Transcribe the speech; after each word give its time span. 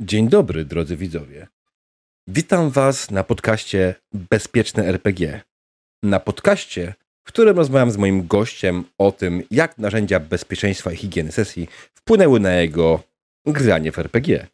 Dzień 0.00 0.28
dobry, 0.28 0.64
drodzy 0.64 0.96
widzowie. 0.96 1.46
Witam 2.26 2.70
Was 2.70 3.10
na 3.10 3.24
podcaście 3.24 3.94
Bezpieczne 4.12 4.86
RPG. 4.86 5.40
Na 6.02 6.20
podcaście, 6.20 6.94
w 7.24 7.28
którym 7.28 7.56
rozmawiam 7.56 7.90
z 7.90 7.96
moim 7.96 8.26
gościem 8.26 8.84
o 8.98 9.12
tym, 9.12 9.42
jak 9.50 9.78
narzędzia 9.78 10.20
bezpieczeństwa 10.20 10.92
i 10.92 10.96
higieny 10.96 11.32
sesji 11.32 11.68
wpłynęły 11.94 12.40
na 12.40 12.52
jego 12.52 13.02
granie 13.46 13.92
w 13.92 13.98
RPG. 13.98 14.46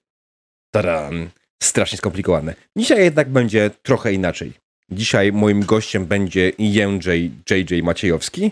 Taran! 0.70 1.30
Strasznie 1.62 1.98
skomplikowane. 1.98 2.54
Dzisiaj 2.77 2.98
jednak 2.98 3.29
będzie 3.29 3.70
trochę 3.82 4.12
inaczej. 4.12 4.52
Dzisiaj 4.90 5.32
moim 5.32 5.64
gościem 5.64 6.06
będzie 6.06 6.52
Jędrzej 6.59 7.30
JJ 7.50 7.82
Maciejowski 7.82 8.50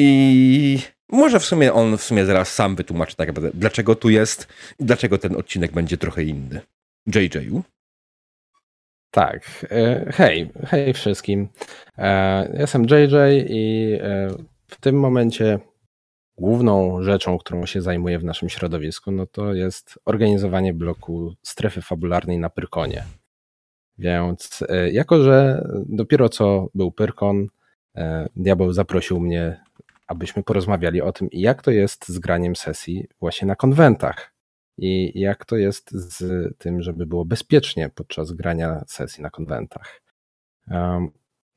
i 0.00 0.78
może 1.12 1.40
w 1.40 1.44
sumie 1.44 1.72
on 1.72 1.98
w 1.98 2.02
sumie 2.02 2.26
zaraz 2.26 2.54
sam 2.54 2.76
wytłumaczy 2.76 3.16
tak 3.16 3.28
naprawdę, 3.28 3.50
dlaczego 3.54 3.94
tu 3.94 4.10
jest 4.10 4.48
i 4.78 4.84
dlaczego 4.84 5.18
ten 5.18 5.36
odcinek 5.36 5.72
będzie 5.72 5.96
trochę 5.96 6.22
inny. 6.22 6.60
JJ-u? 7.06 7.62
Tak. 9.10 9.66
E, 9.70 10.12
hej, 10.12 10.50
hej 10.66 10.92
wszystkim. 10.92 11.48
E, 11.98 12.58
jestem 12.58 12.82
JJ 12.82 13.16
i 13.48 13.92
e, 14.00 14.28
w 14.68 14.80
tym 14.80 15.00
momencie 15.00 15.58
główną 16.38 17.02
rzeczą, 17.02 17.38
którą 17.38 17.66
się 17.66 17.82
zajmuję 17.82 18.18
w 18.18 18.24
naszym 18.24 18.48
środowisku, 18.48 19.10
no 19.10 19.26
to 19.26 19.54
jest 19.54 19.98
organizowanie 20.04 20.74
bloku 20.74 21.34
strefy 21.42 21.82
fabularnej 21.82 22.38
na 22.38 22.50
Pyrkonie. 22.50 23.04
Więc 23.98 24.64
jako, 24.92 25.22
że 25.22 25.64
dopiero 25.86 26.28
co 26.28 26.68
był 26.74 26.92
Pyrkon, 26.92 27.46
Diabeł 28.36 28.72
zaprosił 28.72 29.20
mnie 29.20 29.60
abyśmy 30.10 30.42
porozmawiali 30.42 31.02
o 31.02 31.12
tym, 31.12 31.28
jak 31.32 31.62
to 31.62 31.70
jest 31.70 32.08
z 32.08 32.18
graniem 32.18 32.56
sesji 32.56 33.06
właśnie 33.20 33.48
na 33.48 33.56
konwentach 33.56 34.32
i 34.78 35.20
jak 35.20 35.44
to 35.44 35.56
jest 35.56 35.90
z 35.90 36.24
tym, 36.58 36.82
żeby 36.82 37.06
było 37.06 37.24
bezpiecznie 37.24 37.88
podczas 37.88 38.32
grania 38.32 38.84
sesji 38.86 39.22
na 39.22 39.30
konwentach. 39.30 40.02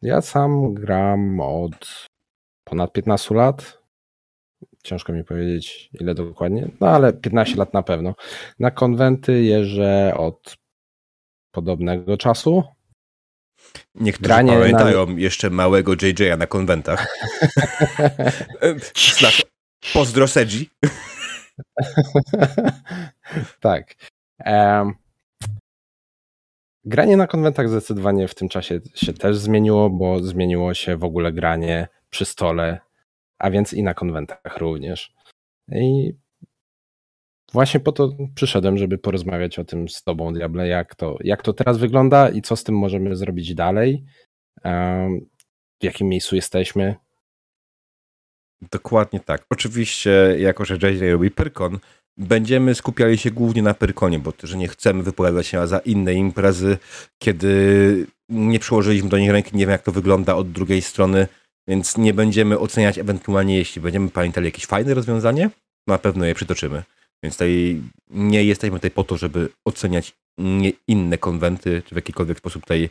Ja 0.01 0.21
sam 0.21 0.73
gram 0.73 1.39
od 1.39 2.07
ponad 2.63 2.93
15 2.93 3.35
lat. 3.35 3.83
Ciężko 4.83 5.13
mi 5.13 5.23
powiedzieć, 5.23 5.89
ile 6.01 6.15
dokładnie, 6.15 6.69
no 6.79 6.87
ale 6.87 7.13
15 7.13 7.55
lat 7.55 7.73
na 7.73 7.83
pewno. 7.83 8.15
Na 8.59 8.71
konwenty 8.71 9.43
jeżdżę 9.43 10.13
od 10.17 10.55
podobnego 11.51 12.17
czasu. 12.17 12.63
Niektórzy 13.95 14.27
Granie 14.27 14.51
pamiętają 14.51 15.05
na... 15.05 15.19
jeszcze 15.19 15.49
małego 15.49 15.93
JJ'a 15.93 16.37
na 16.37 16.47
konwentach. 16.47 17.17
Znaczy, 19.19 19.43
pozdro 19.93 20.27
Sedzi. 20.27 20.69
tak. 23.59 23.95
Um, 24.45 24.93
granie 26.85 27.17
na 27.17 27.27
konwentach 27.27 27.69
zdecydowanie 27.69 28.27
w 28.27 28.35
tym 28.35 28.49
czasie 28.49 28.81
się 28.95 29.13
też 29.13 29.37
zmieniło, 29.37 29.89
bo 29.89 30.23
zmieniło 30.23 30.73
się 30.73 30.97
w 30.97 31.03
ogóle 31.03 31.31
granie 31.31 31.87
przy 32.09 32.25
stole, 32.25 32.79
a 33.39 33.51
więc 33.51 33.73
i 33.73 33.83
na 33.83 33.93
konwentach 33.93 34.57
również. 34.57 35.13
I 35.71 36.13
Właśnie 37.53 37.79
po 37.79 37.91
to 37.91 38.09
przyszedłem, 38.35 38.77
żeby 38.77 38.97
porozmawiać 38.97 39.59
o 39.59 39.65
tym 39.65 39.89
z 39.89 40.03
Tobą, 40.03 40.33
Diable, 40.33 40.67
jak 40.67 40.95
to, 40.95 41.17
jak 41.23 41.41
to 41.41 41.53
teraz 41.53 41.77
wygląda 41.77 42.29
i 42.29 42.41
co 42.41 42.55
z 42.55 42.63
tym 42.63 42.77
możemy 42.77 43.15
zrobić 43.15 43.55
dalej, 43.55 44.03
w 45.81 45.83
jakim 45.83 46.07
miejscu 46.07 46.35
jesteśmy. 46.35 46.95
Dokładnie 48.71 49.19
tak. 49.19 49.45
Oczywiście, 49.49 50.35
jako 50.39 50.65
że 50.65 50.75
JJ 50.75 51.11
robi 51.11 51.31
Pyrkon, 51.31 51.79
będziemy 52.17 52.75
skupiali 52.75 53.17
się 53.17 53.31
głównie 53.31 53.61
na 53.61 53.73
Pyrkonie, 53.73 54.19
bo 54.19 54.33
że 54.43 54.57
nie 54.57 54.67
chcemy 54.67 55.03
wypowiadać 55.03 55.47
się 55.47 55.67
za 55.67 55.79
inne 55.79 56.13
imprezy, 56.13 56.77
kiedy 57.21 58.07
nie 58.29 58.59
przyłożyliśmy 58.59 59.09
do 59.09 59.17
nich 59.17 59.31
ręki, 59.31 59.57
nie 59.57 59.65
wiem 59.65 59.71
jak 59.71 59.83
to 59.83 59.91
wygląda 59.91 60.35
od 60.35 60.51
drugiej 60.51 60.81
strony, 60.81 61.27
więc 61.67 61.97
nie 61.97 62.13
będziemy 62.13 62.59
oceniać 62.59 62.97
ewentualnie, 62.97 63.57
jeśli 63.57 63.81
będziemy 63.81 64.09
pamiętali 64.09 64.45
jakieś 64.45 64.65
fajne 64.65 64.93
rozwiązanie, 64.93 65.49
na 65.87 65.97
pewno 65.97 66.25
je 66.25 66.35
przytoczymy. 66.35 66.83
Więc 67.23 67.35
tutaj 67.35 67.81
nie 68.09 68.43
jesteśmy 68.43 68.77
tutaj 68.77 68.91
po 68.91 69.03
to, 69.03 69.17
żeby 69.17 69.49
oceniać 69.65 70.13
inne 70.87 71.17
konwenty, 71.17 71.81
czy 71.85 71.95
w 71.95 71.95
jakikolwiek 71.95 72.37
sposób 72.37 72.61
tutaj 72.61 72.89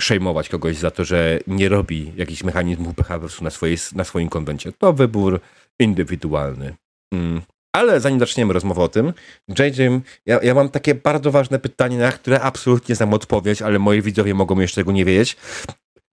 szejmować 0.00 0.48
kogoś 0.48 0.76
za 0.76 0.90
to, 0.90 1.04
że 1.04 1.40
nie 1.46 1.68
robi 1.68 2.12
jakichś 2.16 2.44
mechanizmów 2.44 2.94
PHW 2.94 3.28
na, 3.40 3.50
swojej, 3.50 3.76
na 3.94 4.04
swoim 4.04 4.28
konwencie. 4.28 4.72
To 4.72 4.92
wybór 4.92 5.40
indywidualny. 5.78 6.74
Mm. 7.12 7.42
Ale 7.72 8.00
zanim 8.00 8.20
zaczniemy 8.20 8.52
rozmowę 8.52 8.82
o 8.82 8.88
tym, 8.88 9.12
JJ, 9.48 9.82
ja, 10.26 10.40
ja, 10.42 10.54
mam 10.54 10.68
takie 10.68 10.94
bardzo 10.94 11.30
ważne 11.30 11.58
pytanie, 11.58 11.98
na 11.98 12.12
które 12.12 12.40
absolutnie 12.40 12.94
znam 12.94 13.14
odpowiedź, 13.14 13.62
ale 13.62 13.78
moi 13.78 14.02
widzowie 14.02 14.34
mogą 14.34 14.60
jeszcze 14.60 14.80
tego 14.80 14.92
nie 14.92 15.04
wiedzieć. 15.04 15.36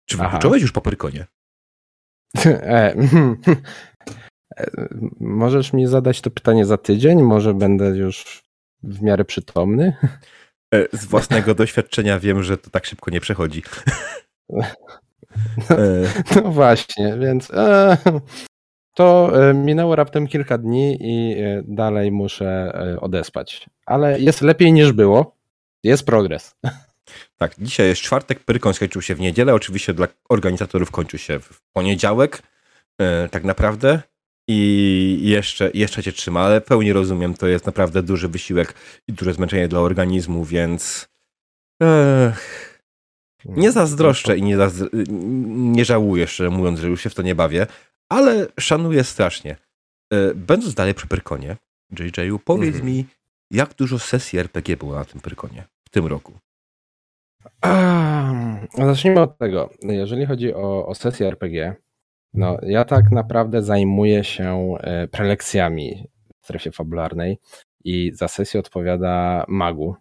Czy 0.05 0.17
wyczułeś 0.17 0.61
już 0.61 0.71
po? 0.71 0.81
E, 4.57 4.87
Możesz 5.19 5.73
mi 5.73 5.87
zadać 5.87 6.21
to 6.21 6.31
pytanie 6.31 6.65
za 6.65 6.77
tydzień? 6.77 7.21
Może 7.23 7.53
będę 7.53 7.85
już 7.85 8.43
w 8.83 9.01
miarę 9.01 9.25
przytomny? 9.25 9.93
E, 10.73 10.97
z 10.97 11.05
własnego 11.05 11.55
doświadczenia 11.63 12.19
wiem, 12.19 12.43
że 12.43 12.57
to 12.57 12.69
tak 12.69 12.85
szybko 12.85 13.11
nie 13.11 13.21
przechodzi. 13.21 13.63
No, 15.69 15.75
no 16.35 16.41
właśnie, 16.51 17.17
więc 17.19 17.51
e, 17.51 17.97
to 18.93 19.31
e, 19.49 19.53
minęło 19.53 19.95
raptem 19.95 20.27
kilka 20.27 20.57
dni 20.57 20.97
i 21.01 21.35
dalej 21.63 22.11
muszę 22.11 22.79
odespać. 23.01 23.69
Ale 23.85 24.19
jest 24.19 24.41
lepiej 24.41 24.73
niż 24.73 24.91
było. 24.91 25.35
Jest 25.83 26.05
progres. 26.05 26.55
Tak, 27.37 27.55
dzisiaj 27.57 27.87
jest 27.87 28.01
czwartek, 28.01 28.39
Pyrkon 28.39 28.73
skończył 28.73 29.01
się 29.01 29.15
w 29.15 29.19
niedzielę. 29.19 29.53
Oczywiście 29.53 29.93
dla 29.93 30.07
organizatorów 30.29 30.91
kończy 30.91 31.17
się 31.17 31.39
w 31.39 31.61
poniedziałek. 31.73 32.41
Tak 33.31 33.43
naprawdę. 33.43 34.01
I 34.47 35.19
jeszcze, 35.21 35.71
jeszcze 35.73 36.03
cię 36.03 36.11
trzyma, 36.11 36.41
ale 36.41 36.61
pełni 36.61 36.93
rozumiem, 36.93 37.33
to 37.33 37.47
jest 37.47 37.65
naprawdę 37.65 38.03
duży 38.03 38.27
wysiłek 38.27 38.73
i 39.07 39.13
duże 39.13 39.33
zmęczenie 39.33 39.67
dla 39.67 39.79
organizmu, 39.79 40.45
więc 40.45 41.09
Ech. 41.81 42.81
nie 43.45 43.71
zazdroszczę 43.71 44.37
i 44.37 44.41
nie, 44.41 44.57
zazdro... 44.57 44.89
nie 45.47 45.85
żałuję, 45.85 46.27
szczerze 46.27 46.49
mówiąc, 46.49 46.79
że 46.79 46.87
już 46.87 47.01
się 47.01 47.09
w 47.09 47.15
to 47.15 47.21
nie 47.21 47.35
bawię, 47.35 47.67
ale 48.09 48.47
szanuję 48.59 49.03
strasznie. 49.03 49.57
E, 50.13 50.35
będąc 50.35 50.73
dalej 50.73 50.93
przy 50.93 51.07
Pyrkonie, 51.07 51.57
JJ-u, 51.99 52.39
powiedz 52.39 52.75
mhm. 52.75 52.93
mi, 52.93 53.05
jak 53.51 53.73
dużo 53.73 53.99
sesji 53.99 54.39
RPG 54.39 54.77
było 54.77 54.95
na 54.95 55.05
tym 55.05 55.21
Pyrkonie 55.21 55.63
w 55.83 55.89
tym 55.89 56.05
roku? 56.05 56.33
zacznijmy 58.77 59.21
od 59.21 59.37
tego. 59.37 59.69
Jeżeli 59.81 60.25
chodzi 60.25 60.53
o, 60.53 60.87
o 60.87 60.95
sesję 60.95 61.27
RPG, 61.27 61.75
no, 62.35 62.57
ja 62.61 62.85
tak 62.85 63.11
naprawdę 63.11 63.63
zajmuję 63.63 64.23
się 64.23 64.75
e, 64.79 65.07
prelekcjami 65.07 66.07
w 66.41 66.45
strefie 66.45 66.71
fabularnej 66.71 67.37
i 67.83 68.11
za 68.13 68.27
sesję 68.27 68.59
odpowiada 68.59 69.45
Magu, 69.47 69.95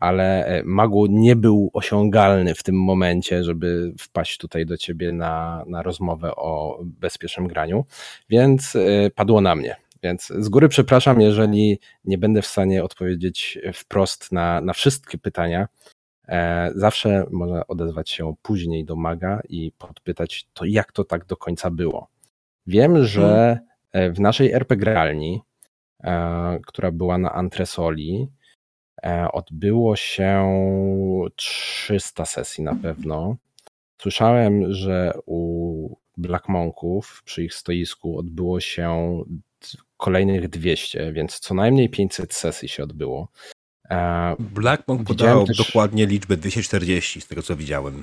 ale 0.00 0.46
e, 0.46 0.62
Magu 0.64 1.06
nie 1.06 1.36
był 1.36 1.70
osiągalny 1.72 2.54
w 2.54 2.62
tym 2.62 2.82
momencie, 2.82 3.44
żeby 3.44 3.92
wpaść 3.98 4.38
tutaj 4.38 4.66
do 4.66 4.76
ciebie 4.76 5.12
na, 5.12 5.64
na 5.66 5.82
rozmowę 5.82 6.36
o 6.36 6.78
bezpiecznym 6.84 7.48
graniu, 7.48 7.84
więc 8.28 8.76
e, 8.76 9.10
padło 9.10 9.40
na 9.40 9.54
mnie. 9.54 9.76
Więc 10.02 10.32
z 10.38 10.48
góry 10.48 10.68
przepraszam, 10.68 11.20
jeżeli 11.20 11.78
nie 12.04 12.18
będę 12.18 12.42
w 12.42 12.46
stanie 12.46 12.84
odpowiedzieć 12.84 13.58
wprost 13.74 14.32
na, 14.32 14.60
na 14.60 14.72
wszystkie 14.72 15.18
pytania, 15.18 15.68
zawsze 16.74 17.26
można 17.30 17.66
odezwać 17.66 18.10
się 18.10 18.34
później 18.42 18.84
do 18.84 18.96
maga 18.96 19.40
i 19.48 19.72
podpytać, 19.78 20.46
to 20.54 20.64
jak 20.64 20.92
to 20.92 21.04
tak 21.04 21.24
do 21.24 21.36
końca 21.36 21.70
było. 21.70 22.08
Wiem, 22.66 23.04
że 23.04 23.50
mhm. 23.50 23.58
e, 23.92 24.12
w 24.12 24.20
naszej 24.20 24.52
RP 24.52 24.76
gralni, 24.76 25.42
e, 26.04 26.58
która 26.66 26.90
była 26.90 27.18
na 27.18 27.32
Antresoli, 27.32 28.28
odbyło 29.32 29.96
się 29.96 30.50
300 31.36 32.24
sesji 32.24 32.64
na 32.64 32.74
pewno. 32.74 33.36
Słyszałem, 33.98 34.72
że 34.72 35.12
u 35.26 35.96
Black 36.16 36.48
Monków 36.48 37.22
przy 37.24 37.44
ich 37.44 37.54
stoisku 37.54 38.18
odbyło 38.18 38.60
się 38.60 39.18
kolejnych 39.96 40.48
200, 40.48 41.12
więc 41.12 41.38
co 41.38 41.54
najmniej 41.54 41.88
500 41.88 42.34
sesji 42.34 42.68
się 42.68 42.82
odbyło. 42.82 43.28
Blackmonk 44.38 45.08
podał 45.08 45.46
też... 45.46 45.56
dokładnie 45.56 46.06
liczbę 46.06 46.36
240 46.36 47.20
z 47.20 47.26
tego 47.26 47.42
co 47.42 47.56
widziałem. 47.56 48.02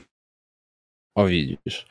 O 1.16 1.26
widzisz. 1.26 1.88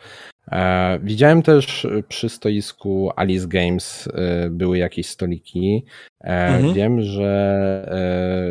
E, 0.52 0.98
widziałem 1.02 1.42
też 1.42 1.86
przy 2.08 2.28
stoisku 2.28 3.10
Alice 3.16 3.46
Games 3.46 4.08
e, 4.14 4.50
były 4.50 4.78
jakieś 4.78 5.06
stoliki. 5.06 5.84
E, 6.20 6.28
mhm. 6.28 6.74
Wiem, 6.74 7.02
że 7.02 7.24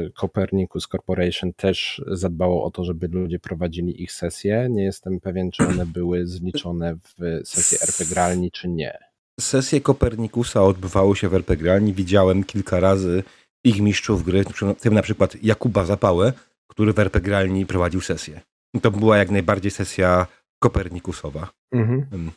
e, 0.08 0.10
Copernicus 0.10 0.88
Corporation 0.88 1.54
też 1.54 2.02
zadbało 2.08 2.64
o 2.64 2.72
to, 2.72 2.84
żeby 2.84 3.08
ludzie 3.08 3.40
prowadzili 3.40 4.04
ich 4.04 4.12
sesje. 4.12 4.68
Nie 4.70 4.84
jestem 4.84 5.20
pewien, 5.20 5.52
czy 5.52 5.68
one 5.68 5.86
były 6.00 6.28
zliczone 6.28 6.96
w 6.96 7.42
sesję 7.48 7.78
RP 7.82 8.06
Gralni, 8.06 8.52
czy 8.52 8.68
nie. 8.68 8.98
Sesje 9.40 9.82
Kopernikusa 9.82 10.64
odbywały 10.64 11.16
się 11.16 11.30
w 11.30 11.34
RP 11.34 11.58
Gralni. 11.58 11.94
Widziałem 11.94 12.44
kilka 12.44 12.80
razy 12.80 13.24
ich 13.64 13.82
mistrzów 13.82 14.24
gry, 14.24 14.44
w 14.44 14.82
tym 14.82 14.94
na 14.94 15.02
przykład 15.02 15.36
Jakuba 15.44 15.86
Zapałę, 15.86 16.34
który 16.68 16.94
w 16.94 17.00
RP 17.00 17.22
Gralni 17.22 17.66
prowadził 17.66 18.02
sesję. 18.02 18.42
To 18.82 18.92
była 18.92 19.18
jak 19.18 19.32
najbardziej 19.32 19.72
sesja 19.72 20.28
kopernikusowa. 20.60 21.50
Mhm. 21.72 22.06
Mm. 22.12 22.32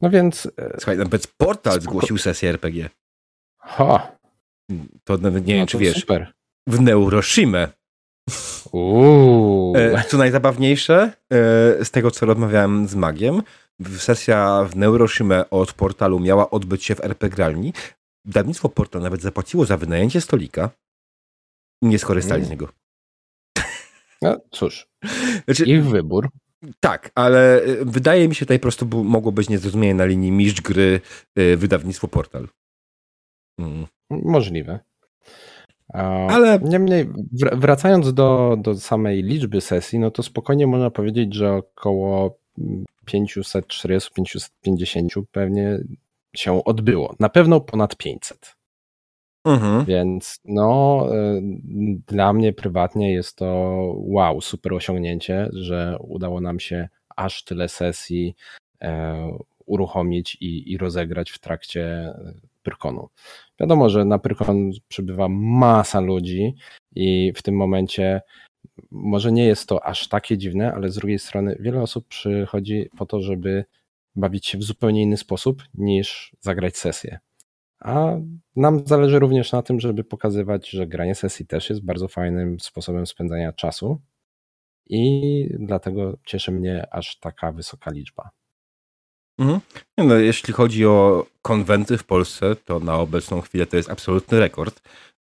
No 0.00 0.10
więc... 0.10 0.48
E, 0.58 0.76
Słuchaj, 0.78 0.98
nawet 0.98 1.26
Portal 1.26 1.80
zgłosił 1.80 2.18
sesję 2.18 2.50
RPG. 2.50 2.90
Ha! 3.58 4.12
To 5.04 5.18
nawet 5.18 5.46
nie 5.46 5.54
no 5.54 5.58
wiem, 5.58 5.66
czy 5.66 5.78
wiesz. 5.78 6.00
Super. 6.00 6.32
W 6.66 6.80
Neuroshimę. 6.80 7.68
Uuu. 8.72 9.76
E, 9.76 10.04
co 10.08 10.18
najzabawniejsze, 10.18 11.12
e, 11.32 11.84
z 11.84 11.90
tego 11.90 12.10
co 12.10 12.26
rozmawiałem 12.26 12.88
z 12.88 12.94
Magiem, 12.94 13.42
sesja 13.98 14.64
w 14.64 14.76
Neuroshimę 14.76 15.50
od 15.50 15.72
portalu 15.72 16.20
miała 16.20 16.50
odbyć 16.50 16.84
się 16.84 16.94
w 16.94 17.04
RP 17.04 17.28
Gralni. 17.28 17.72
Dawnictwo 18.24 18.68
Portal 18.68 19.02
nawet 19.02 19.22
zapłaciło 19.22 19.64
za 19.64 19.76
wynajęcie 19.76 20.20
stolika 20.20 20.70
i 21.82 21.86
nie 21.86 21.98
skorzystali 21.98 22.42
mm. 22.42 22.46
z 22.46 22.50
niego. 22.50 22.68
No 24.22 24.36
cóż, 24.50 24.88
znaczy, 25.44 25.64
ich 25.64 25.84
wybór. 25.84 26.28
Tak, 26.80 27.10
ale 27.14 27.62
e, 27.62 27.84
wydaje 27.84 28.28
mi 28.28 28.34
się 28.34 28.46
tutaj 28.46 28.58
po 28.58 28.62
prostu 28.62 29.04
mogło 29.04 29.32
być 29.32 29.48
niezrozumienie 29.48 29.94
na 29.94 30.04
linii 30.04 30.32
mistrz 30.32 30.60
gry 30.60 31.00
wydawnictwo 31.56 32.08
Portal. 32.08 32.48
Mm. 33.58 33.86
Możliwe. 34.10 34.80
Ale 36.28 36.58
niemniej, 36.58 37.10
wracając 37.52 38.14
do, 38.14 38.56
do 38.58 38.74
samej 38.74 39.22
liczby 39.22 39.60
sesji, 39.60 39.98
no 39.98 40.10
to 40.10 40.22
spokojnie 40.22 40.66
można 40.66 40.90
powiedzieć, 40.90 41.34
że 41.34 41.52
około 41.52 42.38
540-550 43.06 45.22
pewnie 45.32 45.78
się 46.34 46.64
odbyło. 46.64 47.14
Na 47.20 47.28
pewno 47.28 47.60
ponad 47.60 47.96
500. 47.96 48.56
Mhm. 49.44 49.84
Więc 49.84 50.40
no, 50.44 51.06
e, 51.10 51.40
dla 52.06 52.32
mnie 52.32 52.52
prywatnie 52.52 53.12
jest 53.12 53.36
to 53.36 53.46
wow, 53.96 54.40
super 54.40 54.74
osiągnięcie, 54.74 55.48
że 55.52 55.96
udało 56.00 56.40
nam 56.40 56.60
się 56.60 56.88
aż 57.16 57.44
tyle 57.44 57.68
sesji 57.68 58.34
e, 58.82 59.38
uruchomić 59.66 60.36
i, 60.40 60.72
i 60.72 60.78
rozegrać 60.78 61.30
w 61.30 61.38
trakcie 61.38 62.14
Pyrkonu. 62.62 63.08
Wiadomo, 63.60 63.88
że 63.88 64.04
na 64.04 64.18
Pyrkon 64.18 64.70
przybywa 64.88 65.28
masa 65.28 66.00
ludzi 66.00 66.54
i 66.94 67.32
w 67.36 67.42
tym 67.42 67.56
momencie 67.56 68.20
może 68.90 69.32
nie 69.32 69.44
jest 69.44 69.68
to 69.68 69.86
aż 69.86 70.08
takie 70.08 70.38
dziwne, 70.38 70.72
ale 70.72 70.88
z 70.88 70.94
drugiej 70.94 71.18
strony 71.18 71.56
wiele 71.60 71.82
osób 71.82 72.08
przychodzi 72.08 72.90
po 72.98 73.06
to, 73.06 73.20
żeby 73.20 73.64
bawić 74.16 74.46
się 74.46 74.58
w 74.58 74.62
zupełnie 74.62 75.02
inny 75.02 75.16
sposób 75.16 75.62
niż 75.74 76.36
zagrać 76.40 76.76
sesję. 76.76 77.18
A 77.80 78.16
nam 78.56 78.86
zależy 78.86 79.18
również 79.18 79.52
na 79.52 79.62
tym, 79.62 79.80
żeby 79.80 80.04
pokazywać, 80.04 80.70
że 80.70 80.86
granie 80.86 81.14
sesji 81.14 81.46
też 81.46 81.70
jest 81.70 81.84
bardzo 81.84 82.08
fajnym 82.08 82.60
sposobem 82.60 83.06
spędzania 83.06 83.52
czasu 83.52 84.00
i 84.86 85.48
dlatego 85.58 86.18
cieszy 86.26 86.52
mnie 86.52 86.94
aż 86.94 87.18
taka 87.18 87.52
wysoka 87.52 87.90
liczba. 87.90 88.30
Mhm. 89.38 89.60
No, 89.98 90.14
jeśli 90.14 90.54
chodzi 90.54 90.86
o 90.86 91.26
konwenty 91.42 91.98
w 91.98 92.04
Polsce, 92.04 92.56
to 92.56 92.80
na 92.80 92.94
obecną 92.94 93.40
chwilę 93.40 93.66
to 93.66 93.76
jest 93.76 93.90
absolutny 93.90 94.40
rekord. 94.40 94.80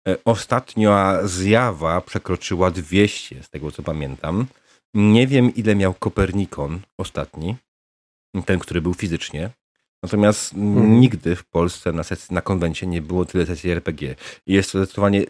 E, 0.08 0.16
ostatnia 0.24 1.18
zjawa 1.24 2.00
przekroczyła 2.00 2.70
200, 2.70 3.42
z 3.42 3.50
tego 3.50 3.70
co 3.70 3.82
pamiętam. 3.82 4.46
Nie 4.94 5.26
wiem, 5.26 5.54
ile 5.54 5.74
miał 5.74 5.94
Kopernikon 5.94 6.80
ostatni, 6.98 7.56
ten, 8.46 8.58
który 8.58 8.80
był 8.80 8.94
fizycznie. 8.94 9.50
Natomiast 10.02 10.54
mhm. 10.54 11.00
nigdy 11.00 11.36
w 11.36 11.44
Polsce 11.44 11.92
na, 11.92 12.02
sesji, 12.02 12.34
na 12.34 12.42
konwencie 12.42 12.86
nie 12.86 13.02
było 13.02 13.24
tyle 13.24 13.46
sesji 13.46 13.70
RPG. 13.70 14.14
I 14.46 14.52
jest 14.52 14.72
to 14.72 14.78
zdecydowanie, 14.78 15.24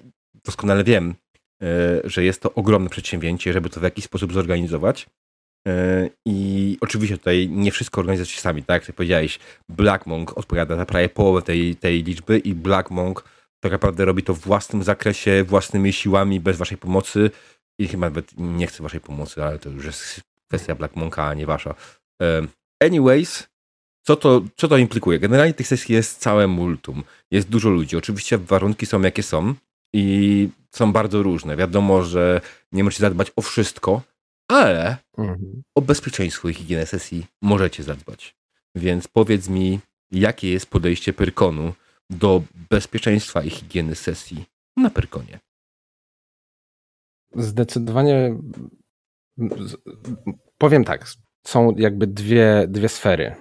doskonale 0.45 0.85
wiem, 0.85 1.15
e, 1.63 1.67
że 2.05 2.25
jest 2.25 2.43
to 2.43 2.55
ogromne 2.55 2.91
przedsięwzięcie, 2.91 3.53
żeby 3.53 3.71
to 3.71 3.81
w 3.81 3.83
jakiś 3.83 4.05
sposób 4.05 4.33
zorganizować. 4.33 5.07
E, 5.69 6.09
I 6.27 6.79
oczywiście 6.81 7.19
tutaj 7.19 7.49
nie 7.49 7.73
wszystko 7.73 8.01
organizacje 8.01 8.41
sami, 8.41 8.63
tak 8.63 8.89
jak 8.89 8.97
powiedziałeś, 8.97 9.39
Black 9.69 10.07
Monk 10.07 10.39
odpowiada 10.39 10.77
za 10.77 10.87
prawie 10.87 11.09
połowę 11.09 11.43
tej, 11.43 11.77
tej 11.77 12.03
liczby 12.03 12.39
i 12.39 12.55
Black 12.55 12.91
Monk 12.91 13.25
tak 13.61 13.73
naprawdę 13.73 14.05
robi 14.05 14.23
to 14.23 14.35
w 14.35 14.41
własnym 14.41 14.83
zakresie, 14.83 15.45
własnymi 15.45 15.93
siłami, 15.93 16.41
bez 16.41 16.57
waszej 16.57 16.79
pomocy 16.79 17.31
i 17.79 17.89
chyba 17.89 18.07
nawet 18.07 18.33
nie 18.39 18.67
chce 18.67 18.83
waszej 18.83 19.01
pomocy, 19.01 19.45
ale 19.45 19.59
to 19.59 19.71
już 19.71 19.85
jest 19.85 20.21
kwestia 20.49 20.75
Black 20.75 20.97
Monka, 20.97 21.25
a 21.25 21.35
nie 21.35 21.47
wasza. 21.47 21.75
Anyways, 22.81 23.49
co 24.03 24.17
to, 24.17 24.43
co 24.57 24.69
to 24.69 24.77
implikuje? 24.77 25.19
Generalnie 25.19 25.55
tych 25.55 25.67
sesji 25.67 25.95
jest 25.95 26.19
całe 26.19 26.47
multum. 26.47 27.03
Jest 27.31 27.49
dużo 27.49 27.71
ludzi. 27.71 27.97
Oczywiście 27.97 28.39
warunki 28.39 28.87
są 28.87 29.03
jakie 29.03 29.23
są 29.23 29.55
i 29.95 30.49
są 30.71 30.93
bardzo 30.93 31.23
różne. 31.23 31.57
Wiadomo, 31.57 32.03
że 32.03 32.41
nie 32.73 32.85
możecie 32.85 33.01
zadbać 33.01 33.33
o 33.37 33.43
wszystko, 33.43 34.03
ale 34.49 34.97
mhm. 35.19 35.63
o 35.75 35.83
bezpieczeństwo 35.83 36.49
i 36.49 36.55
higienę 36.55 36.87
sesji 36.87 37.27
możecie 37.43 37.83
zadbać. 37.83 38.35
Więc 38.75 39.09
powiedz 39.09 39.49
mi, 39.49 39.81
jakie 40.11 40.51
jest 40.51 40.67
podejście 40.67 41.13
Pyrkonu 41.13 41.75
do 42.11 42.43
bezpieczeństwa 42.71 43.43
i 43.43 43.51
higieny 43.51 43.95
sesji 43.95 44.45
na 44.77 44.91
Pyrkonie? 44.91 45.39
Zdecydowanie 47.35 48.37
powiem 50.59 50.85
tak, 50.85 51.07
są 51.45 51.75
jakby 51.77 52.07
dwie, 52.07 52.67
dwie 52.69 52.89
sfery. 52.89 53.35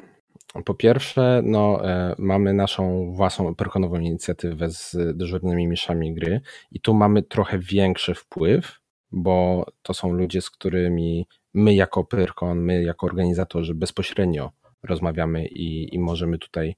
Po 0.66 0.74
pierwsze, 0.74 1.42
no, 1.44 1.90
e, 1.90 2.16
mamy 2.18 2.54
naszą 2.54 3.12
własną 3.14 3.56
perkonową 3.56 4.00
inicjatywę 4.00 4.70
z 4.70 4.98
dyżurnymi 5.18 5.68
miszami 5.68 6.14
gry 6.14 6.42
i 6.72 6.82
tu 6.82 6.94
mamy 6.94 7.24
trochę 7.24 7.60
większy 7.60 8.14
wpływ, 8.14 8.80
bo 9.12 9.66
to 9.82 9.94
są 9.94 10.12
ludzie, 10.12 10.42
z 10.42 10.50
którymi 10.50 11.28
my 11.54 11.74
jako 11.74 12.04
Pyrkon, 12.04 12.60
my 12.60 12.84
jako 12.84 13.06
organizatorzy 13.06 13.76
bezpośrednio 13.76 14.52
rozmawiamy 14.84 15.48
i, 15.48 15.96
i 15.96 16.00
możemy 16.00 16.38
tutaj 16.38 16.76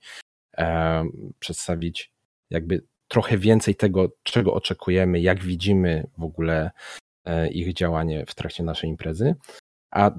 e, 0.57 1.03
przedstawić 1.39 2.11
jakby 2.49 2.83
trochę 3.07 3.37
więcej 3.37 3.75
tego, 3.75 4.11
czego 4.23 4.53
oczekujemy, 4.53 5.19
jak 5.19 5.43
widzimy 5.43 6.07
w 6.17 6.23
ogóle 6.23 6.71
e, 7.25 7.49
ich 7.49 7.73
działanie 7.73 8.25
w 8.25 8.35
trakcie 8.35 8.63
naszej 8.63 8.89
imprezy. 8.89 9.35
A 9.91 10.11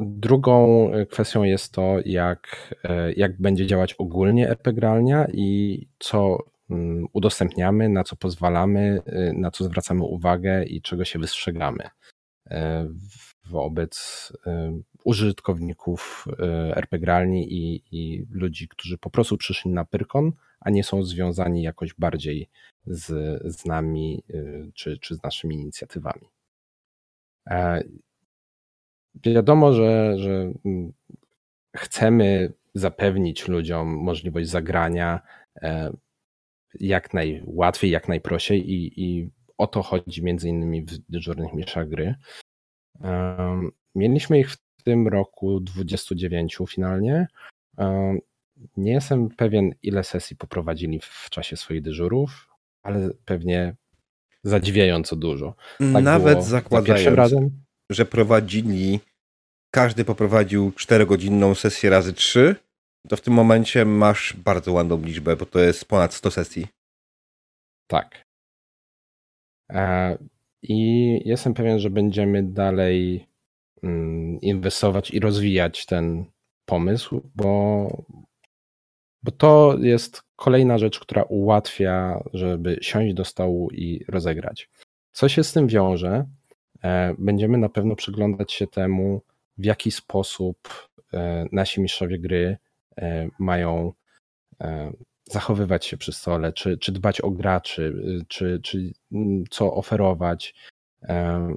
drugą 0.00 0.90
kwestią 1.10 1.42
jest 1.42 1.72
to, 1.72 1.96
jak, 2.04 2.74
e, 2.84 3.12
jak 3.12 3.40
będzie 3.40 3.66
działać 3.66 3.94
ogólnie 3.94 4.50
epigralnia 4.50 5.26
i 5.32 5.80
co 5.98 6.38
Mm, 6.70 7.06
udostępniamy, 7.12 7.88
na 7.88 8.04
co 8.04 8.16
pozwalamy, 8.16 9.02
y, 9.08 9.32
na 9.32 9.50
co 9.50 9.64
zwracamy 9.64 10.04
uwagę 10.04 10.64
i 10.64 10.82
czego 10.82 11.04
się 11.04 11.18
wystrzegamy 11.18 11.90
e, 12.50 12.88
wobec 13.44 14.32
użytkowników 15.04 16.24
y, 16.28 16.44
RP 16.76 16.98
Gralni 16.98 17.52
i, 17.52 17.82
i 17.92 18.26
ludzi, 18.30 18.68
którzy 18.68 18.98
po 18.98 19.10
prostu 19.10 19.36
przyszli 19.36 19.70
na 19.70 19.84
Pyrkon, 19.84 20.32
a 20.60 20.70
nie 20.70 20.84
są 20.84 21.02
związani 21.02 21.62
jakoś 21.62 21.94
bardziej 21.94 22.48
z, 22.86 23.06
z 23.56 23.64
nami 23.64 24.22
czy, 24.74 24.98
czy 24.98 25.14
z 25.14 25.22
naszymi 25.22 25.54
inicjatywami. 25.54 26.28
Wiadomo, 29.24 29.72
że, 29.72 30.18
że 30.18 30.52
mm, 30.64 30.92
chcemy 31.76 32.52
zapewnić 32.74 33.48
ludziom 33.48 33.88
możliwość 33.88 34.48
zagrania 34.48 35.20
e, 35.62 35.92
jak 36.80 37.14
najłatwiej, 37.14 37.90
jak 37.90 38.08
najprościej 38.08 38.70
i, 38.70 39.02
i 39.02 39.30
o 39.58 39.66
to 39.66 39.82
chodzi 39.82 40.24
między 40.24 40.48
innymi 40.48 40.82
w 40.82 40.98
dyżurnych 40.98 41.52
mistrzach 41.52 41.88
gry. 41.88 42.14
Mieliśmy 43.94 44.38
ich 44.38 44.50
w 44.50 44.82
tym 44.84 45.08
roku 45.08 45.60
29 45.60 46.58
finalnie. 46.68 47.26
Nie 48.76 48.92
jestem 48.92 49.28
pewien, 49.28 49.74
ile 49.82 50.04
sesji 50.04 50.36
poprowadzili 50.36 51.00
w 51.00 51.30
czasie 51.30 51.56
swoich 51.56 51.82
dyżurów, 51.82 52.48
ale 52.82 53.10
pewnie 53.24 53.76
zadziwiająco 54.42 55.16
dużo. 55.16 55.54
Tak 55.78 56.04
Nawet 56.04 56.44
zakładając, 56.44 57.16
razem. 57.16 57.65
Że 57.90 58.04
prowadzili, 58.04 59.00
każdy 59.70 60.04
poprowadził 60.04 60.70
4-godzinną 60.70 61.54
sesję 61.54 61.90
razy 61.90 62.12
3, 62.12 62.56
to 63.08 63.16
w 63.16 63.20
tym 63.20 63.34
momencie 63.34 63.84
masz 63.84 64.36
bardzo 64.36 64.72
ładną 64.72 65.02
liczbę, 65.02 65.36
bo 65.36 65.46
to 65.46 65.58
jest 65.58 65.84
ponad 65.84 66.14
100 66.14 66.30
sesji. 66.30 66.66
Tak. 67.86 68.24
E, 69.72 70.18
I 70.62 71.20
jestem 71.24 71.54
pewien, 71.54 71.78
że 71.78 71.90
będziemy 71.90 72.42
dalej 72.42 73.26
mm, 73.82 74.40
inwestować 74.40 75.10
i 75.10 75.20
rozwijać 75.20 75.86
ten 75.86 76.24
pomysł, 76.64 77.30
bo, 77.34 77.88
bo 79.22 79.30
to 79.30 79.76
jest 79.80 80.22
kolejna 80.36 80.78
rzecz, 80.78 81.00
która 81.00 81.22
ułatwia, 81.22 82.24
żeby 82.32 82.78
siąść 82.80 83.14
do 83.14 83.24
stołu 83.24 83.70
i 83.70 84.04
rozegrać. 84.08 84.68
Co 85.12 85.28
się 85.28 85.44
z 85.44 85.52
tym 85.52 85.66
wiąże? 85.66 86.26
E, 86.86 87.14
będziemy 87.18 87.58
na 87.58 87.68
pewno 87.68 87.96
przyglądać 87.96 88.52
się 88.52 88.66
temu, 88.66 89.22
w 89.58 89.64
jaki 89.64 89.90
sposób 89.90 90.58
e, 91.14 91.46
nasi 91.52 91.80
mistrzowie 91.80 92.18
gry 92.18 92.56
E, 92.98 93.28
mają 93.38 93.92
zachowywać 95.24 95.86
się 95.86 95.96
przy 95.96 96.12
stole, 96.12 96.52
czy, 96.52 96.78
czy 96.78 96.92
dbać 96.92 97.20
o 97.20 97.30
graczy, 97.30 97.94
czy, 98.28 98.60
czy 98.62 98.92
mm, 99.12 99.44
co 99.50 99.74
oferować, 99.74 100.54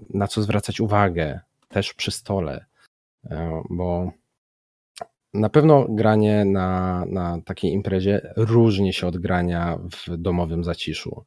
na 0.10 0.28
co 0.28 0.42
zwracać 0.42 0.80
uwagę 0.80 1.40
też 1.68 1.94
przy 1.94 2.12
stole, 2.12 2.66
bo 3.70 4.12
na 5.34 5.50
pewno 5.50 5.86
granie 5.90 6.46
na, 6.46 7.04
na 7.06 7.42
takiej 7.42 7.72
imprezie 7.72 8.34
różni 8.36 8.94
się 8.94 9.08
od 9.08 9.18
grania 9.18 9.78
w 9.78 10.18
domowym 10.18 10.64
zaciszu. 10.64 11.26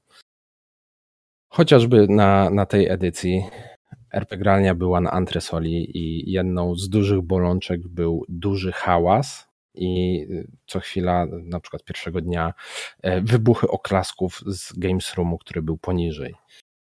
Chociażby 1.49 2.09
na, 2.09 2.50
na 2.50 2.66
tej 2.66 2.88
edycji 2.88 3.44
RPG 4.12 4.75
była 4.75 5.00
na 5.00 5.11
antresoli 5.11 5.99
i 5.99 6.33
jedną 6.33 6.75
z 6.75 6.88
dużych 6.88 7.21
bolączek 7.21 7.88
był 7.88 8.25
duży 8.28 8.73
hałas 8.73 9.49
i 9.75 10.26
co 10.66 10.81
chwila, 10.81 11.26
na 11.45 11.61
przykład 11.61 11.85
pierwszego 11.85 12.21
dnia, 12.21 12.54
e, 13.02 13.21
wybuchy 13.21 13.69
oklasków 13.69 14.40
z 14.47 14.78
Games 14.78 15.14
Roomu, 15.14 15.38
który 15.38 15.62
był 15.62 15.76
poniżej. 15.76 16.35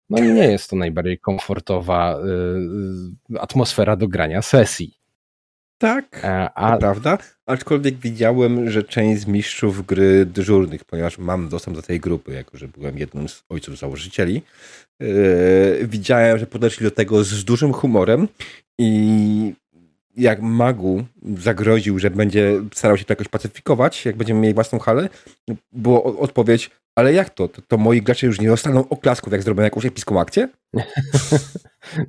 No 0.09 0.19
nie 0.19 0.51
jest 0.51 0.69
to 0.69 0.75
najbardziej 0.75 1.19
komfortowa 1.19 2.19
y, 3.29 3.39
atmosfera 3.39 3.95
do 3.95 4.07
grania 4.07 4.41
sesji. 4.41 5.04
Tak, 5.77 6.21
e, 6.23 6.49
a... 6.53 6.77
prawda. 6.77 7.17
Aczkolwiek 7.45 7.95
widziałem, 7.95 8.69
że 8.71 8.83
część 8.83 9.21
z 9.21 9.27
mistrzów 9.27 9.85
gry 9.85 10.25
dyżurnych, 10.25 10.83
ponieważ 10.83 11.17
mam 11.17 11.49
dostęp 11.49 11.77
do 11.77 11.83
tej 11.83 11.99
grupy, 11.99 12.33
jako 12.33 12.57
że 12.57 12.67
byłem 12.67 12.97
jednym 12.97 13.29
z 13.29 13.43
ojców 13.49 13.77
założycieli, 13.77 14.41
yy, 14.99 15.07
widziałem, 15.87 16.37
że 16.37 16.47
podeszli 16.47 16.83
do 16.83 16.91
tego 16.91 17.23
z 17.23 17.43
dużym 17.43 17.73
humorem 17.73 18.27
i 18.79 19.53
jak 20.17 20.41
Magu 20.41 21.05
zagroził, 21.37 21.99
że 21.99 22.09
będzie 22.09 22.61
starał 22.73 22.97
się 22.97 23.05
to 23.05 23.11
jakoś 23.11 23.27
pacyfikować, 23.27 24.05
jak 24.05 24.15
będziemy 24.15 24.39
mieli 24.39 24.53
własną 24.53 24.79
halę, 24.79 25.09
była 25.71 26.03
odpowiedź, 26.03 26.71
ale 26.95 27.13
jak 27.13 27.29
to? 27.29 27.47
to? 27.47 27.61
to? 27.61 27.77
moi 27.77 28.01
gracze 28.01 28.27
już 28.27 28.41
nie 28.41 28.47
dostaną 28.47 28.89
oklasków, 28.89 29.33
jak 29.33 29.43
zrobią 29.43 29.63
jakąś 29.63 29.85
episką 29.85 30.19
akcję? 30.19 30.49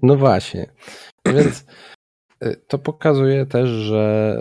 No 0.02 0.16
właśnie. 0.16 0.66
Więc 1.26 1.64
to 2.68 2.78
pokazuje 2.78 3.46
też, 3.46 3.68
że 3.68 4.36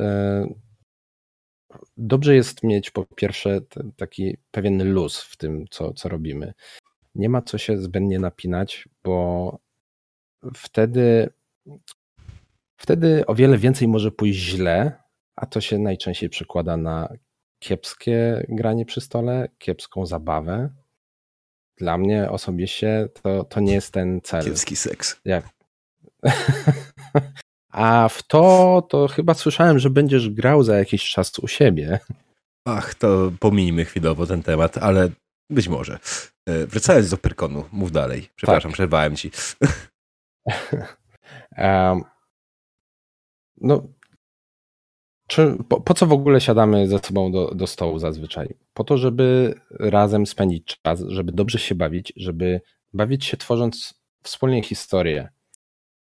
y, 0.52 1.80
dobrze 1.98 2.36
jest 2.36 2.64
mieć 2.64 2.92
po 2.92 3.06
pierwsze 3.06 3.62
taki 3.98 4.38
pewien 4.52 4.94
luz 4.94 5.22
w 5.22 5.38
tym, 5.38 5.66
co, 5.72 5.94
co 5.94 6.10
robimy. 6.10 6.54
Nie 7.16 7.30
ma 7.30 7.42
co 7.42 7.58
się 7.58 7.78
zbędnie 7.78 8.20
napinać, 8.20 8.90
bo 9.04 9.60
wtedy 10.56 11.30
Wtedy 12.78 13.26
o 13.26 13.36
wiele 13.36 13.58
więcej 13.58 13.88
może 13.88 14.12
pójść 14.12 14.40
źle, 14.40 15.04
a 15.36 15.46
to 15.46 15.62
się 15.62 15.80
najczęściej 15.80 16.30
przekłada 16.30 16.78
na 16.78 17.10
kiepskie 17.60 18.46
granie 18.50 18.86
przy 18.86 19.02
stole, 19.02 19.50
kiepską 19.58 20.06
zabawę. 20.06 20.70
Dla 21.78 21.98
mnie 21.98 22.32
osobiście 22.32 23.10
to, 23.22 23.44
to 23.44 23.60
nie 23.60 23.74
jest 23.74 23.94
ten 23.94 24.22
cel. 24.22 24.44
Kiepski 24.44 24.76
seks. 24.76 25.22
Jak? 25.26 25.50
A 27.76 28.10
w 28.10 28.24
to, 28.24 28.82
to 28.90 29.08
chyba 29.08 29.34
słyszałem, 29.34 29.80
że 29.80 29.90
będziesz 29.90 30.30
grał 30.30 30.64
za 30.64 30.78
jakiś 30.78 31.10
czas 31.10 31.40
u 31.40 31.48
siebie. 31.48 32.00
Ach, 32.68 32.96
to 32.96 33.32
pomijmy 33.40 33.86
chwilowo 33.86 34.28
ten 34.28 34.44
temat, 34.44 34.78
ale 34.78 35.10
być 35.50 35.68
może. 35.68 36.00
E, 36.46 36.68
wracając 36.68 37.10
do 37.10 37.18
Pyrkonu, 37.18 37.66
mów 37.72 37.92
dalej. 37.92 38.30
Przepraszam, 38.36 38.72
tak. 38.72 38.74
przerwałem 38.74 39.16
ci. 39.16 39.32
um, 41.58 42.04
no, 43.62 43.88
czy, 45.28 45.58
po, 45.70 45.82
po, 45.82 45.94
co 45.94 46.06
w 46.06 46.14
ogóle 46.14 46.42
siadamy 46.42 46.88
ze 46.88 47.00
sobą 47.00 47.32
do, 47.32 47.56
do 47.56 47.68
stołu 47.68 48.00
zazwyczaj? 48.00 48.56
Po 48.74 48.84
to, 48.84 48.98
żeby 48.98 49.56
razem 49.80 50.26
spędzić 50.26 50.80
czas, 50.82 51.04
żeby 51.08 51.32
dobrze 51.32 51.60
się 51.60 51.76
bawić, 51.76 52.14
żeby 52.16 52.62
bawić 52.94 53.26
się 53.26 53.38
tworząc 53.38 53.94
wspólnie 54.24 54.64
historię. 54.64 55.35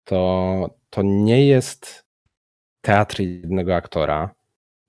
To, 0.09 0.69
to 0.89 1.01
nie 1.01 1.47
jest 1.47 2.05
teatr 2.81 3.19
jednego 3.19 3.75
aktora, 3.75 4.35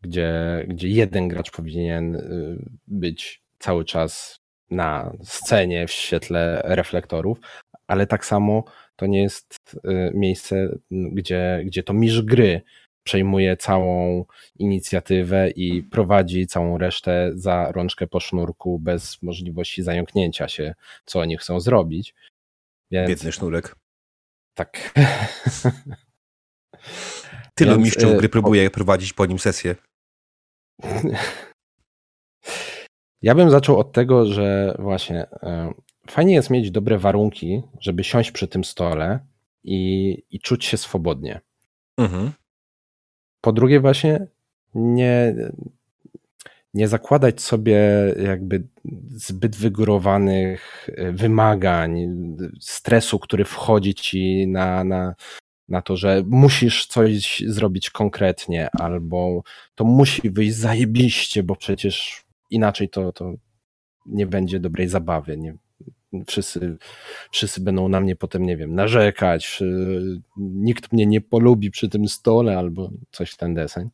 gdzie, 0.00 0.32
gdzie 0.68 0.88
jeden 0.88 1.28
gracz 1.28 1.50
powinien 1.50 2.14
y, 2.16 2.58
być 2.86 3.42
cały 3.58 3.84
czas 3.84 4.40
na 4.70 5.12
scenie 5.22 5.86
w 5.86 5.90
świetle 5.90 6.62
reflektorów, 6.64 7.40
ale 7.86 8.06
tak 8.06 8.24
samo 8.24 8.64
to 8.96 9.06
nie 9.06 9.22
jest 9.22 9.76
y, 9.84 10.10
miejsce, 10.14 10.68
gdzie, 10.90 11.62
gdzie 11.64 11.82
to 11.82 11.92
mistrz 11.92 12.22
gry 12.22 12.62
przejmuje 13.02 13.56
całą 13.56 14.24
inicjatywę 14.58 15.50
i 15.50 15.82
prowadzi 15.82 16.46
całą 16.46 16.78
resztę 16.78 17.30
za 17.34 17.72
rączkę 17.72 18.06
po 18.06 18.20
sznurku 18.20 18.78
bez 18.78 19.22
możliwości 19.22 19.82
zająknięcia 19.82 20.48
się, 20.48 20.74
co 21.04 21.20
oni 21.20 21.36
chcą 21.36 21.60
zrobić. 21.60 22.14
Więc... 22.90 23.08
Biedny 23.08 23.32
sznurek. 23.32 23.79
Tak. 24.60 24.94
Tylu 27.54 27.70
Więc, 27.70 27.84
mistrzów 27.84 28.12
y, 28.12 28.16
gry 28.16 28.28
próbuje 28.28 28.70
prowadzić 28.70 29.12
po 29.12 29.26
nim 29.26 29.38
sesję. 29.38 29.74
Ja 33.22 33.34
bym 33.34 33.50
zaczął 33.50 33.78
od 33.78 33.92
tego, 33.92 34.26
że 34.26 34.76
właśnie 34.78 35.22
y, 35.22 35.28
fajnie 36.10 36.34
jest 36.34 36.50
mieć 36.50 36.70
dobre 36.70 36.98
warunki, 36.98 37.62
żeby 37.80 38.04
siąść 38.04 38.30
przy 38.30 38.48
tym 38.48 38.64
stole 38.64 39.18
i, 39.64 40.12
i 40.30 40.40
czuć 40.40 40.64
się 40.64 40.76
swobodnie. 40.76 41.40
Mhm. 41.98 42.32
Po 43.40 43.52
drugie, 43.52 43.80
właśnie 43.80 44.26
nie, 44.74 45.34
nie 46.74 46.88
zakładać 46.88 47.40
sobie 47.40 47.80
jakby 48.22 48.62
zbyt 49.10 49.56
wygórowanych 49.56 50.88
e, 50.96 51.12
wymagań, 51.12 52.06
stresu, 52.60 53.18
który 53.18 53.44
wchodzi 53.44 53.94
ci 53.94 54.46
na, 54.46 54.84
na, 54.84 55.14
na 55.68 55.82
to, 55.82 55.96
że 55.96 56.22
musisz 56.26 56.86
coś 56.86 57.42
zrobić 57.46 57.90
konkretnie, 57.90 58.68
albo 58.72 59.42
to 59.74 59.84
musi 59.84 60.30
wyjść 60.30 60.54
zajebiście, 60.54 61.42
bo 61.42 61.56
przecież 61.56 62.24
inaczej 62.50 62.88
to, 62.88 63.12
to 63.12 63.34
nie 64.06 64.26
będzie 64.26 64.60
dobrej 64.60 64.88
zabawy. 64.88 65.36
Nie, 65.36 65.54
wszyscy, 66.26 66.76
wszyscy 67.30 67.60
będą 67.60 67.88
na 67.88 68.00
mnie 68.00 68.16
potem, 68.16 68.46
nie 68.46 68.56
wiem, 68.56 68.74
narzekać, 68.74 69.62
nikt 70.36 70.92
mnie 70.92 71.06
nie 71.06 71.20
polubi 71.20 71.70
przy 71.70 71.88
tym 71.88 72.08
stole 72.08 72.58
albo 72.58 72.90
coś 73.10 73.30
w 73.30 73.36
ten 73.36 73.54
deseń. 73.54 73.90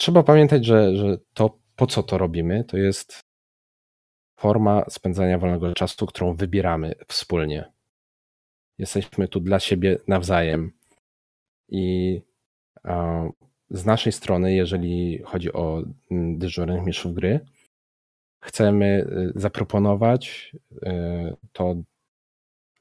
Trzeba 0.00 0.22
pamiętać, 0.22 0.66
że, 0.66 0.96
że 0.96 1.18
to, 1.34 1.58
po 1.76 1.86
co 1.86 2.02
to 2.02 2.18
robimy, 2.18 2.64
to 2.64 2.76
jest 2.76 3.20
forma 4.38 4.84
spędzania 4.88 5.38
wolnego 5.38 5.74
czasu, 5.74 6.06
którą 6.06 6.36
wybieramy 6.36 6.94
wspólnie. 7.08 7.72
Jesteśmy 8.78 9.28
tu 9.28 9.40
dla 9.40 9.60
siebie 9.60 9.98
nawzajem. 10.08 10.72
I 11.68 12.20
z 13.70 13.86
naszej 13.86 14.12
strony, 14.12 14.54
jeżeli 14.54 15.22
chodzi 15.24 15.52
o 15.52 15.82
mm, 16.10 16.38
dyżurnych 16.38 16.86
mistrzów 16.86 17.14
gry, 17.14 17.40
chcemy 18.42 19.06
y, 19.36 19.40
zaproponować 19.40 20.52
y, 20.72 21.36
to 21.52 21.76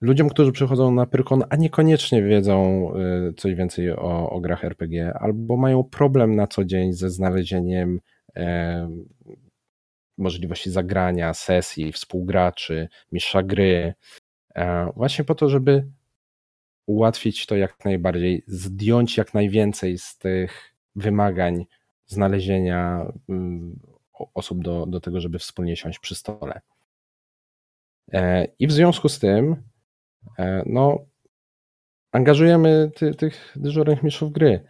ludziom, 0.01 0.29
którzy 0.29 0.51
przychodzą 0.51 0.91
na 0.91 1.06
Pyrkon, 1.06 1.44
a 1.50 1.56
niekoniecznie 1.56 2.24
wiedzą 2.24 2.89
y, 3.29 3.34
coś 3.34 3.56
więcej 3.56 3.91
o, 3.91 4.29
o 4.29 4.39
grach 4.39 4.63
RPG, 4.63 5.13
albo 5.13 5.58
mają 5.58 5.84
problem 5.84 6.36
na 6.36 6.48
co 6.48 6.65
dzień 6.65 6.94
ze 6.94 7.10
znalezieniem 7.10 8.00
e, 8.36 8.89
możliwości 10.18 10.72
zagrania, 10.72 11.34
sesji, 11.34 11.91
współgraczy, 11.91 12.89
mistrza 13.12 13.44
gry, 13.44 13.94
e, 14.56 14.91
właśnie 14.96 15.25
po 15.25 15.36
to, 15.36 15.50
żeby 15.50 15.88
ułatwić 16.86 17.46
to 17.46 17.56
jak 17.56 17.86
najbardziej, 17.86 18.44
zdjąć 18.48 19.18
jak 19.18 19.34
najwięcej 19.34 19.98
z 19.98 20.18
tych 20.18 20.75
wymagań 20.96 21.65
znalezienia 22.06 23.06
osób 24.34 24.63
do, 24.63 24.86
do 24.86 25.01
tego, 25.01 25.22
żeby 25.22 25.39
wspólnie 25.39 25.75
siąść 25.75 26.00
przy 26.00 26.15
stole. 26.15 26.62
E, 28.13 28.48
I 28.60 28.68
w 28.68 28.72
związku 28.72 29.10
z 29.10 29.20
tym, 29.20 29.68
no, 30.65 30.97
angażujemy 32.11 32.91
ty, 32.95 33.15
tych 33.15 33.53
dyżurnych 33.55 34.03
mistrzów 34.03 34.31
gry. 34.31 34.63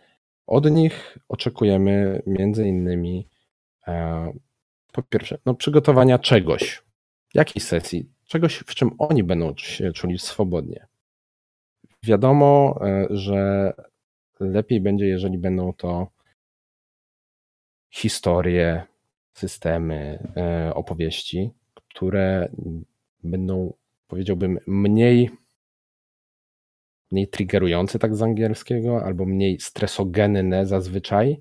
Od 0.47 0.71
nich 0.71 1.17
oczekujemy 1.27 2.21
między 2.27 2.67
innymi 2.67 3.27
e, 3.87 4.31
po 4.93 5.03
pierwsze, 5.03 5.37
no, 5.45 5.53
przygotowania 5.53 6.19
czegoś, 6.19 6.83
jakiejś 7.33 7.65
sesji, 7.65 8.11
czegoś, 8.27 8.55
w 8.55 8.75
czym 8.75 8.91
oni 8.97 9.23
będą 9.23 9.53
się 9.57 9.91
czuli 9.91 10.19
swobodnie. 10.19 10.87
Wiadomo, 12.03 12.79
że 13.09 13.73
lepiej 14.39 14.81
będzie, 14.81 15.07
jeżeli 15.07 15.37
będą 15.37 15.73
to 15.73 16.07
historie, 17.89 18.83
systemy, 19.33 20.27
e, 20.37 20.73
opowieści, 20.73 21.51
które 21.73 22.49
będą, 23.23 23.73
powiedziałbym, 24.07 24.59
mniej, 24.67 25.29
mniej 27.11 27.27
triggerujące, 27.27 27.99
tak 27.99 28.15
z 28.15 28.21
angielskiego, 28.21 29.03
albo 29.03 29.25
mniej 29.25 29.59
stresogenne 29.59 30.65
zazwyczaj. 30.65 31.37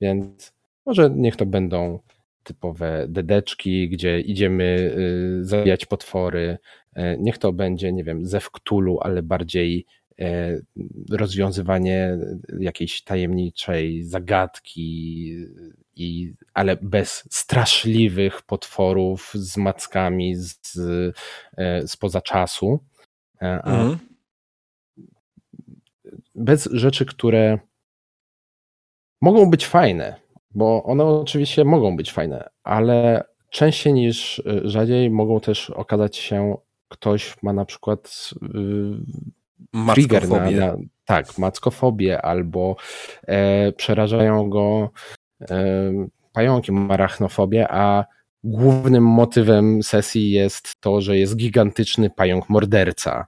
Więc 0.00 0.52
Może 0.86 1.10
niech 1.10 1.36
to 1.36 1.46
będą 1.46 1.98
typowe 2.42 3.06
dedeczki, 3.08 3.88
gdzie 3.88 4.20
idziemy 4.20 4.92
y, 5.40 5.44
zabijać 5.44 5.86
potwory. 5.86 6.58
E, 6.94 7.18
niech 7.18 7.38
to 7.38 7.52
będzie, 7.52 7.92
nie 7.92 8.04
wiem, 8.04 8.26
zew 8.26 8.50
Cthulhu, 8.50 8.98
ale 9.00 9.22
bardziej 9.22 9.86
e, 10.18 10.60
rozwiązywanie 11.10 12.18
jakiejś 12.60 13.02
tajemniczej 13.04 14.04
zagadki, 14.04 15.32
i, 15.96 16.34
ale 16.54 16.76
bez 16.82 17.24
straszliwych 17.30 18.42
potworów 18.42 19.32
z 19.34 19.56
mackami 19.56 20.36
z, 20.36 20.58
e, 21.58 21.86
spoza 21.88 22.20
czasu. 22.20 22.80
Mhm. 23.40 23.98
Bez 26.38 26.68
rzeczy, 26.72 27.06
które 27.06 27.58
mogą 29.20 29.50
być 29.50 29.66
fajne, 29.66 30.14
bo 30.50 30.82
one 30.84 31.04
oczywiście 31.04 31.64
mogą 31.64 31.96
być 31.96 32.12
fajne, 32.12 32.48
ale 32.62 33.24
częściej 33.50 33.92
niż 33.92 34.38
y, 34.38 34.60
rzadziej 34.64 35.10
mogą 35.10 35.40
też 35.40 35.70
okazać 35.70 36.16
się, 36.16 36.56
ktoś 36.88 37.42
ma 37.42 37.52
na 37.52 37.64
przykład 37.64 38.30
yy, 39.74 39.94
trigger 39.94 40.28
na, 40.28 40.50
na, 40.50 40.76
tak, 41.04 41.38
mackofobię 41.38 42.22
albo 42.22 42.76
e, 43.26 43.72
przerażają 43.72 44.50
go 44.50 44.90
e, 45.50 45.92
pająki, 46.32 46.72
marachnofobię, 46.72 47.72
a 47.72 48.04
głównym 48.44 49.04
motywem 49.04 49.82
sesji 49.82 50.30
jest 50.30 50.80
to, 50.80 51.00
że 51.00 51.18
jest 51.18 51.36
gigantyczny 51.36 52.10
pająk 52.10 52.48
morderca. 52.48 53.26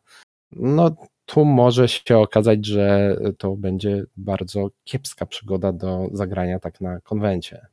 No 0.53 0.91
tu 1.31 1.45
może 1.45 1.89
się 1.89 2.19
okazać, 2.19 2.67
że 2.67 3.17
to 3.39 3.57
będzie 3.57 4.05
bardzo 4.17 4.71
kiepska 4.85 5.27
przygoda 5.27 5.73
do 5.73 6.09
zagrania 6.13 6.61
tak 6.61 6.81
na 6.81 7.01
konwencie. 7.01 7.67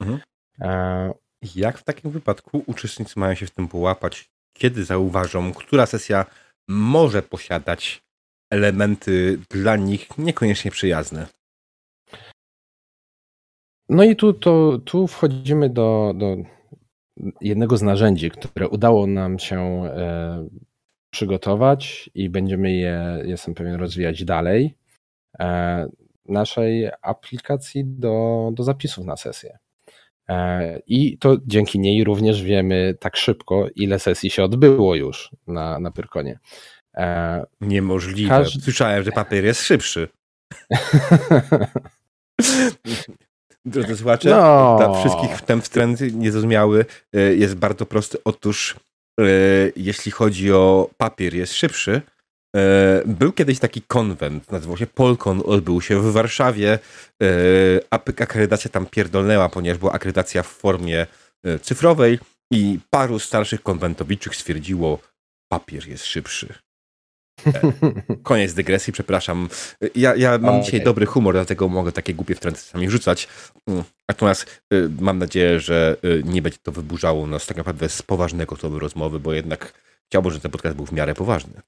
Mhm. 0.00 0.20
E... 0.60 1.26
Jak 1.54 1.78
w 1.78 1.84
takim 1.84 2.10
wypadku 2.10 2.64
uczestnicy 2.66 3.20
mają 3.20 3.34
się 3.34 3.46
w 3.46 3.50
tym 3.50 3.68
połapać? 3.68 4.30
Kiedy 4.52 4.84
zauważą, 4.84 5.52
która 5.52 5.86
sesja 5.86 6.26
może 6.68 7.22
posiadać 7.22 8.02
elementy 8.50 9.38
dla 9.50 9.76
nich 9.76 10.18
niekoniecznie 10.18 10.70
przyjazne? 10.70 11.26
No 13.88 14.04
i 14.04 14.16
tu, 14.16 14.32
to, 14.32 14.78
tu 14.84 15.06
wchodzimy 15.06 15.70
do, 15.70 16.12
do 16.16 16.36
jednego 17.40 17.76
z 17.76 17.82
narzędzi, 17.82 18.30
które 18.30 18.68
udało 18.68 19.06
nam 19.06 19.38
się 19.38 19.60
e, 19.60 20.48
przygotować 21.16 22.10
i 22.14 22.30
będziemy 22.30 22.72
je, 22.72 23.22
jestem 23.24 23.54
pewien, 23.54 23.74
rozwijać 23.74 24.24
dalej. 24.24 24.74
E, 25.40 25.88
naszej 26.28 26.90
aplikacji 27.02 27.84
do, 27.84 28.48
do 28.52 28.62
zapisów 28.62 29.04
na 29.04 29.16
sesję. 29.16 29.58
E, 30.28 30.78
I 30.86 31.18
to 31.18 31.36
dzięki 31.46 31.78
niej 31.78 32.04
również 32.04 32.42
wiemy 32.42 32.94
tak 33.00 33.16
szybko, 33.16 33.66
ile 33.74 33.98
sesji 33.98 34.30
się 34.30 34.44
odbyło 34.44 34.94
już 34.94 35.30
na, 35.46 35.78
na 35.78 35.90
Pyrkonie. 35.90 36.38
E, 36.94 37.44
Niemożliwe. 37.60 38.28
Każdy... 38.28 38.60
Słyszałem, 38.60 39.04
że 39.04 39.12
papier 39.12 39.44
jest 39.44 39.62
szybszy. 39.62 40.08
Drodzy 43.64 43.96
słuchacze, 43.96 44.30
no. 44.30 44.76
dla 44.78 44.94
wszystkich 45.00 45.40
ten 45.40 45.60
wtręt 45.60 46.00
niezrozumiały 46.14 46.84
jest 47.36 47.54
bardzo 47.54 47.86
prosty. 47.86 48.18
Otóż 48.24 48.76
jeśli 49.76 50.12
chodzi 50.12 50.52
o 50.52 50.90
papier, 50.96 51.34
jest 51.34 51.54
szybszy. 51.54 52.02
E, 52.56 53.02
był 53.06 53.32
kiedyś 53.32 53.58
taki 53.58 53.82
konwent, 53.82 54.52
nazywał 54.52 54.76
się 54.76 54.86
Polkon, 54.86 55.42
odbył 55.44 55.80
się 55.80 56.00
w 56.00 56.12
Warszawie. 56.12 56.78
E, 57.22 57.28
akredytacja 57.90 58.70
tam 58.70 58.86
pierdolnęła, 58.86 59.48
ponieważ 59.48 59.78
była 59.78 59.92
akredytacja 59.92 60.42
w 60.42 60.46
formie 60.46 61.06
cyfrowej 61.62 62.18
i 62.52 62.78
paru 62.90 63.18
starszych 63.18 63.62
konwentowiczych 63.62 64.36
stwierdziło, 64.36 64.98
papier 65.48 65.88
jest 65.88 66.04
szybszy. 66.04 66.65
Koniec 68.22 68.54
dygresji, 68.54 68.92
przepraszam. 68.92 69.48
Ja, 69.94 70.16
ja 70.16 70.38
mam 70.38 70.62
dzisiaj 70.62 70.80
dobry 70.80 71.06
humor, 71.06 71.34
dlatego 71.34 71.68
mogę 71.68 71.92
takie 71.92 72.14
głupie 72.14 72.34
wtręty 72.34 72.60
sami 72.60 72.90
rzucać. 72.90 73.28
Mm, 73.66 73.84
natomiast 74.08 74.62
y, 74.72 74.90
mam 75.00 75.18
nadzieję, 75.18 75.60
że 75.60 75.96
y, 76.04 76.22
nie 76.24 76.42
będzie 76.42 76.58
to 76.62 76.72
wyburzało 76.72 77.26
nas 77.26 77.46
tak 77.46 77.56
naprawdę 77.56 77.88
z 77.88 78.02
poważnego 78.02 78.56
toru 78.56 78.78
rozmowy, 78.78 79.20
bo 79.20 79.32
jednak 79.32 79.72
chciałbym, 80.06 80.32
żeby 80.32 80.42
ten 80.42 80.50
podcast 80.50 80.76
był 80.76 80.86
w 80.86 80.92
miarę 80.92 81.14
poważny. 81.14 81.60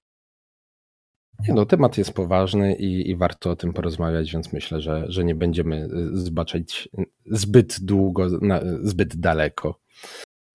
Nie 1.49 1.55
no, 1.55 1.66
temat 1.66 1.99
jest 1.99 2.12
poważny 2.12 2.75
i, 2.75 3.11
i, 3.11 3.16
warto 3.16 3.51
o 3.51 3.57
tym 3.57 3.73
porozmawiać, 3.73 4.33
więc 4.33 4.53
myślę, 4.53 4.81
że, 4.81 5.05
że 5.09 5.25
nie 5.25 5.35
będziemy 5.35 5.77
y, 5.85 6.19
zbaczać 6.19 6.88
zbyt 7.27 7.81
długo, 7.81 8.29
na, 8.40 8.61
zbyt 8.83 9.16
daleko. 9.16 9.81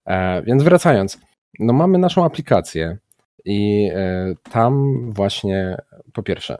E, 0.05 0.41
więc 0.43 0.63
wracając, 0.63 1.17
no 1.59 1.73
mamy 1.73 1.97
naszą 1.97 2.25
aplikację, 2.25 2.97
i 3.45 3.89
e, 3.93 4.35
tam 4.51 5.01
właśnie 5.11 5.77
po 6.13 6.23
pierwsze 6.23 6.57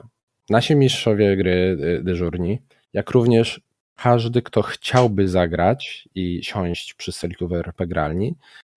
nasi 0.50 0.76
mistrzowie 0.76 1.38
gry 1.38 1.78
e, 1.82 2.04
dyżurni, 2.04 2.62
jak 2.94 3.12
również 3.12 3.62
każdy, 3.96 4.42
kto 4.42 4.62
chciałby 4.62 5.28
zagrać 5.28 6.10
i 6.16 6.44
siąść 6.44 6.94
przy 6.94 7.12
stoliku 7.12 7.48
w 7.48 7.54
RP 7.54 7.88
gralni, 7.88 8.36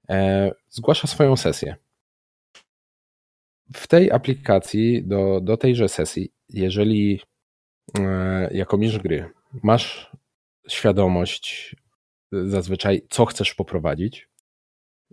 e, 0.09 0.51
zgłasza 0.71 1.07
swoją 1.07 1.37
sesję. 1.37 1.77
W 3.75 3.87
tej 3.87 4.11
aplikacji, 4.11 5.05
do, 5.05 5.41
do 5.41 5.57
tejże 5.57 5.89
sesji, 5.89 6.33
jeżeli 6.49 7.21
jako 8.51 8.79
mistrz 8.79 8.99
gry 8.99 9.31
masz 9.63 10.11
świadomość 10.69 11.77
zazwyczaj, 12.33 13.03
co 13.11 13.25
chcesz 13.25 13.55
poprowadzić, 13.55 14.29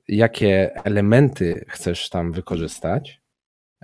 jakie 0.07 0.75
elementy 0.83 1.65
chcesz 1.67 2.09
tam 2.09 2.31
wykorzystać, 2.31 3.21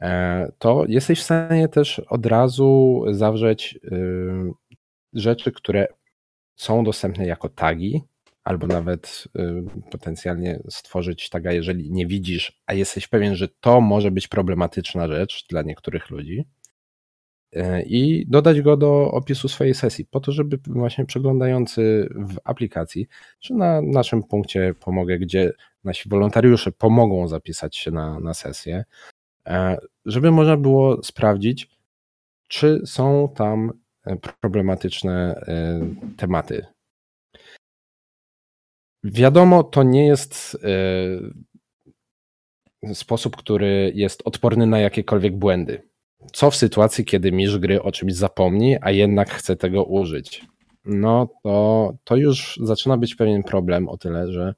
e, 0.01 0.51
to 0.57 0.85
jesteś 0.87 1.19
w 1.19 1.23
stanie 1.23 1.67
też 1.67 1.99
od 1.99 2.25
razu 2.25 3.03
zawrzeć 3.11 3.79
y, 3.83 4.51
rzeczy, 5.13 5.51
które 5.51 5.87
są 6.55 6.83
dostępne 6.83 7.25
jako 7.25 7.49
tagi, 7.49 8.03
albo 8.43 8.67
nawet 8.67 9.27
y, 9.39 9.89
potencjalnie 9.91 10.59
stworzyć 10.69 11.29
taga, 11.29 11.51
jeżeli 11.51 11.91
nie 11.91 12.07
widzisz, 12.07 12.61
a 12.65 12.73
jesteś 12.73 13.07
pewien, 13.07 13.35
że 13.35 13.47
to 13.47 13.81
może 13.81 14.11
być 14.11 14.27
problematyczna 14.27 15.07
rzecz 15.07 15.47
dla 15.49 15.61
niektórych 15.61 16.09
ludzi. 16.09 16.45
E, 17.53 17.81
i 17.81 18.25
dodać 18.27 18.61
go 18.61 18.77
do 18.77 19.11
opisu 19.11 19.47
swojej 19.47 19.73
sesji, 19.73 20.05
po 20.05 20.19
to, 20.19 20.31
żeby 20.31 20.59
właśnie 20.67 21.05
przeglądający 21.05 22.09
w 22.15 22.37
aplikacji, 22.43 23.07
czy 23.39 23.53
na 23.53 23.81
naszym 23.81 24.23
punkcie 24.23 24.73
pomogę, 24.79 25.19
gdzie 25.19 25.53
nasi 25.83 26.09
wolontariusze 26.09 26.71
pomogą 26.71 27.27
zapisać 27.27 27.77
się 27.77 27.91
na, 27.91 28.19
na 28.19 28.33
sesję, 28.33 28.85
e, 29.47 29.77
żeby 30.05 30.31
można 30.31 30.57
było 30.57 31.03
sprawdzić, 31.03 31.69
czy 32.47 32.81
są 32.85 33.33
tam 33.35 33.71
e, 34.05 34.15
problematyczne 34.41 35.45
tematy. 36.17 36.65
Wiadomo, 39.03 39.63
to 39.63 39.83
nie 39.83 40.07
jest 40.07 40.57
sposób, 42.93 43.37
który 43.37 43.91
jest 43.95 44.21
odporny 44.25 44.65
na 44.65 44.79
jakiekolwiek 44.79 45.37
błędy 45.37 45.88
co 46.33 46.51
w 46.51 46.55
sytuacji, 46.55 47.05
kiedy 47.05 47.31
mistrz 47.31 47.57
gry 47.57 47.81
o 47.81 47.91
czymś 47.91 48.13
zapomni, 48.13 48.75
a 48.81 48.91
jednak 48.91 49.29
chce 49.29 49.55
tego 49.55 49.83
użyć? 49.83 50.45
No 50.85 51.27
to, 51.43 51.93
to 52.03 52.15
już 52.15 52.59
zaczyna 52.63 52.97
być 52.97 53.15
pewien 53.15 53.43
problem 53.43 53.89
o 53.89 53.97
tyle, 53.97 54.31
że 54.31 54.55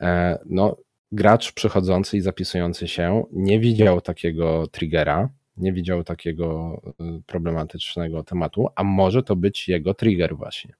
e, 0.00 0.38
no, 0.46 0.76
gracz 1.12 1.52
przychodzący 1.52 2.16
i 2.16 2.20
zapisujący 2.20 2.88
się 2.88 3.22
nie 3.32 3.60
widział 3.60 4.00
takiego 4.00 4.66
triggera, 4.66 5.28
nie 5.56 5.72
widział 5.72 6.04
takiego 6.04 6.80
e, 7.00 7.20
problematycznego 7.26 8.22
tematu, 8.22 8.68
a 8.74 8.84
może 8.84 9.22
to 9.22 9.36
być 9.36 9.68
jego 9.68 9.94
trigger 9.94 10.36
właśnie. 10.36 10.74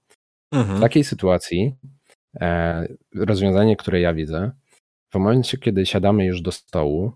Mhm. 0.52 0.78
W 0.78 0.80
takiej 0.80 1.04
sytuacji 1.04 1.74
e, 2.40 2.86
rozwiązanie, 3.14 3.76
które 3.76 4.00
ja 4.00 4.14
widzę, 4.14 4.50
w 5.10 5.14
momencie, 5.14 5.58
kiedy 5.58 5.86
siadamy 5.86 6.24
już 6.24 6.40
do 6.40 6.52
stołu, 6.52 7.12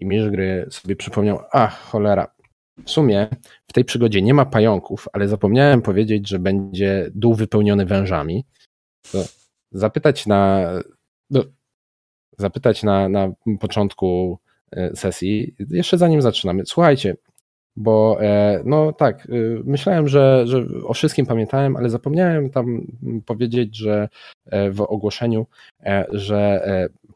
i 0.00 0.06
mistrz 0.06 0.30
gry 0.30 0.66
sobie 0.70 0.96
przypomniał, 0.96 1.40
a 1.52 1.66
cholera, 1.66 2.38
w 2.84 2.90
sumie 2.90 3.28
w 3.66 3.72
tej 3.72 3.84
przygodzie 3.84 4.22
nie 4.22 4.34
ma 4.34 4.46
pająków, 4.46 5.08
ale 5.12 5.28
zapomniałem 5.28 5.82
powiedzieć, 5.82 6.28
że 6.28 6.38
będzie 6.38 7.10
dół 7.14 7.34
wypełniony 7.34 7.86
wężami. 7.86 8.44
To 9.12 9.24
zapytać 9.72 10.26
na, 10.26 10.70
no, 11.30 11.44
zapytać 12.38 12.82
na, 12.82 13.08
na 13.08 13.32
początku 13.60 14.38
e, 14.72 14.96
sesji, 14.96 15.54
jeszcze 15.70 15.98
zanim 15.98 16.22
zaczynamy. 16.22 16.62
Słuchajcie, 16.66 17.16
bo 17.76 18.18
e, 18.20 18.62
no 18.64 18.92
tak, 18.92 19.26
e, 19.26 19.30
myślałem, 19.64 20.08
że, 20.08 20.46
że 20.46 20.64
o 20.84 20.94
wszystkim 20.94 21.26
pamiętałem, 21.26 21.76
ale 21.76 21.90
zapomniałem 21.90 22.50
tam 22.50 22.86
powiedzieć, 23.26 23.76
że 23.76 24.08
w 24.70 24.80
ogłoszeniu, 24.80 25.46
że 26.12 26.62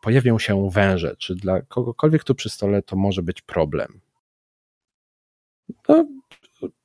pojawią 0.02 0.38
się 0.38 0.70
węże, 0.70 1.16
czy 1.16 1.34
dla 1.34 1.62
kogokolwiek 1.62 2.24
tu 2.24 2.34
przy 2.34 2.50
stole 2.50 2.82
to 2.82 2.96
może 2.96 3.22
być 3.22 3.42
problem. 3.42 4.00
No, 5.88 6.06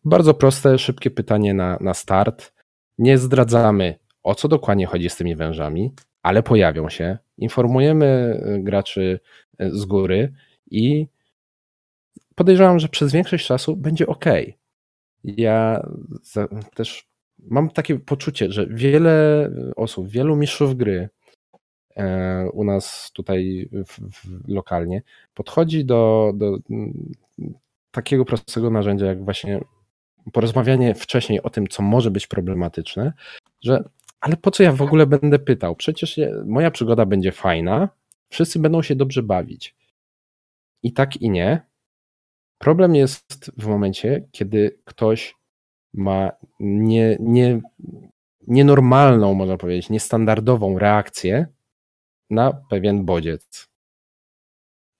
bardzo 0.06 0.34
proste, 0.34 0.80
szybkie 0.80 1.12
pytanie 1.12 1.54
na, 1.54 1.78
na 1.82 1.94
start. 1.94 2.54
Nie 2.98 3.18
zdradzamy 3.18 4.00
o 4.24 4.36
co 4.36 4.48
dokładnie 4.48 4.86
chodzi 4.86 5.10
z 5.10 5.16
tymi 5.16 5.36
wężami, 5.36 5.94
ale 6.24 6.44
pojawią 6.44 6.90
się. 6.90 7.18
Informujemy 7.38 8.42
graczy 8.64 9.20
z 9.60 9.86
góry 9.86 10.34
i 10.72 11.08
podejrzewam, 12.36 12.80
że 12.80 12.90
przez 12.90 13.12
większość 13.12 13.48
czasu 13.48 13.76
będzie 13.76 14.08
ok. 14.08 14.26
Ja 15.24 15.88
też 16.76 17.10
mam 17.40 17.70
takie 17.70 18.00
poczucie, 18.00 18.52
że 18.52 18.68
wiele 18.68 19.50
osób, 19.76 20.10
wielu 20.10 20.36
mistrzów 20.36 20.76
gry 20.76 21.10
u 22.54 22.64
nas 22.64 23.12
tutaj 23.14 23.70
w, 23.72 24.00
w, 24.00 24.50
lokalnie 24.50 25.02
podchodzi 25.34 25.86
do, 25.86 26.32
do 26.36 26.58
takiego 27.92 28.26
prostego 28.26 28.70
narzędzia, 28.70 29.06
jak 29.06 29.24
właśnie 29.24 29.62
porozmawianie 30.34 30.96
wcześniej 30.96 31.42
o 31.42 31.50
tym, 31.50 31.68
co 31.68 31.84
może 31.84 32.12
być 32.12 32.28
problematyczne, 32.28 33.14
że 33.62 33.84
ale 34.20 34.38
po 34.38 34.52
co 34.52 34.64
ja 34.64 34.72
w 34.72 34.82
ogóle 34.82 35.08
będę 35.08 35.40
pytał? 35.40 35.76
Przecież 35.76 36.20
moja 36.46 36.72
przygoda 36.72 37.06
będzie 37.06 37.32
fajna, 37.32 37.90
wszyscy 38.30 38.60
będą 38.60 38.82
się 38.82 38.96
dobrze 38.96 39.24
bawić. 39.24 39.76
I 40.84 40.94
tak 40.94 41.18
i 41.22 41.30
nie. 41.30 41.62
Problem 42.58 42.96
jest 42.96 43.52
w 43.58 43.68
momencie, 43.68 44.28
kiedy 44.32 44.80
ktoś 44.86 45.36
ma 45.94 46.32
nie, 46.60 47.18
nie, 47.20 47.62
nienormalną, 48.48 49.34
można 49.34 49.58
powiedzieć, 49.58 49.90
niestandardową 49.90 50.80
reakcję 50.80 51.48
na 52.30 52.54
pewien 52.54 53.06
bodziec. 53.06 53.68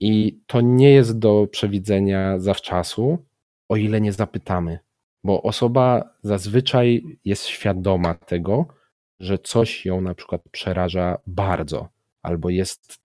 I 0.00 0.40
to 0.46 0.60
nie 0.60 0.90
jest 0.90 1.18
do 1.18 1.46
przewidzenia 1.50 2.38
zawczasu, 2.38 3.18
o 3.68 3.76
ile 3.76 4.00
nie 4.00 4.12
zapytamy, 4.12 4.78
bo 5.24 5.42
osoba 5.42 6.14
zazwyczaj 6.22 7.18
jest 7.24 7.46
świadoma 7.46 8.14
tego, 8.14 8.66
że 9.20 9.38
coś 9.38 9.86
ją 9.86 10.00
na 10.00 10.14
przykład 10.14 10.42
przeraża 10.50 11.18
bardzo, 11.26 11.88
albo 12.22 12.50
jest 12.50 12.98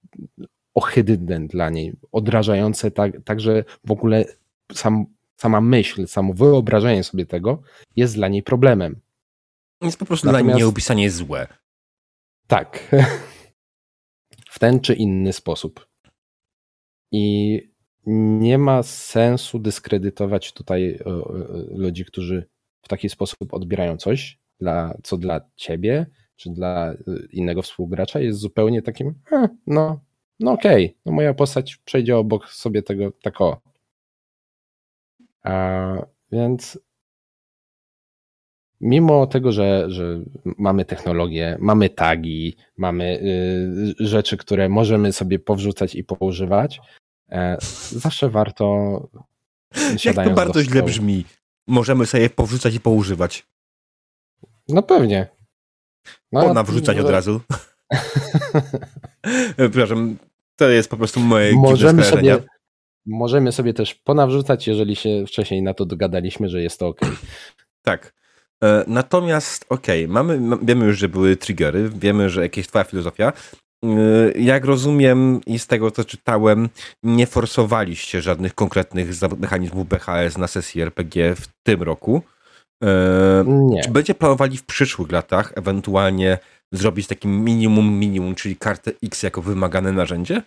ohydne 0.73 1.47
dla 1.47 1.69
niej, 1.69 1.93
odrażające, 2.11 2.91
tak, 2.91 3.11
tak 3.25 3.39
że 3.39 3.63
w 3.85 3.91
ogóle 3.91 4.25
sam, 4.73 5.05
sama 5.37 5.61
myśl, 5.61 6.07
samo 6.07 6.33
wyobrażenie 6.33 7.03
sobie 7.03 7.25
tego 7.25 7.61
jest 7.95 8.15
dla 8.15 8.27
niej 8.27 8.43
problemem. 8.43 8.99
Jest 9.81 9.97
po 9.97 10.05
prostu 10.05 10.27
Natomiast, 10.27 10.45
dla 10.45 10.55
niej 10.55 10.63
opisanie 10.63 11.11
złe. 11.11 11.47
Tak. 12.47 12.79
w 14.53 14.59
ten 14.59 14.79
czy 14.79 14.93
inny 14.93 15.33
sposób. 15.33 15.87
I 17.11 17.59
nie 18.05 18.57
ma 18.57 18.83
sensu 18.83 19.59
dyskredytować 19.59 20.53
tutaj 20.53 20.89
e, 20.89 21.05
e, 21.05 21.13
ludzi, 21.69 22.05
którzy 22.05 22.49
w 22.81 22.87
taki 22.87 23.09
sposób 23.09 23.53
odbierają 23.53 23.97
coś, 23.97 24.39
dla, 24.59 24.97
co 25.03 25.17
dla 25.17 25.41
ciebie 25.55 26.05
czy 26.35 26.49
dla 26.49 26.91
e, 26.91 26.97
innego 27.31 27.61
współgracza 27.61 28.19
jest 28.19 28.39
zupełnie 28.39 28.81
takim, 28.81 29.13
no, 29.67 29.99
no 30.39 30.51
okej, 30.51 30.85
okay, 30.85 30.97
no 31.05 31.11
moja 31.11 31.33
postać 31.33 31.75
przejdzie 31.75 32.17
obok 32.17 32.49
sobie 32.49 32.83
tego 32.83 33.11
tak 33.21 33.41
o. 33.41 33.61
A, 35.43 35.95
więc 36.31 36.79
mimo 38.81 39.27
tego, 39.27 39.51
że, 39.51 39.85
że 39.87 40.19
mamy 40.45 40.85
technologię, 40.85 41.57
mamy 41.59 41.89
tagi, 41.89 42.55
mamy 42.77 43.19
y, 43.99 44.07
rzeczy, 44.07 44.37
które 44.37 44.69
możemy 44.69 45.13
sobie 45.13 45.39
powrzucać 45.39 45.95
i 45.95 46.03
poużywać, 46.03 46.81
e, 47.29 47.57
zawsze 47.89 48.29
warto. 48.29 49.07
Jak 50.05 50.15
to 50.15 50.29
bardzo 50.29 50.63
źle 50.63 50.83
brzmi. 50.83 51.25
Możemy 51.67 52.05
sobie 52.05 52.29
powrzucać 52.29 52.75
i 52.75 52.79
poużywać. 52.79 53.47
No 54.67 54.83
pewnie. 54.83 55.27
No, 56.31 56.41
po 56.41 56.53
nawrzucać 56.53 56.97
od 56.97 57.09
razu. 57.09 57.41
Przepraszam, 59.55 60.17
to 60.55 60.69
jest 60.69 60.89
po 60.89 60.97
prostu 60.97 61.19
moje 61.19 61.53
możemy 61.53 62.03
sobie, 62.03 62.37
możemy 63.05 63.51
sobie 63.51 63.73
też 63.73 63.95
ponawrzucać, 63.95 64.67
jeżeli 64.67 64.95
się 64.95 65.25
wcześniej 65.27 65.61
na 65.61 65.73
to 65.73 65.85
dogadaliśmy, 65.85 66.49
że 66.49 66.61
jest 66.61 66.79
to 66.79 66.87
ok. 66.87 66.99
Tak. 67.81 68.22
E, 68.63 68.83
natomiast 68.87 69.65
okej, 69.69 70.05
okay, 70.05 70.13
mamy, 70.13 70.57
wiemy 70.61 70.85
już, 70.85 70.97
że 70.97 71.09
były 71.09 71.37
triggery, 71.37 71.89
wiemy, 71.89 72.29
że 72.29 72.41
jakieś 72.41 72.67
twoja 72.67 72.83
filozofia. 72.83 73.33
E, 73.83 73.87
jak 74.31 74.65
rozumiem 74.65 75.41
i 75.45 75.59
z 75.59 75.67
tego, 75.67 75.91
co 75.91 76.05
czytałem, 76.05 76.69
nie 77.03 77.27
forsowaliście 77.27 78.21
żadnych 78.21 78.55
konkretnych 78.55 79.09
mechanizmów 79.39 79.87
BHS 79.87 80.37
na 80.37 80.47
sesji 80.47 80.81
RPG 80.81 81.35
w 81.35 81.47
tym 81.63 81.83
roku. 81.83 82.21
E, 82.83 83.43
nie. 83.47 83.83
Czy 83.83 83.91
będzie 83.91 84.15
planowali 84.15 84.57
w 84.57 84.65
przyszłych 84.65 85.11
latach 85.11 85.53
ewentualnie 85.55 86.37
zrobić 86.71 87.07
taki 87.07 87.27
minimum 87.27 87.99
minimum, 87.99 88.35
czyli 88.35 88.55
kartę 88.55 88.91
X 89.03 89.23
jako 89.23 89.41
wymagane 89.41 89.91
narzędzie? 89.91 90.41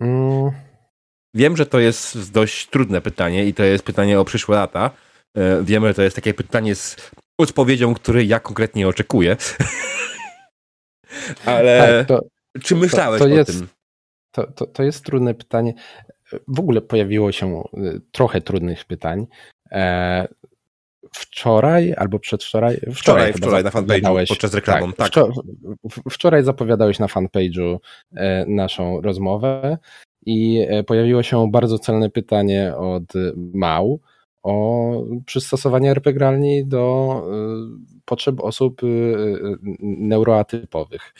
Mm. 0.00 0.50
Wiem, 1.34 1.56
że 1.56 1.66
to 1.66 1.78
jest 1.78 2.32
dość 2.32 2.66
trudne 2.66 3.00
pytanie 3.00 3.46
i 3.46 3.54
to 3.54 3.62
jest 3.62 3.84
pytanie 3.84 4.20
o 4.20 4.24
przyszłe 4.24 4.56
lata. 4.56 4.90
E, 5.36 5.64
wiemy, 5.64 5.88
że 5.88 5.94
to 5.94 6.02
jest 6.02 6.16
takie 6.16 6.34
pytanie 6.34 6.74
z 6.74 7.10
odpowiedzią, 7.38 7.94
której 7.94 8.28
ja 8.28 8.40
konkretnie 8.40 8.88
oczekuję. 8.88 9.36
Ale 11.44 11.98
tak, 11.98 12.08
to, 12.08 12.26
czy 12.62 12.76
myślałeś 12.76 13.18
to, 13.18 13.28
to 13.28 13.34
jest, 13.34 13.50
o 13.50 13.52
tym? 13.52 13.68
To, 14.30 14.52
to, 14.52 14.66
to 14.66 14.82
jest 14.82 15.04
trudne 15.04 15.34
pytanie. 15.34 15.74
W 16.48 16.60
ogóle 16.60 16.80
pojawiło 16.80 17.32
się 17.32 17.58
e, 17.58 17.62
trochę 18.12 18.40
trudnych 18.40 18.84
pytań. 18.84 19.26
E, 19.72 20.28
wczoraj 21.12 21.94
albo 21.96 22.18
przedwczoraj. 22.18 22.76
Wczoraj, 22.76 22.94
wczoraj, 22.94 23.32
wczoraj 23.32 23.64
na 23.64 23.70
fanpage'u 23.70 24.28
podczas 24.28 24.54
reklamą. 24.54 24.92
Tak, 24.92 25.10
tak. 25.10 25.24
Wczoraj 26.10 26.44
zapowiadałeś 26.44 26.98
na 26.98 27.06
fanpage'u 27.06 27.78
naszą 28.46 29.00
rozmowę 29.00 29.78
i 30.26 30.66
pojawiło 30.86 31.22
się 31.22 31.50
bardzo 31.50 31.78
celne 31.78 32.10
pytanie 32.10 32.76
od 32.76 33.12
Mał 33.36 34.00
o 34.46 35.04
przystosowanie 35.26 35.90
RP 35.90 36.12
do 36.64 37.22
y, 37.88 38.00
potrzeb 38.04 38.40
osób 38.40 38.82
y, 38.82 38.86
y, 38.86 39.58
neuroatypowych. 39.80 41.14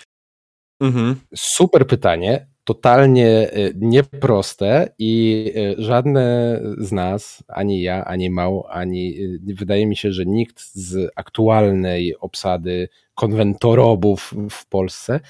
Mhm. 0.80 1.16
Super 1.34 1.86
pytanie, 1.86 2.46
totalnie 2.64 3.50
nieproste 3.74 4.94
i 4.98 5.52
żadne 5.78 6.60
z 6.78 6.92
nas, 6.92 7.44
ani 7.48 7.82
ja, 7.82 8.04
ani 8.04 8.30
Mał, 8.30 8.66
ani 8.68 9.14
wydaje 9.40 9.86
mi 9.86 9.96
się, 9.96 10.12
że 10.12 10.26
nikt 10.26 10.60
z 10.60 11.10
aktualnej 11.16 12.16
obsady 12.16 12.88
konwentorobów 13.14 14.34
w 14.50 14.66
Polsce 14.66 15.20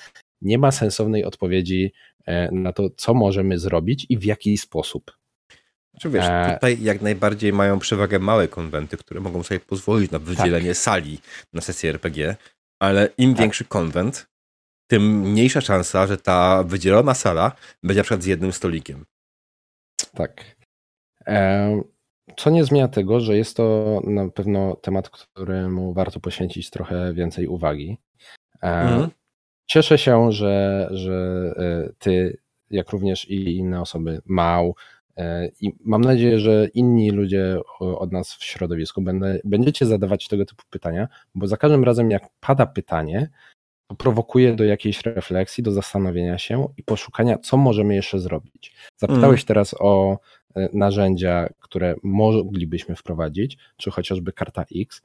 nie 0.42 0.58
ma 0.58 0.72
sensownej 0.72 1.24
odpowiedzi 1.24 1.92
na 2.52 2.72
to, 2.72 2.90
co 2.96 3.14
możemy 3.14 3.58
zrobić 3.58 4.06
i 4.08 4.18
w 4.18 4.24
jaki 4.24 4.58
sposób. 4.58 5.12
Czy 6.00 6.10
wiesz, 6.10 6.24
e, 6.28 6.54
tutaj 6.54 6.82
jak 6.82 7.02
najbardziej 7.02 7.52
mają 7.52 7.78
przewagę 7.78 8.18
małe 8.18 8.48
konwenty, 8.48 8.96
które 8.96 9.20
mogą 9.20 9.42
sobie 9.42 9.60
pozwolić 9.60 10.10
na 10.10 10.18
wydzielenie 10.18 10.68
tak. 10.68 10.76
sali 10.76 11.18
na 11.52 11.60
sesję 11.60 11.90
RPG, 11.90 12.36
ale 12.80 13.08
im 13.18 13.34
tak. 13.34 13.40
większy 13.40 13.64
konwent, 13.64 14.26
tym 14.86 15.20
mniejsza 15.20 15.60
szansa, 15.60 16.06
że 16.06 16.16
ta 16.16 16.62
wydzielona 16.62 17.14
sala 17.14 17.52
będzie 17.82 18.00
na 18.00 18.04
przykład 18.04 18.22
z 18.22 18.26
jednym 18.26 18.52
stolikiem. 18.52 19.04
Tak. 20.14 20.56
E, 21.26 21.82
co 22.36 22.50
nie 22.50 22.64
zmienia 22.64 22.88
tego, 22.88 23.20
że 23.20 23.36
jest 23.36 23.56
to 23.56 24.00
na 24.04 24.28
pewno 24.28 24.76
temat, 24.76 25.10
któremu 25.10 25.92
warto 25.92 26.20
poświęcić 26.20 26.70
trochę 26.70 27.14
więcej 27.14 27.46
uwagi. 27.46 27.98
E, 28.62 28.66
mhm. 28.66 29.10
Cieszę 29.66 29.98
się, 29.98 30.32
że, 30.32 30.88
że 30.90 31.52
ty, 31.98 32.38
jak 32.70 32.90
również 32.90 33.30
i 33.30 33.56
inne 33.56 33.80
osoby, 33.80 34.22
Mał, 34.24 34.74
I 35.60 35.72
mam 35.84 36.00
nadzieję, 36.00 36.38
że 36.38 36.68
inni 36.74 37.10
ludzie 37.10 37.58
od 37.80 38.12
nas 38.12 38.34
w 38.34 38.44
środowisku 38.44 39.04
będziecie 39.44 39.86
zadawać 39.86 40.28
tego 40.28 40.44
typu 40.44 40.62
pytania, 40.70 41.08
bo 41.34 41.46
za 41.46 41.56
każdym 41.56 41.84
razem, 41.84 42.10
jak 42.10 42.28
pada 42.40 42.66
pytanie, 42.66 43.30
to 43.86 43.96
prowokuje 43.96 44.54
do 44.54 44.64
jakiejś 44.64 45.02
refleksji, 45.02 45.64
do 45.64 45.72
zastanowienia 45.72 46.38
się 46.38 46.68
i 46.76 46.82
poszukania, 46.82 47.38
co 47.38 47.56
możemy 47.56 47.94
jeszcze 47.94 48.18
zrobić. 48.18 48.74
Zapytałeś 48.96 49.40
mm. 49.40 49.46
teraz 49.46 49.74
o 49.78 50.18
e, 50.54 50.68
narzędzia, 50.72 51.48
które 51.60 51.94
moglibyśmy 52.02 52.96
wprowadzić, 52.96 53.58
czy 53.76 53.90
chociażby 53.90 54.32
karta 54.32 54.64
X. 54.76 55.02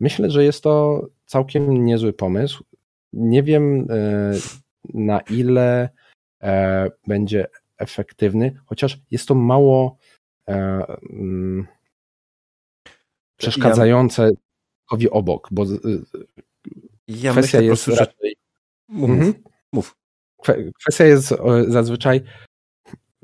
Myślę, 0.00 0.30
że 0.30 0.44
jest 0.44 0.62
to 0.62 1.06
całkiem 1.26 1.84
niezły 1.84 2.12
pomysł. 2.12 2.64
Nie 3.12 3.42
wiem, 3.42 3.86
e, 3.90 4.32
na 4.94 5.20
ile 5.20 5.88
będzie 7.06 7.46
efektywny, 7.78 8.60
chociaż 8.66 8.98
jest 9.10 9.28
to 9.28 9.34
mało 9.34 9.96
e, 10.48 10.52
mm, 11.10 11.66
przeszkadzające 13.36 14.30
ja... 14.98 15.10
obok, 15.10 15.48
bo 15.50 15.64
ja 17.08 17.32
kwestia 17.32 17.60
jest 17.60 17.84
prostu, 17.84 18.04
raczej... 18.04 18.36
Mów, 18.88 19.10
mhm. 19.10 19.34
mów. 19.72 19.96
Kwestia 20.78 21.04
jest 21.04 21.34
zazwyczaj 21.68 22.20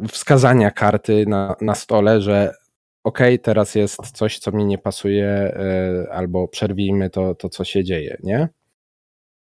wskazania 0.08 0.70
karty 0.70 1.26
na, 1.26 1.56
na 1.60 1.74
stole, 1.74 2.20
że 2.20 2.54
ok, 3.04 3.18
teraz 3.42 3.74
jest 3.74 4.10
coś, 4.12 4.38
co 4.38 4.52
mi 4.52 4.64
nie 4.64 4.78
pasuje, 4.78 5.26
e, 5.26 6.06
albo 6.12 6.48
przerwijmy 6.48 7.10
to, 7.10 7.34
to 7.34 7.48
co 7.48 7.64
się 7.64 7.84
dzieje, 7.84 8.16
nie? 8.22 8.48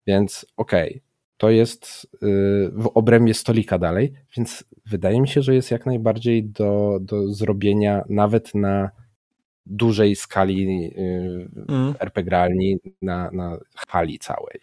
Więc 0.06 0.46
ok, 0.56 0.72
to 1.38 1.50
jest 1.50 2.04
y, 2.14 2.18
w 2.72 2.90
obrębie 2.94 3.34
stolika 3.34 3.78
dalej, 3.78 4.12
więc 4.36 4.64
wydaje 4.86 5.20
mi 5.20 5.28
się, 5.28 5.42
że 5.42 5.54
jest 5.54 5.70
jak 5.70 5.86
najbardziej 5.86 6.44
do, 6.44 6.98
do 7.00 7.32
zrobienia 7.32 8.04
nawet 8.08 8.54
na 8.54 8.90
dużej 9.66 10.16
skali 10.16 10.92
y, 10.98 11.48
mm. 11.68 11.94
Na, 13.02 13.30
na 13.30 13.58
hali 13.88 14.18
całej. 14.18 14.60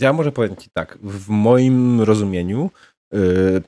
Ja 0.00 0.12
może 0.12 0.32
powiem 0.32 0.56
Ci 0.56 0.70
tak, 0.70 0.98
w 1.02 1.28
moim 1.28 2.00
rozumieniu 2.00 2.70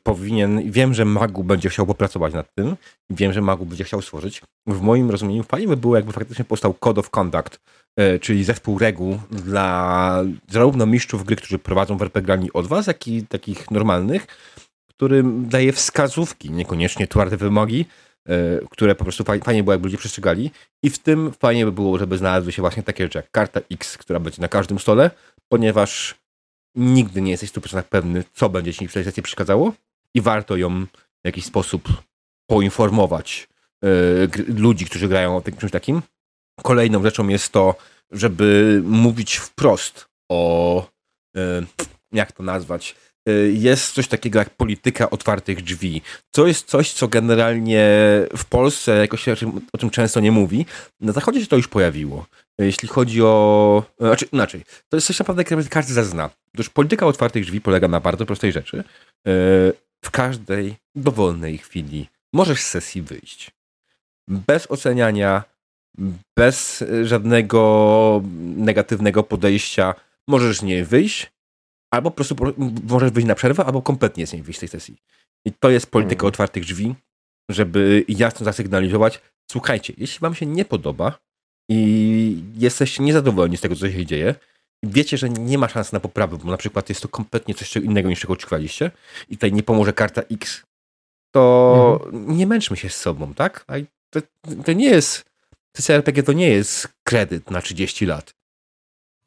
powinien, 0.02 0.70
wiem, 0.70 0.94
że 0.94 1.04
Magu 1.04 1.44
będzie 1.44 1.68
chciał 1.68 1.86
popracować 1.86 2.34
nad 2.34 2.54
tym, 2.54 2.76
wiem, 3.10 3.32
że 3.32 3.40
Magu 3.42 3.66
będzie 3.66 3.84
chciał 3.84 4.02
stworzyć. 4.02 4.42
W 4.66 4.80
moim 4.80 5.10
rozumieniu 5.10 5.42
fajnie 5.42 5.68
by 5.68 5.76
było, 5.76 5.96
jakby 5.96 6.12
faktycznie 6.12 6.44
powstał 6.44 6.74
Code 6.74 7.00
of 7.00 7.10
Conduct, 7.10 7.60
yy, 7.96 8.18
czyli 8.18 8.44
zespół 8.44 8.78
reguł 8.78 9.18
dla 9.30 10.22
zarówno 10.50 10.86
mistrzów 10.86 11.24
gry, 11.24 11.36
którzy 11.36 11.58
prowadzą 11.58 11.96
w 11.96 12.02
RPG 12.02 12.38
od 12.54 12.66
Was, 12.66 12.86
jak 12.86 13.08
i 13.08 13.22
takich 13.26 13.70
normalnych, 13.70 14.26
który 14.88 15.22
daje 15.40 15.72
wskazówki, 15.72 16.50
niekoniecznie 16.50 17.06
twarde 17.06 17.36
wymogi, 17.36 17.86
yy, 18.28 18.34
które 18.70 18.94
po 18.94 19.04
prostu 19.04 19.24
fajnie 19.24 19.62
było, 19.62 19.72
jakby 19.72 19.86
ludzie 19.86 19.98
przestrzegali. 19.98 20.50
I 20.82 20.90
w 20.90 20.98
tym 20.98 21.32
fajnie 21.32 21.64
by 21.64 21.72
było, 21.72 21.98
żeby 21.98 22.18
znalazły 22.18 22.52
się 22.52 22.62
właśnie 22.62 22.82
takie 22.82 23.04
rzeczy 23.04 23.18
jak 23.18 23.30
karta 23.30 23.60
X, 23.70 23.98
która 23.98 24.20
będzie 24.20 24.42
na 24.42 24.48
każdym 24.48 24.78
stole, 24.78 25.10
ponieważ 25.48 26.14
nigdy 26.76 27.22
nie 27.22 27.30
jesteś 27.30 27.52
100% 27.52 27.82
pewny, 27.82 28.24
co 28.34 28.48
będzie 28.48 28.74
ci 28.74 28.88
w 28.88 28.92
tej 28.92 29.04
sesji 29.04 29.22
przeszkadzało 29.22 29.72
i 30.14 30.20
warto 30.20 30.56
ją 30.56 30.86
w 31.24 31.24
jakiś 31.24 31.44
sposób 31.44 31.88
poinformować 32.46 33.48
yy, 33.82 34.28
ludzi, 34.48 34.84
którzy 34.84 35.08
grają 35.08 35.36
o 35.36 35.42
czymś 35.42 35.72
takim. 35.72 36.02
Kolejną 36.62 37.02
rzeczą 37.02 37.28
jest 37.28 37.52
to, 37.52 37.74
żeby 38.10 38.80
mówić 38.84 39.36
wprost 39.36 40.08
o, 40.28 40.86
yy, 41.34 41.66
jak 42.12 42.32
to 42.32 42.42
nazwać, 42.42 42.96
jest 43.52 43.94
coś 43.94 44.08
takiego 44.08 44.38
jak 44.38 44.50
polityka 44.50 45.10
otwartych 45.10 45.62
drzwi. 45.62 46.02
To 46.30 46.46
jest 46.46 46.66
coś, 46.66 46.92
co 46.92 47.08
generalnie 47.08 47.88
w 48.36 48.44
Polsce 48.44 48.96
jakoś 48.96 49.22
się 49.22 49.34
o 49.72 49.78
czym 49.78 49.90
często 49.90 50.20
nie 50.20 50.32
mówi. 50.32 50.66
Na 51.00 51.12
zachodzie 51.12 51.40
się 51.40 51.46
to 51.46 51.56
już 51.56 51.68
pojawiło. 51.68 52.26
Jeśli 52.58 52.88
chodzi 52.88 53.22
o. 53.22 53.82
Znaczy, 54.00 54.28
inaczej, 54.32 54.64
to 54.88 54.96
jest 54.96 55.06
coś 55.06 55.18
naprawdę, 55.18 55.44
każdy 55.70 55.92
zazna. 55.92 56.30
Otóż 56.54 56.70
polityka 56.70 57.06
otwartych 57.06 57.44
drzwi 57.44 57.60
polega 57.60 57.88
na 57.88 58.00
bardzo 58.00 58.26
prostej 58.26 58.52
rzeczy. 58.52 58.78
E, 58.78 58.82
w 60.04 60.10
każdej 60.10 60.76
dowolnej 60.94 61.58
chwili 61.58 62.08
możesz 62.32 62.60
z 62.60 62.68
sesji 62.68 63.02
wyjść. 63.02 63.50
Bez 64.28 64.70
oceniania, 64.70 65.44
bez 66.36 66.84
żadnego 67.02 68.22
negatywnego 68.56 69.22
podejścia 69.22 69.94
możesz 70.28 70.58
z 70.58 70.62
niej 70.62 70.84
wyjść, 70.84 71.35
albo 71.90 72.10
po 72.10 72.16
prostu 72.16 72.36
możesz 72.88 73.10
wyjść 73.10 73.28
na 73.28 73.34
przerwę, 73.34 73.64
albo 73.64 73.82
kompletnie 73.82 74.26
z 74.26 74.32
niej 74.32 74.42
wyjść 74.42 74.58
z 74.58 74.60
tej 74.60 74.68
sesji. 74.68 74.96
I 75.44 75.52
to 75.52 75.70
jest 75.70 75.90
polityka 75.90 76.20
hmm. 76.20 76.28
otwartych 76.28 76.64
drzwi, 76.64 76.94
żeby 77.50 78.04
jasno 78.08 78.44
zasygnalizować, 78.44 79.20
słuchajcie, 79.50 79.94
jeśli 79.96 80.20
wam 80.20 80.34
się 80.34 80.46
nie 80.46 80.64
podoba, 80.64 81.18
i 81.68 82.42
jesteście 82.56 83.02
niezadowoleni 83.02 83.56
z 83.56 83.60
tego, 83.60 83.76
co 83.76 83.90
się 83.90 84.06
dzieje, 84.06 84.34
i 84.82 84.88
wiecie, 84.88 85.18
że 85.18 85.30
nie 85.30 85.58
ma 85.58 85.68
szans 85.68 85.92
na 85.92 86.00
poprawę, 86.00 86.38
bo 86.38 86.50
na 86.50 86.56
przykład 86.56 86.88
jest 86.88 87.00
to 87.00 87.08
kompletnie 87.08 87.54
coś 87.54 87.76
innego 87.76 88.08
niż 88.08 88.20
czego 88.20 88.32
oczekiwaliście 88.32 88.90
i 89.28 89.36
tutaj 89.36 89.52
nie 89.52 89.62
pomoże 89.62 89.92
karta 89.92 90.22
X, 90.22 90.62
to 91.30 92.00
mhm. 92.04 92.36
nie 92.36 92.46
męczmy 92.46 92.76
się 92.76 92.88
z 92.88 92.96
sobą, 92.96 93.34
tak? 93.34 93.64
To, 94.10 94.20
to 94.64 94.72
nie 94.72 94.90
jest, 94.90 95.24
CCRPG 95.72 96.22
to 96.22 96.32
nie 96.32 96.48
jest 96.48 96.88
kredyt 97.04 97.50
na 97.50 97.62
30 97.62 98.06
lat. 98.06 98.35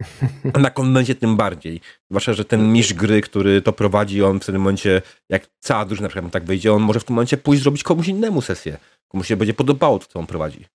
Na 0.62 0.70
konwencie 0.70 1.16
tym 1.16 1.38
bardziej. 1.38 1.82
Zwłaszcza, 2.10 2.34
że 2.34 2.46
ten 2.46 2.74
mistrz 2.74 2.94
gry, 2.94 3.22
który 3.22 3.62
to 3.62 3.74
prowadzi, 3.74 4.24
on 4.24 4.40
w 4.40 4.46
tym 4.46 4.56
momencie, 4.56 5.02
jak 5.30 5.48
cała 5.60 5.86
drużyna 5.86 6.06
na 6.06 6.10
przykład 6.10 6.34
tak 6.34 6.44
wyjdzie, 6.44 6.74
on 6.74 6.82
może 6.82 7.00
w 7.00 7.04
tym 7.04 7.16
momencie 7.16 7.38
pójść 7.38 7.64
zrobić 7.64 7.84
komuś 7.84 8.08
innemu 8.08 8.42
sesję. 8.42 8.78
Komuś 9.08 9.28
się 9.28 9.38
będzie 9.38 9.54
podobało 9.54 10.00
to, 10.00 10.06
co 10.06 10.20
on 10.20 10.28
prowadzi. 10.28 10.66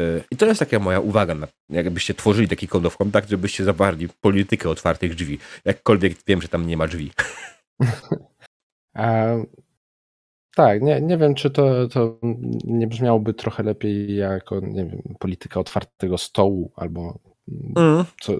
E, 0.00 0.04
I 0.30 0.36
to 0.36 0.46
jest 0.46 0.60
taka 0.60 0.78
moja 0.78 1.00
uwaga, 1.00 1.34
jakbyście 1.70 2.14
tworzyli 2.14 2.48
taki 2.48 2.68
code 2.68 2.88
of 2.88 2.96
contact, 2.96 3.28
żebyście 3.28 3.64
zawarli 3.64 4.08
politykę 4.20 4.70
otwartych 4.70 5.14
drzwi. 5.14 5.38
Jakkolwiek 5.64 6.16
wiem, 6.26 6.42
że 6.42 6.48
tam 6.48 6.66
nie 6.66 6.76
ma 6.76 6.86
drzwi. 6.86 7.10
A, 8.94 9.26
tak, 10.56 10.82
nie, 10.82 11.00
nie 11.00 11.18
wiem, 11.18 11.34
czy 11.34 11.50
to, 11.50 11.88
to 11.88 12.18
nie 12.64 12.86
brzmiałoby 12.86 13.34
trochę 13.34 13.62
lepiej 13.62 14.16
jako 14.16 14.60
nie 14.60 14.84
wiem, 14.84 15.02
polityka 15.18 15.60
otwartego 15.60 16.18
stołu 16.18 16.72
albo 16.76 17.31
mm. 17.76 18.04
co, 18.20 18.32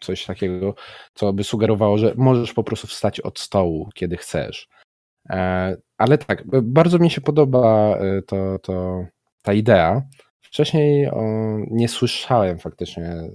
coś 0.00 0.26
takiego, 0.26 0.74
co 1.14 1.32
by 1.32 1.44
sugerowało, 1.44 1.98
że 1.98 2.14
możesz 2.16 2.52
po 2.52 2.64
prostu 2.64 2.86
wstać 2.86 3.20
od 3.20 3.38
stołu, 3.38 3.90
kiedy 3.94 4.16
chcesz. 4.16 4.68
E, 5.30 5.76
ale 5.98 6.18
tak, 6.18 6.44
bardzo 6.62 6.98
mi 6.98 7.10
się 7.10 7.20
podoba 7.20 7.96
e, 7.96 8.22
to, 8.22 8.58
to, 8.58 9.04
ta 9.42 9.52
idea, 9.52 10.02
Wcześniej 10.52 11.10
nie 11.70 11.88
słyszałem 11.88 12.58
faktycznie 12.58 13.04
e, 13.04 13.30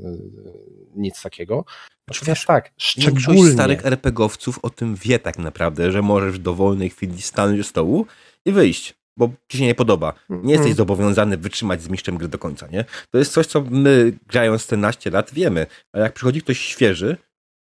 nic 0.95 1.21
takiego. 1.21 1.65
Natomiast 2.07 2.45
tak, 2.45 2.71
szczególnie... 2.77 3.25
Większość 3.25 3.53
starych 3.53 3.85
RPGowców 3.85 4.59
o 4.61 4.69
tym 4.69 4.95
wie 4.95 5.19
tak 5.19 5.37
naprawdę, 5.37 5.91
że 5.91 6.01
możesz 6.01 6.35
w 6.35 6.41
dowolnej 6.41 6.89
chwili 6.89 7.21
stanąć 7.21 7.57
do 7.57 7.63
stołu 7.63 8.05
i 8.45 8.51
wyjść, 8.51 8.95
bo 9.17 9.29
ci 9.47 9.57
się 9.57 9.65
nie 9.65 9.75
podoba. 9.75 10.13
Nie 10.29 10.51
jesteś 10.51 10.67
mm. 10.67 10.77
zobowiązany 10.77 11.37
wytrzymać 11.37 11.81
z 11.81 11.89
mistrzem 11.89 12.17
gry 12.17 12.27
do 12.27 12.37
końca, 12.37 12.67
nie? 12.67 12.85
To 13.11 13.17
jest 13.17 13.33
coś, 13.33 13.47
co 13.47 13.61
my 13.61 14.13
grając 14.27 14.63
14 14.63 15.09
lat 15.09 15.33
wiemy, 15.33 15.65
a 15.93 15.99
jak 15.99 16.13
przychodzi 16.13 16.41
ktoś 16.41 16.59
świeży 16.59 17.17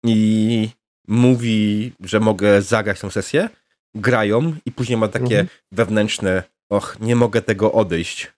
i 0.05 0.69
mówi, 1.07 1.91
że 1.99 2.19
mogę 2.19 2.61
zagrać 2.61 2.99
tą 2.99 3.09
sesję, 3.09 3.49
grają 3.95 4.55
i 4.65 4.71
później 4.71 4.97
ma 4.97 5.07
takie 5.07 5.35
mm. 5.35 5.47
wewnętrzne 5.71 6.43
och, 6.69 6.97
nie 6.99 7.15
mogę 7.15 7.41
tego 7.41 7.71
odejść, 7.71 8.31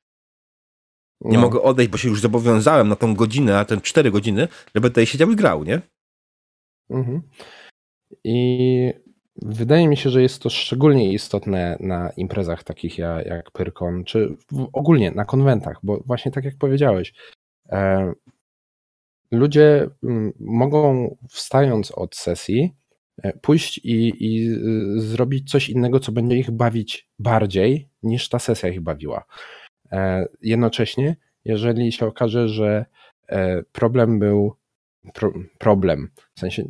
nie 1.22 1.38
no. 1.38 1.42
mogę 1.42 1.62
odejść, 1.62 1.92
bo 1.92 1.98
się 1.98 2.10
już 2.10 2.22
zobowiązałem 2.22 2.90
na 2.90 2.96
tą 2.96 3.16
godzinę, 3.16 3.54
na 3.54 3.66
te 3.66 3.82
cztery 3.82 4.12
godziny, 4.12 4.48
żeby 4.76 4.90
tutaj 4.90 5.06
siedział 5.06 5.32
i 5.32 5.36
grał, 5.36 5.64
nie? 5.64 5.82
Mhm. 6.90 7.22
I 8.24 8.94
wydaje 9.42 9.88
mi 9.88 9.98
się, 9.98 10.10
że 10.10 10.22
jest 10.22 10.42
to 10.42 10.50
szczególnie 10.50 11.14
istotne 11.14 11.78
na 11.80 12.10
imprezach 12.10 12.64
takich 12.64 12.98
jak, 12.98 13.52
Pyrkon, 13.52 14.04
czy 14.04 14.36
ogólnie 14.74 15.12
na 15.12 15.26
konwentach, 15.26 15.80
bo 15.84 16.00
właśnie 16.06 16.32
tak 16.32 16.46
jak 16.46 16.58
powiedziałeś, 16.58 17.14
e, 17.70 18.14
ludzie 19.32 19.90
m, 20.04 20.34
mogą 20.40 21.16
wstając 21.30 21.92
od 21.92 22.16
sesji 22.16 22.76
e, 23.24 23.34
pójść 23.34 23.78
i, 23.78 24.14
i 24.20 24.56
zrobić 25.02 25.52
coś 25.52 25.70
innego, 25.70 26.00
co 26.00 26.12
będzie 26.12 26.38
ich 26.38 26.52
bawić 26.52 27.10
bardziej 27.20 27.90
niż 28.04 28.30
ta 28.30 28.40
sesja 28.40 28.70
ich 28.70 28.82
bawiła. 28.82 29.24
E, 29.92 30.26
jednocześnie, 30.42 31.16
jeżeli 31.46 31.92
się 31.92 32.06
okaże, 32.06 32.50
że 32.50 32.86
problem 33.72 34.20
był 34.20 34.56
pro, 35.14 35.34
problem, 35.58 36.10
w 36.36 36.40
sensie 36.40 36.64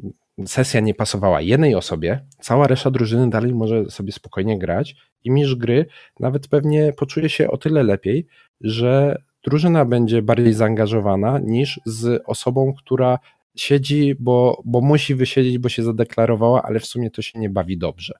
sesja 0.45 0.79
nie 0.79 0.93
pasowała 0.93 1.41
jednej 1.41 1.75
osobie, 1.75 2.25
cała 2.39 2.67
reszta 2.67 2.91
drużyny 2.91 3.29
dalej 3.29 3.53
może 3.53 3.89
sobie 3.89 4.11
spokojnie 4.11 4.59
grać 4.59 4.95
i 5.23 5.31
mistrz 5.31 5.55
gry 5.55 5.85
nawet 6.19 6.47
pewnie 6.47 6.93
poczuje 6.93 7.29
się 7.29 7.51
o 7.51 7.57
tyle 7.57 7.83
lepiej, 7.83 8.27
że 8.61 9.21
drużyna 9.43 9.85
będzie 9.85 10.21
bardziej 10.21 10.53
zaangażowana 10.53 11.39
niż 11.39 11.79
z 11.85 12.23
osobą, 12.25 12.73
która 12.73 13.19
siedzi, 13.55 14.15
bo, 14.19 14.61
bo 14.65 14.81
musi 14.81 15.15
wysiedzieć, 15.15 15.57
bo 15.57 15.69
się 15.69 15.83
zadeklarowała, 15.83 16.63
ale 16.63 16.79
w 16.79 16.85
sumie 16.85 17.11
to 17.11 17.21
się 17.21 17.39
nie 17.39 17.49
bawi 17.49 17.77
dobrze. 17.77 18.13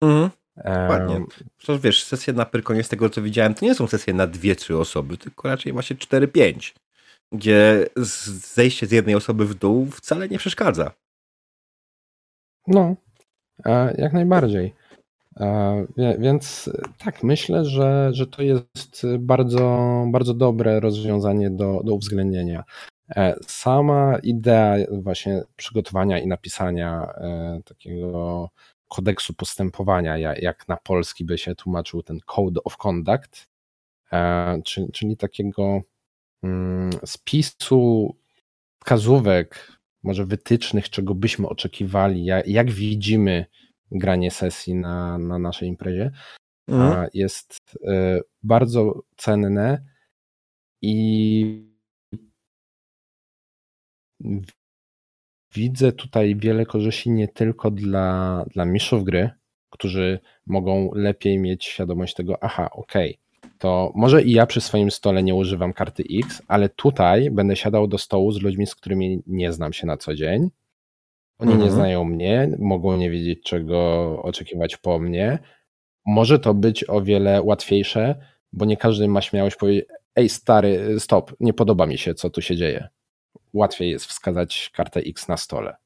Mhm. 0.00 0.30
Ładnie. 0.64 1.24
Przecież 1.56 1.80
wiesz, 1.82 2.04
sesje 2.04 2.32
na 2.32 2.44
Pyrkonie 2.44 2.82
z 2.82 2.88
tego 2.88 3.10
co 3.10 3.22
widziałem, 3.22 3.54
to 3.54 3.64
nie 3.64 3.74
są 3.74 3.86
sesje 3.86 4.14
na 4.14 4.26
dwie, 4.26 4.56
trzy 4.56 4.78
osoby, 4.78 5.18
tylko 5.18 5.48
raczej 5.48 5.72
właśnie 5.72 5.96
cztery, 5.96 6.28
pięć, 6.28 6.74
gdzie 7.32 7.86
zejście 8.54 8.86
z 8.86 8.92
jednej 8.92 9.14
osoby 9.14 9.46
w 9.46 9.54
dół 9.54 9.86
wcale 9.86 10.28
nie 10.28 10.38
przeszkadza. 10.38 10.90
No, 12.66 12.96
jak 13.98 14.12
najbardziej. 14.12 14.74
Więc 16.18 16.70
tak, 16.98 17.22
myślę, 17.22 17.64
że, 17.64 18.08
że 18.12 18.26
to 18.26 18.42
jest 18.42 19.06
bardzo, 19.18 20.04
bardzo 20.12 20.34
dobre 20.34 20.80
rozwiązanie 20.80 21.50
do, 21.50 21.80
do 21.84 21.94
uwzględnienia. 21.94 22.64
E, 23.10 23.36
sama 23.46 24.18
idea 24.22 24.76
właśnie 24.90 25.42
przygotowania 25.56 26.18
i 26.18 26.26
napisania 26.26 27.12
e, 27.14 27.60
takiego 27.64 28.50
kodeksu 28.88 29.34
postępowania, 29.34 30.18
jak 30.18 30.68
na 30.68 30.76
polski 30.76 31.24
by 31.24 31.38
się 31.38 31.54
tłumaczył 31.54 32.02
ten 32.02 32.20
Code 32.26 32.60
of 32.64 32.76
Conduct, 32.76 33.48
e, 34.12 34.62
czyli 34.92 35.16
takiego 35.16 35.80
mm, 36.42 36.90
spisu 37.04 38.16
wskazówek, 38.80 39.75
może 40.06 40.26
wytycznych, 40.26 40.90
czego 40.90 41.14
byśmy 41.14 41.48
oczekiwali, 41.48 42.24
jak, 42.24 42.48
jak 42.48 42.70
widzimy 42.70 43.46
granie 43.90 44.30
sesji 44.30 44.74
na, 44.74 45.18
na 45.18 45.38
naszej 45.38 45.68
imprezie, 45.68 46.10
mhm. 46.68 47.08
jest 47.14 47.78
e, 47.86 48.20
bardzo 48.42 49.02
cenne 49.16 49.84
i 50.82 51.76
widzę 55.54 55.92
tutaj 55.92 56.36
wiele 56.36 56.66
korzyści 56.66 57.10
nie 57.10 57.28
tylko 57.28 57.70
dla, 57.70 58.44
dla 58.50 58.64
mistrzów 58.64 59.04
gry, 59.04 59.30
którzy 59.70 60.20
mogą 60.46 60.90
lepiej 60.94 61.38
mieć 61.38 61.64
świadomość 61.64 62.14
tego, 62.14 62.44
aha, 62.44 62.70
okej, 62.72 63.10
okay, 63.10 63.25
to 63.58 63.92
może 63.94 64.22
i 64.22 64.32
ja 64.32 64.46
przy 64.46 64.60
swoim 64.60 64.90
stole 64.90 65.22
nie 65.22 65.34
używam 65.34 65.72
karty 65.72 66.04
X, 66.24 66.42
ale 66.48 66.68
tutaj 66.68 67.30
będę 67.30 67.56
siadał 67.56 67.86
do 67.86 67.98
stołu 67.98 68.32
z 68.32 68.42
ludźmi, 68.42 68.66
z 68.66 68.74
którymi 68.74 69.22
nie 69.26 69.52
znam 69.52 69.72
się 69.72 69.86
na 69.86 69.96
co 69.96 70.14
dzień. 70.14 70.50
Oni 71.38 71.52
mhm. 71.52 71.68
nie 71.68 71.74
znają 71.74 72.04
mnie, 72.04 72.56
mogą 72.58 72.96
nie 72.96 73.10
wiedzieć, 73.10 73.42
czego 73.42 74.22
oczekiwać 74.22 74.76
po 74.76 74.98
mnie. 74.98 75.38
Może 76.06 76.38
to 76.38 76.54
być 76.54 76.88
o 76.88 77.02
wiele 77.02 77.42
łatwiejsze, 77.42 78.14
bo 78.52 78.64
nie 78.64 78.76
każdy 78.76 79.08
ma 79.08 79.20
śmiałość 79.20 79.56
powiedzieć: 79.56 79.84
Ej, 80.16 80.28
stary, 80.28 81.00
stop, 81.00 81.32
nie 81.40 81.52
podoba 81.52 81.86
mi 81.86 81.98
się, 81.98 82.14
co 82.14 82.30
tu 82.30 82.42
się 82.42 82.56
dzieje. 82.56 82.88
Łatwiej 83.52 83.90
jest 83.90 84.06
wskazać 84.06 84.70
kartę 84.74 85.00
X 85.00 85.28
na 85.28 85.36
stole 85.36 85.76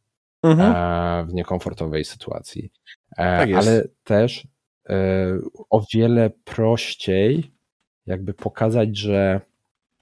mhm. 0.42 1.26
W 1.26 1.34
niekomfortowej 1.34 2.04
sytuacji. 2.04 2.72
E, 3.16 3.38
tak 3.38 3.52
ale 3.52 3.84
też 4.04 4.46
e, 4.88 4.96
o 5.70 5.84
wiele 5.94 6.30
prościej 6.44 7.52
jakby 8.06 8.34
pokazać, 8.34 8.96
że 8.96 9.40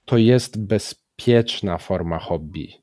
to 0.05 0.17
jest 0.17 0.65
bezpieczna 0.65 1.77
forma 1.77 2.19
hobby 2.19 2.73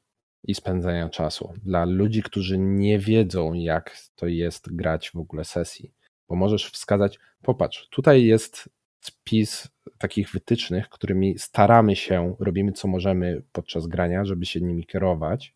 i 0.44 0.54
spędzania 0.54 1.08
czasu 1.08 1.52
dla 1.64 1.84
ludzi, 1.84 2.22
którzy 2.22 2.58
nie 2.58 2.98
wiedzą, 2.98 3.52
jak 3.52 3.96
to 4.16 4.26
jest 4.26 4.74
grać 4.76 5.10
w 5.10 5.16
ogóle 5.16 5.44
sesji. 5.44 5.92
Bo 6.28 6.36
możesz 6.36 6.70
wskazać, 6.70 7.18
popatrz, 7.42 7.88
tutaj 7.88 8.24
jest 8.24 8.68
spis 9.00 9.68
takich 9.98 10.30
wytycznych, 10.30 10.88
którymi 10.88 11.38
staramy 11.38 11.96
się, 11.96 12.36
robimy 12.40 12.72
co 12.72 12.88
możemy 12.88 13.42
podczas 13.52 13.86
grania, 13.86 14.24
żeby 14.24 14.46
się 14.46 14.60
nimi 14.60 14.86
kierować. 14.86 15.54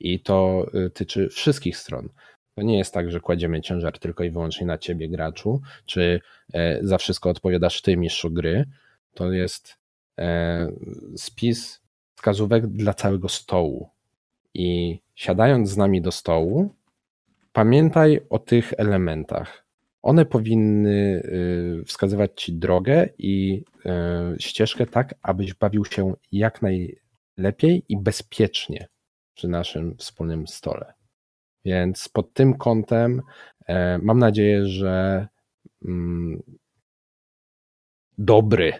I 0.00 0.20
to 0.20 0.66
y, 0.74 0.90
tyczy 0.90 1.28
wszystkich 1.28 1.76
stron. 1.76 2.08
To 2.54 2.62
nie 2.62 2.78
jest 2.78 2.94
tak, 2.94 3.10
że 3.10 3.20
kładziemy 3.20 3.60
ciężar 3.60 3.98
tylko 3.98 4.24
i 4.24 4.30
wyłącznie 4.30 4.66
na 4.66 4.78
ciebie, 4.78 5.08
graczu, 5.08 5.60
czy 5.86 6.20
e, 6.52 6.78
za 6.82 6.98
wszystko 6.98 7.30
odpowiadasz 7.30 7.82
ty, 7.82 7.96
mistrzu 7.96 8.30
gry. 8.30 8.64
To 9.14 9.32
jest 9.32 9.78
e, 10.18 10.68
spis 11.16 11.80
wskazówek 12.14 12.66
dla 12.66 12.94
całego 12.94 13.28
stołu. 13.28 13.88
I 14.54 14.98
siadając 15.14 15.70
z 15.70 15.76
nami 15.76 16.02
do 16.02 16.12
stołu, 16.12 16.74
pamiętaj 17.52 18.20
o 18.30 18.38
tych 18.38 18.72
elementach. 18.76 19.64
One 20.02 20.24
powinny 20.24 21.22
y, 21.80 21.84
wskazywać 21.86 22.30
ci 22.36 22.52
drogę 22.52 23.08
i 23.18 23.64
y, 23.86 24.42
ścieżkę 24.42 24.86
tak, 24.86 25.14
abyś 25.22 25.54
bawił 25.54 25.84
się 25.84 26.14
jak 26.32 26.62
najlepiej 26.62 27.84
i 27.88 27.96
bezpiecznie 27.96 28.88
przy 29.34 29.48
naszym 29.48 29.96
wspólnym 29.96 30.46
stole. 30.46 30.94
Więc 31.64 32.08
pod 32.08 32.32
tym 32.34 32.54
kątem 32.54 33.22
e, 33.66 33.98
mam 33.98 34.18
nadzieję, 34.18 34.66
że 34.66 35.26
mm, 35.84 36.42
dobry, 38.18 38.72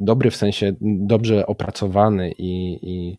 dobry 0.00 0.30
w 0.30 0.36
sensie 0.36 0.72
dobrze 0.80 1.46
opracowany 1.46 2.32
i, 2.32 2.78
i 2.82 3.18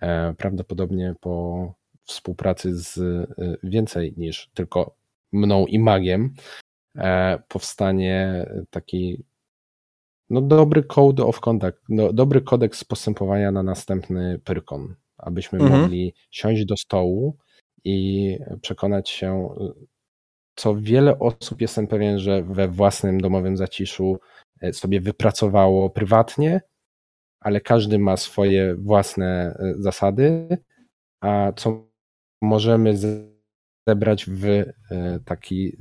e, 0.00 0.34
prawdopodobnie 0.34 1.14
po 1.20 1.74
współpracy 2.04 2.76
z 2.76 2.98
e, 2.98 3.26
więcej 3.62 4.14
niż 4.16 4.50
tylko 4.54 4.96
mną 5.32 5.66
i 5.66 5.78
magiem 5.78 6.34
powstanie 7.48 8.46
taki 8.70 9.24
no, 10.30 10.40
dobry 10.40 10.82
code 10.82 11.24
of 11.24 11.40
conduct, 11.40 11.78
no, 11.88 12.12
dobry 12.12 12.40
kodeks 12.40 12.84
postępowania 12.84 13.52
na 13.52 13.62
następny 13.62 14.38
Pyrkon 14.44 14.94
abyśmy 15.22 15.58
mhm. 15.58 15.80
mogli 15.80 16.14
siąść 16.30 16.64
do 16.64 16.76
stołu 16.76 17.36
i 17.84 18.38
przekonać 18.62 19.10
się, 19.10 19.48
co 20.54 20.76
wiele 20.76 21.18
osób 21.18 21.60
jestem 21.60 21.86
pewien, 21.86 22.18
że 22.18 22.42
we 22.42 22.68
własnym 22.68 23.20
domowym 23.20 23.56
zaciszu 23.56 24.18
e, 24.20 24.31
sobie 24.72 25.00
wypracowało 25.00 25.90
prywatnie, 25.90 26.60
ale 27.40 27.60
każdy 27.60 27.98
ma 27.98 28.16
swoje 28.16 28.74
własne 28.74 29.56
e, 29.58 29.74
zasady, 29.78 30.58
a 31.20 31.52
co 31.56 31.88
możemy 32.42 32.94
zebrać 33.88 34.26
w 34.26 34.44
e, 34.44 34.72
taki 35.24 35.76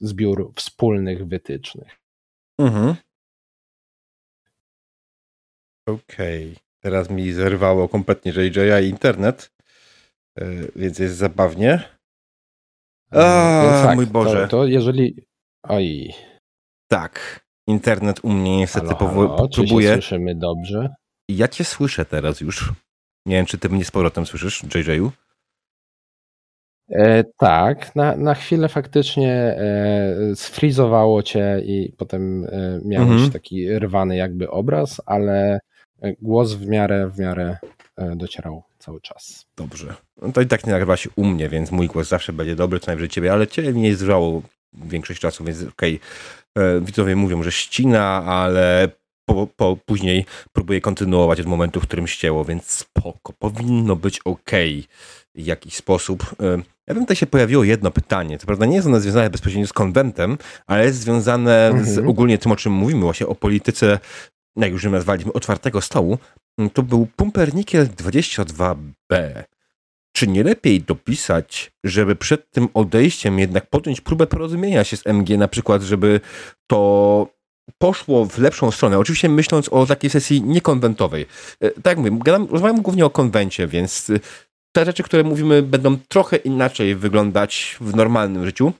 zbiór 0.00 0.52
wspólnych 0.54 1.28
wytycznych. 1.28 2.00
Mhm. 2.60 2.94
Okej. 5.86 6.52
Okay. 6.52 6.66
Teraz 6.80 7.10
mi 7.10 7.32
zerwało 7.32 7.88
kompletnie 7.88 8.32
JJ 8.32 8.84
i 8.84 8.88
internet, 8.88 9.52
e, 10.38 10.44
więc 10.76 10.98
jest 10.98 11.16
zabawnie. 11.16 11.82
A, 13.10 13.82
tak, 13.86 13.96
mój 13.96 14.06
Boże. 14.06 14.42
To, 14.42 14.48
to, 14.48 14.66
jeżeli... 14.66 15.26
Oj. 15.62 16.14
Tak, 16.88 17.45
internet 17.66 18.20
u 18.22 18.32
mnie 18.32 18.56
niestety 18.56 18.86
halo, 18.86 19.10
halo, 19.10 19.48
próbuje. 19.48 19.88
Czy 19.88 19.94
się 19.94 20.02
słyszymy 20.02 20.34
dobrze? 20.34 20.94
Ja 21.28 21.48
cię 21.48 21.64
słyszę 21.64 22.04
teraz 22.04 22.40
już. 22.40 22.72
Nie 23.26 23.36
wiem, 23.36 23.46
czy 23.46 23.58
ty 23.58 23.68
mnie 23.68 23.84
z 23.84 23.90
powrotem 23.90 24.26
słyszysz, 24.26 24.62
JJ-u? 24.74 25.12
E, 26.90 27.24
tak, 27.24 27.96
na, 27.96 28.16
na 28.16 28.34
chwilę 28.34 28.68
faktycznie 28.68 29.32
e, 29.32 30.16
sfrizowało 30.34 31.22
cię 31.22 31.62
i 31.64 31.92
potem 31.98 32.44
e, 32.44 32.80
miałeś 32.84 33.10
mhm. 33.10 33.30
taki 33.30 33.78
rwany 33.78 34.16
jakby 34.16 34.50
obraz, 34.50 35.00
ale 35.06 35.60
głos 36.22 36.52
w 36.52 36.66
miarę, 36.66 37.10
w 37.10 37.18
miarę 37.18 37.56
e, 37.96 38.16
docierał 38.16 38.62
cały 38.78 39.00
czas. 39.00 39.46
Dobrze. 39.56 39.94
No 40.22 40.32
to 40.32 40.40
i 40.40 40.46
tak 40.46 40.66
nie 40.66 40.72
nagrywa 40.72 40.96
się 40.96 41.10
u 41.16 41.24
mnie, 41.24 41.48
więc 41.48 41.70
mój 41.72 41.86
głos 41.86 42.08
zawsze 42.08 42.32
będzie 42.32 42.56
dobry, 42.56 42.80
co 42.80 42.86
najwyżej 42.86 43.08
ciebie, 43.08 43.32
ale 43.32 43.46
ciebie 43.46 43.72
nie 43.72 43.96
zrzało 43.96 44.42
większość 44.72 45.20
czasu, 45.20 45.44
więc 45.44 45.62
okej. 45.62 45.96
Okay. 45.96 46.08
E, 46.56 46.80
widzowie 46.80 47.16
mówią, 47.16 47.42
że 47.42 47.52
ścina, 47.52 48.24
ale 48.24 48.88
po, 49.28 49.46
po, 49.56 49.76
później 49.86 50.24
próbuję 50.52 50.80
kontynuować 50.80 51.40
od 51.40 51.46
momentu, 51.46 51.80
w 51.80 51.86
którym 51.86 52.06
ścięło, 52.06 52.44
więc 52.44 52.70
spoko. 52.70 53.32
Powinno 53.38 53.96
być 53.96 54.20
ok 54.24 54.50
w 55.34 55.40
jakiś 55.40 55.74
sposób. 55.74 56.34
E, 56.40 56.62
ja 56.86 56.94
bym 56.94 57.02
tutaj 57.02 57.16
się 57.16 57.26
pojawiło 57.26 57.64
jedno 57.64 57.90
pytanie. 57.90 58.38
To 58.38 58.46
prawda 58.46 58.66
nie 58.66 58.74
jest 58.74 58.86
ono 58.86 59.00
związane 59.00 59.30
bezpośrednio 59.30 59.66
z 59.66 59.72
konwentem, 59.72 60.38
ale 60.66 60.84
jest 60.84 60.98
związane 60.98 61.66
mhm. 61.66 61.84
z 61.84 61.98
ogólnie 61.98 62.38
tym, 62.38 62.52
o 62.52 62.56
czym 62.56 62.72
mówimy, 62.72 63.00
właśnie 63.00 63.26
o 63.26 63.34
polityce 63.34 63.98
jak 64.56 64.72
już 64.72 64.84
nazwaliśmy, 64.84 65.32
otwartego 65.32 65.80
stołu, 65.80 66.18
to 66.72 66.82
był 66.82 67.06
Pumpernickel 67.16 67.88
22B. 67.88 69.42
Czy 70.16 70.26
nie 70.26 70.44
lepiej 70.44 70.80
dopisać, 70.80 71.72
żeby 71.84 72.16
przed 72.16 72.50
tym 72.50 72.68
odejściem 72.74 73.38
jednak 73.38 73.70
podjąć 73.70 74.00
próbę 74.00 74.26
porozumienia 74.26 74.84
się 74.84 74.96
z 74.96 75.06
MG, 75.06 75.38
na 75.38 75.48
przykład, 75.48 75.82
żeby 75.82 76.20
to 76.66 77.28
poszło 77.78 78.26
w 78.26 78.38
lepszą 78.38 78.70
stronę. 78.70 78.98
Oczywiście 78.98 79.28
myśląc 79.28 79.68
o 79.68 79.86
takiej 79.86 80.10
sesji 80.10 80.42
niekonwentowej. 80.42 81.26
E, 81.60 81.70
tak 81.70 81.86
jak 81.86 81.98
mówię, 81.98 82.46
rozmawiam 82.50 82.82
głównie 82.82 83.06
o 83.06 83.10
konwencie, 83.10 83.66
więc 83.66 84.10
e, 84.10 84.20
te 84.72 84.84
rzeczy, 84.84 85.02
które 85.02 85.24
mówimy, 85.24 85.62
będą 85.62 85.98
trochę 86.08 86.36
inaczej 86.36 86.94
wyglądać 86.94 87.76
w 87.80 87.96
normalnym 87.96 88.44
życiu 88.44 88.72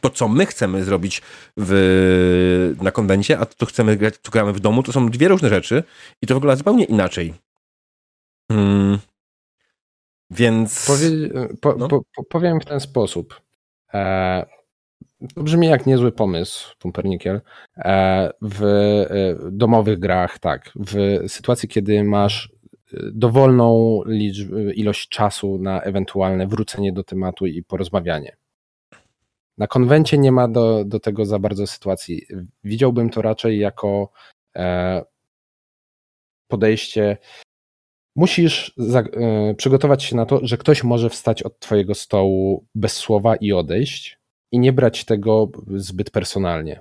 to, 0.00 0.10
co 0.10 0.28
my 0.28 0.46
chcemy 0.46 0.84
zrobić 0.84 1.22
w, 1.56 2.74
na 2.82 2.90
konwencie, 2.90 3.38
a 3.38 3.46
to, 3.46 3.54
co 3.58 3.66
chcemy 3.66 3.96
grać, 3.96 4.14
co 4.22 4.30
gramy 4.30 4.52
w 4.52 4.60
domu, 4.60 4.82
to 4.82 4.92
są 4.92 5.10
dwie 5.10 5.28
różne 5.28 5.48
rzeczy 5.48 5.82
i 6.22 6.26
to 6.26 6.34
wygląda 6.34 6.56
zupełnie 6.56 6.84
inaczej. 6.84 7.34
Hmm. 8.52 8.98
Więc. 10.32 10.86
Powie, 10.86 11.08
po, 11.60 11.74
no. 11.74 11.88
po, 11.88 12.24
powiem 12.28 12.60
w 12.60 12.64
ten 12.64 12.80
sposób. 12.80 13.40
E, 13.94 14.46
to 15.34 15.42
brzmi 15.42 15.66
jak 15.66 15.86
niezły 15.86 16.12
pomysł, 16.12 16.74
Pumpernickel. 16.78 17.40
E, 17.76 18.30
w 18.42 18.62
e, 18.64 19.50
domowych 19.50 19.98
grach, 19.98 20.38
tak. 20.38 20.72
W 20.74 21.18
sytuacji, 21.28 21.68
kiedy 21.68 22.04
masz 22.04 22.52
e, 22.94 22.96
dowolną 23.12 24.00
liczbę, 24.06 24.72
ilość 24.74 25.08
czasu 25.08 25.58
na 25.58 25.82
ewentualne 25.82 26.46
wrócenie 26.46 26.92
do 26.92 27.04
tematu 27.04 27.46
i 27.46 27.62
porozmawianie. 27.62 28.36
Na 29.58 29.66
konwencie 29.66 30.18
nie 30.18 30.32
ma 30.32 30.48
do, 30.48 30.84
do 30.84 31.00
tego 31.00 31.24
za 31.24 31.38
bardzo 31.38 31.66
sytuacji. 31.66 32.26
Widziałbym 32.64 33.10
to 33.10 33.22
raczej 33.22 33.58
jako 33.58 34.10
e, 34.56 35.02
podejście. 36.48 37.16
Musisz 38.16 38.74
e, 39.14 39.54
przygotować 39.54 40.04
się 40.04 40.16
na 40.16 40.26
to, 40.26 40.40
że 40.42 40.56
ktoś 40.56 40.84
może 40.84 41.10
wstać 41.10 41.42
od 41.42 41.58
Twojego 41.58 41.94
stołu 41.94 42.64
bez 42.74 42.92
słowa 42.92 43.36
i 43.36 43.52
odejść, 43.52 44.18
i 44.52 44.58
nie 44.58 44.72
brać 44.72 45.04
tego 45.04 45.48
zbyt 45.76 46.10
personalnie, 46.10 46.80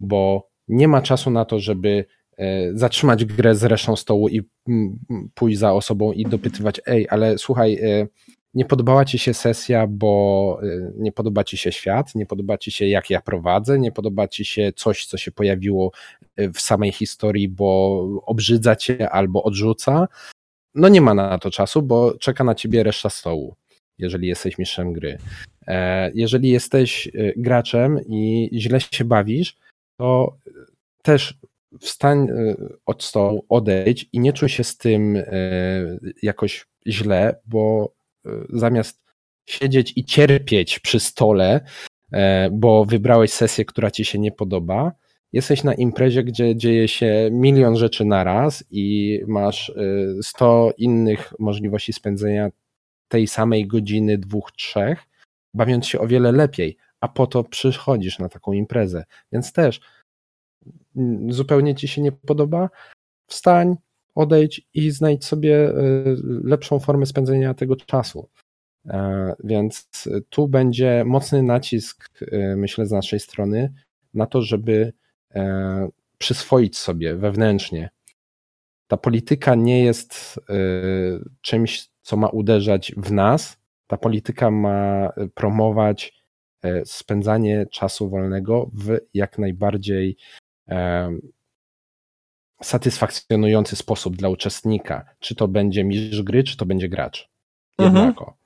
bo 0.00 0.48
nie 0.68 0.88
ma 0.88 1.02
czasu 1.02 1.30
na 1.30 1.44
to, 1.44 1.60
żeby 1.60 2.04
e, 2.36 2.74
zatrzymać 2.74 3.24
grę 3.24 3.54
z 3.54 3.64
resztą 3.64 3.96
stołu 3.96 4.28
i 4.28 4.42
m, 4.68 4.98
pójść 5.34 5.58
za 5.58 5.72
osobą 5.72 6.12
i 6.12 6.24
dopytywać: 6.24 6.80
Ej, 6.86 7.06
ale 7.10 7.38
słuchaj, 7.38 7.74
e, 7.74 8.06
nie 8.54 8.64
podobała 8.64 9.04
ci 9.04 9.18
się 9.18 9.34
sesja, 9.34 9.86
bo 9.86 10.60
nie 10.96 11.12
podoba 11.12 11.44
ci 11.44 11.56
się 11.56 11.72
świat, 11.72 12.14
nie 12.14 12.26
podoba 12.26 12.58
ci 12.58 12.70
się 12.70 12.86
jak 12.86 13.10
ja 13.10 13.20
prowadzę, 13.20 13.78
nie 13.78 13.92
podoba 13.92 14.28
ci 14.28 14.44
się 14.44 14.72
coś, 14.76 15.06
co 15.06 15.18
się 15.18 15.32
pojawiło 15.32 15.92
w 16.36 16.60
samej 16.60 16.92
historii, 16.92 17.48
bo 17.48 18.00
obrzydza 18.26 18.76
cię 18.76 19.10
albo 19.10 19.42
odrzuca, 19.42 20.08
no 20.74 20.88
nie 20.88 21.00
ma 21.00 21.14
na 21.14 21.38
to 21.38 21.50
czasu, 21.50 21.82
bo 21.82 22.18
czeka 22.18 22.44
na 22.44 22.54
ciebie 22.54 22.82
reszta 22.82 23.10
stołu, 23.10 23.54
jeżeli 23.98 24.28
jesteś 24.28 24.58
mistrzem 24.58 24.92
gry. 24.92 25.18
E, 25.66 26.10
jeżeli 26.14 26.48
jesteś 26.48 27.06
y, 27.06 27.34
graczem 27.36 28.00
i 28.08 28.50
źle 28.52 28.80
się 28.80 29.04
bawisz, 29.04 29.56
to 29.96 30.36
też 31.02 31.38
wstań 31.80 32.26
od 32.86 33.04
stołu, 33.04 33.44
odejdź 33.48 34.06
i 34.12 34.20
nie 34.20 34.32
czuj 34.32 34.48
się 34.48 34.64
z 34.64 34.76
tym 34.76 35.22
jakoś 36.22 36.66
źle, 36.86 37.40
bo 37.46 37.92
zamiast 38.48 39.00
siedzieć 39.50 39.92
i 39.96 40.04
cierpieć 40.04 40.78
przy 40.78 41.00
stole, 41.00 41.60
e, 42.12 42.50
bo 42.52 42.84
wybrałeś 42.84 43.32
sesję, 43.32 43.64
która 43.64 43.90
ci 43.90 44.04
się 44.04 44.18
nie 44.18 44.32
podoba, 44.32 44.92
jesteś 45.32 45.64
na 45.64 45.74
imprezie, 45.74 46.24
gdzie 46.24 46.56
dzieje 46.56 46.88
się 46.88 47.28
milion 47.32 47.76
rzeczy 47.76 48.04
naraz 48.04 48.64
i 48.70 49.18
masz 49.26 49.72
100 50.22 50.68
e, 50.68 50.72
innych 50.78 51.32
możliwości 51.38 51.92
spędzenia 51.92 52.50
tej 53.08 53.26
samej 53.26 53.66
godziny, 53.66 54.18
dwóch, 54.18 54.52
trzech, 54.52 54.98
bawiąc 55.54 55.86
się 55.86 56.00
o 56.00 56.06
wiele 56.06 56.32
lepiej, 56.32 56.76
a 57.00 57.08
po 57.08 57.26
to 57.26 57.44
przychodzisz 57.44 58.18
na 58.18 58.28
taką 58.28 58.52
imprezę. 58.52 59.04
Więc 59.32 59.52
też 59.52 59.80
mm, 60.96 61.32
zupełnie 61.32 61.74
ci 61.74 61.88
się 61.88 62.02
nie 62.02 62.12
podoba, 62.12 62.70
wstań, 63.26 63.76
odejdź 64.14 64.68
i 64.74 64.90
znajdź 64.90 65.24
sobie 65.24 65.68
e, 65.68 65.74
lepszą 66.44 66.78
formę 66.78 67.06
spędzenia 67.06 67.54
tego 67.54 67.76
czasu. 67.76 68.28
E, 68.86 69.34
więc 69.44 69.88
tu 70.28 70.48
będzie 70.48 71.04
mocny 71.06 71.42
nacisk, 71.42 72.22
e, 72.32 72.56
myślę, 72.56 72.86
z 72.86 72.90
naszej 72.90 73.20
strony 73.20 73.72
na 74.14 74.26
to, 74.26 74.42
żeby 74.42 74.92
przyswoić 76.18 76.78
sobie 76.78 77.16
wewnętrznie. 77.16 77.90
Ta 78.86 78.96
polityka 78.96 79.54
nie 79.54 79.84
jest 79.84 80.40
czymś, 81.40 81.88
co 82.02 82.16
ma 82.16 82.28
uderzać 82.28 82.92
w 82.96 83.12
nas. 83.12 83.58
Ta 83.86 83.96
polityka 83.96 84.50
ma 84.50 85.12
promować 85.34 86.24
spędzanie 86.84 87.66
czasu 87.66 88.10
wolnego 88.10 88.70
w 88.74 88.98
jak 89.14 89.38
najbardziej 89.38 90.16
satysfakcjonujący 92.62 93.76
sposób 93.76 94.16
dla 94.16 94.28
uczestnika. 94.28 95.14
Czy 95.18 95.34
to 95.34 95.48
będzie 95.48 95.84
mistrz 95.84 96.22
gry, 96.22 96.44
czy 96.44 96.56
to 96.56 96.66
będzie 96.66 96.88
gracz. 96.88 97.30
Jednako. 97.78 98.24
Mhm. 98.24 98.36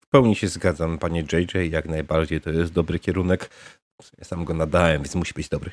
W 0.00 0.08
pełni 0.08 0.36
się 0.36 0.48
zgadzam, 0.48 0.98
panie 0.98 1.24
JJ, 1.32 1.70
jak 1.70 1.88
najbardziej 1.88 2.40
to 2.40 2.50
jest 2.50 2.72
dobry 2.72 2.98
kierunek. 2.98 3.50
Ja 4.18 4.24
sam 4.24 4.44
go 4.44 4.54
nadałem, 4.54 5.02
więc 5.02 5.14
musi 5.14 5.34
być 5.34 5.48
dobry. 5.48 5.70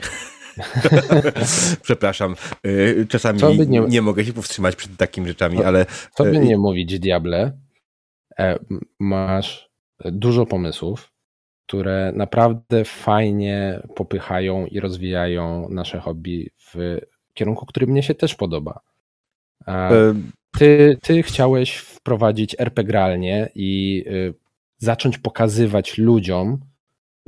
Przepraszam. 1.81 2.35
Y, 2.65 3.05
czasami 3.09 3.39
nie... 3.67 3.79
nie... 3.79 4.01
mogę 4.01 4.25
się 4.25 4.33
powstrzymać 4.33 4.75
przed 4.75 4.97
takimi 4.97 5.27
rzeczami, 5.27 5.63
ale. 5.63 5.85
Co 6.13 6.23
by 6.23 6.29
y, 6.29 6.39
nie 6.39 6.57
mówić, 6.57 6.99
Diable, 6.99 7.57
e, 8.39 8.59
masz 8.99 9.69
dużo 10.05 10.45
pomysłów, 10.45 11.11
które 11.67 12.11
naprawdę 12.15 12.85
fajnie 12.85 13.81
popychają 13.95 14.65
i 14.65 14.79
rozwijają 14.79 15.69
nasze 15.69 15.99
hobby 15.99 16.49
w 16.57 16.99
kierunku, 17.33 17.65
który 17.65 17.87
mnie 17.87 18.03
się 18.03 18.15
też 18.15 18.35
podoba. 18.35 18.79
Ty, 20.57 20.97
ty 21.01 21.23
chciałeś 21.23 21.75
wprowadzić 21.75 22.55
RPGralnie 22.59 23.49
i 23.55 24.03
y, 24.07 24.33
zacząć 24.77 25.17
pokazywać 25.17 25.97
ludziom, 25.97 26.59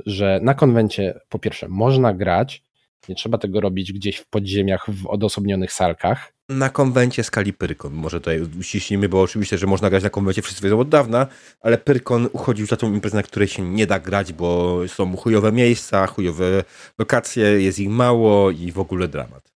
że 0.06 0.40
na 0.42 0.54
konwencie 0.54 1.20
po 1.28 1.38
pierwsze 1.38 1.68
można 1.68 2.14
grać, 2.14 2.62
nie 3.08 3.14
trzeba 3.14 3.38
tego 3.38 3.60
robić 3.60 3.92
gdzieś 3.92 4.16
w 4.16 4.26
podziemiach, 4.26 4.86
w 4.88 5.06
odosobnionych 5.06 5.72
salkach. 5.72 6.32
Na 6.48 6.68
konwencie 6.68 7.24
skali 7.24 7.52
Pyrkon, 7.52 7.92
może 7.92 8.20
tutaj 8.20 8.40
uściśnijmy, 8.60 9.08
bo 9.08 9.22
oczywiście, 9.22 9.58
że 9.58 9.66
można 9.66 9.90
grać 9.90 10.02
na 10.02 10.10
konwencie, 10.10 10.42
wszyscy 10.42 10.62
wiedzą 10.62 10.80
od 10.80 10.88
dawna, 10.88 11.26
ale 11.60 11.78
Pyrkon 11.78 12.28
uchodził 12.32 12.66
za 12.66 12.76
tą 12.76 12.92
imprezę, 12.92 13.16
na 13.16 13.22
której 13.22 13.48
się 13.48 13.62
nie 13.62 13.86
da 13.86 14.00
grać, 14.00 14.32
bo 14.32 14.78
są 14.88 15.16
chujowe 15.16 15.52
miejsca, 15.52 16.06
chujowe 16.06 16.64
lokacje, 16.98 17.44
jest 17.44 17.78
ich 17.78 17.88
mało 17.88 18.50
i 18.50 18.72
w 18.72 18.78
ogóle 18.78 19.08
dramat. 19.08 19.52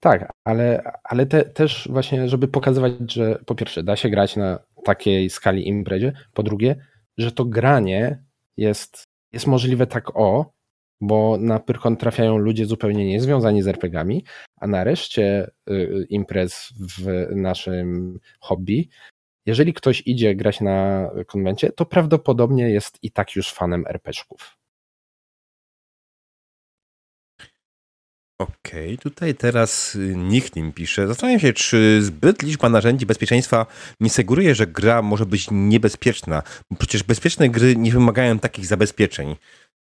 Tak, 0.00 0.32
ale, 0.44 0.82
ale 1.04 1.26
te, 1.26 1.44
też 1.44 1.88
właśnie, 1.90 2.28
żeby 2.28 2.48
pokazywać, 2.48 2.92
że 3.12 3.38
po 3.46 3.54
pierwsze 3.54 3.82
da 3.82 3.96
się 3.96 4.10
grać 4.10 4.36
na 4.36 4.58
takiej 4.84 5.30
skali 5.30 5.68
imprezie, 5.68 6.12
po 6.34 6.42
drugie, 6.42 6.76
że 7.18 7.32
to 7.32 7.44
granie 7.44 8.22
jest, 8.56 9.08
jest 9.32 9.46
możliwe 9.46 9.86
tak 9.86 10.16
o, 10.16 10.52
bo 11.00 11.36
na 11.40 11.60
Pyrkon 11.60 11.96
trafiają 11.96 12.38
ludzie 12.38 12.66
zupełnie 12.66 13.06
niezwiązani 13.06 13.62
z 13.62 13.68
RPGami, 13.68 14.24
a 14.60 14.66
na 14.66 14.84
reszcie 14.84 15.50
y, 15.70 16.06
imprez 16.08 16.72
w 16.80 17.26
naszym 17.34 18.18
hobby, 18.40 18.88
jeżeli 19.46 19.74
ktoś 19.74 20.02
idzie 20.06 20.34
grać 20.34 20.60
na 20.60 21.10
konwencie, 21.26 21.72
to 21.72 21.86
prawdopodobnie 21.86 22.70
jest 22.70 22.98
i 23.02 23.10
tak 23.10 23.36
już 23.36 23.52
fanem 23.52 23.84
RPGów. 23.86 24.61
Okej, 28.42 28.94
okay, 28.94 28.98
tutaj 28.98 29.34
teraz 29.34 29.94
y, 29.94 30.14
nikt 30.16 30.56
nim 30.56 30.72
pisze. 30.72 31.06
Zastanawiam 31.06 31.40
się, 31.40 31.52
czy 31.52 32.02
zbyt 32.02 32.42
liczba 32.42 32.68
narzędzi 32.68 33.06
bezpieczeństwa 33.06 33.66
nie 34.00 34.10
sugeruje, 34.10 34.54
że 34.54 34.66
gra 34.66 35.02
może 35.02 35.26
być 35.26 35.46
niebezpieczna. 35.50 36.42
Przecież 36.78 37.02
bezpieczne 37.02 37.48
gry 37.48 37.76
nie 37.76 37.92
wymagają 37.92 38.38
takich 38.38 38.66
zabezpieczeń. 38.66 39.36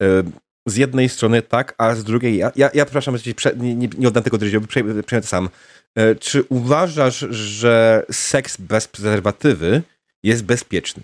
Y, 0.03 0.24
z 0.68 0.76
jednej 0.76 1.10
strony 1.10 1.41
tak, 1.41 1.76
a 1.78 1.95
z 1.95 2.03
drugiej, 2.03 2.38
ja, 2.38 2.51
ja, 2.56 2.70
ja 2.74 2.86
przepraszam, 2.86 3.18
nie, 3.58 3.76
nie, 3.76 3.88
nie 3.97 4.08
oddam 4.08 4.24
tego 4.24 4.38
drżiowi, 4.38 4.68
przejmę 4.68 5.03
to 5.03 5.22
sam. 5.22 5.49
E, 5.95 6.16
czy 6.16 6.43
uważasz, 6.49 7.20
że 7.30 8.06
seks 8.12 8.58
bez 8.58 8.88
prezerwatywy 8.88 9.82
jest 10.24 10.43
bezpieczny? 10.43 11.03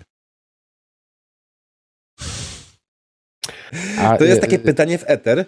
A, 3.97 4.17
to 4.17 4.23
jest 4.23 4.41
takie 4.41 4.59
pytanie 4.59 4.97
w 4.97 5.03
eter. 5.07 5.39
E, 5.39 5.45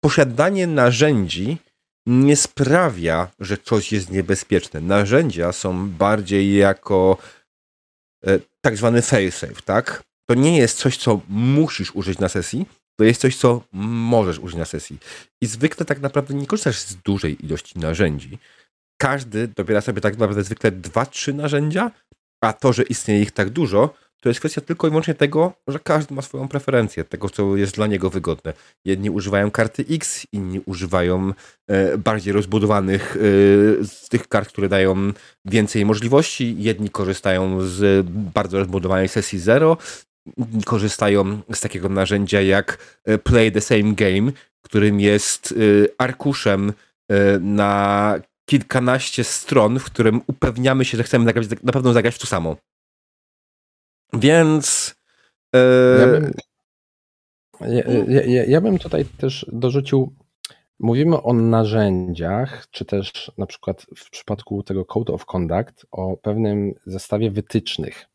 posiadanie 0.00 0.66
narzędzi 0.66 1.58
nie 2.06 2.36
sprawia, 2.36 3.28
że 3.40 3.58
coś 3.58 3.92
jest 3.92 4.10
niebezpieczne. 4.10 4.80
Narzędzia 4.80 5.52
są 5.52 5.90
bardziej 5.90 6.56
jako 6.56 7.16
tak 8.60 8.76
zwany 8.76 9.02
failsafe, 9.02 9.62
tak? 9.64 10.02
To 10.30 10.34
nie 10.34 10.58
jest 10.58 10.78
coś, 10.78 10.96
co 10.96 11.20
musisz 11.28 11.94
użyć 11.94 12.18
na 12.18 12.28
sesji, 12.28 12.66
to 12.98 13.04
jest 13.04 13.20
coś, 13.20 13.36
co 13.36 13.62
możesz 13.72 14.38
użyć 14.38 14.58
na 14.58 14.64
sesji. 14.64 14.98
I 15.42 15.46
zwykle 15.46 15.86
tak 15.86 16.00
naprawdę 16.00 16.34
nie 16.34 16.46
korzystasz 16.46 16.78
z 16.78 16.96
dużej 16.96 17.44
ilości 17.44 17.78
narzędzi. 17.78 18.38
Każdy 19.00 19.48
dobiera 19.48 19.80
sobie 19.80 20.00
tak 20.00 20.18
naprawdę 20.18 20.44
zwykle 20.44 20.72
dwa, 20.72 21.06
trzy 21.06 21.34
narzędzia, 21.34 21.90
a 22.44 22.52
to, 22.52 22.72
że 22.72 22.82
istnieje 22.82 23.22
ich 23.22 23.30
tak 23.30 23.50
dużo, 23.50 23.94
to 24.20 24.28
jest 24.28 24.40
kwestia 24.40 24.60
tylko 24.60 24.86
i 24.86 24.90
wyłącznie 24.90 25.14
tego, 25.14 25.52
że 25.68 25.78
każdy 25.78 26.14
ma 26.14 26.22
swoją 26.22 26.48
preferencję, 26.48 27.04
tego, 27.04 27.30
co 27.30 27.56
jest 27.56 27.74
dla 27.74 27.86
niego 27.86 28.10
wygodne. 28.10 28.52
Jedni 28.84 29.10
używają 29.10 29.50
karty 29.50 29.84
X, 29.90 30.26
inni 30.32 30.60
używają 30.66 31.32
e, 31.68 31.98
bardziej 31.98 32.32
rozbudowanych 32.32 33.16
e, 33.16 33.20
z 33.84 34.08
tych 34.08 34.28
kart, 34.28 34.48
które 34.48 34.68
dają 34.68 35.12
więcej 35.44 35.84
możliwości. 35.84 36.56
Jedni 36.58 36.90
korzystają 36.90 37.60
z 37.60 38.06
bardzo 38.06 38.58
rozbudowanej 38.58 39.08
sesji 39.08 39.38
Zero, 39.38 39.76
korzystają 40.64 41.40
z 41.52 41.60
takiego 41.60 41.88
narzędzia 41.88 42.40
jak 42.40 42.78
e, 43.04 43.18
Play 43.18 43.52
the 43.52 43.60
Same 43.60 43.92
Game, 43.94 44.32
którym 44.62 45.00
jest 45.00 45.52
e, 45.52 45.56
arkuszem 45.98 46.72
e, 47.08 47.38
na 47.38 48.14
kilkanaście 48.50 49.24
stron, 49.24 49.78
w 49.78 49.84
którym 49.84 50.20
upewniamy 50.26 50.84
się, 50.84 50.96
że 50.96 51.02
chcemy 51.02 51.32
na 51.62 51.72
pewno 51.72 51.92
zagrać 51.92 52.14
w 52.14 52.18
to 52.18 52.26
samo. 52.26 52.56
Więc. 54.12 54.94
Ja, 56.00 56.06
bym, 56.06 56.32
ja, 58.08 58.22
ja, 58.22 58.44
ja 58.44 58.60
bym 58.60 58.78
tutaj 58.78 59.04
też 59.04 59.46
dorzucił. 59.52 60.14
Mówimy 60.78 61.22
o 61.22 61.32
narzędziach, 61.32 62.66
czy 62.70 62.84
też 62.84 63.32
na 63.38 63.46
przykład 63.46 63.86
w 63.96 64.10
przypadku 64.10 64.62
tego 64.62 64.84
Code 64.84 65.12
of 65.12 65.26
Conduct 65.26 65.86
o 65.90 66.16
pewnym 66.16 66.74
zestawie 66.86 67.30
wytycznych. 67.30 68.06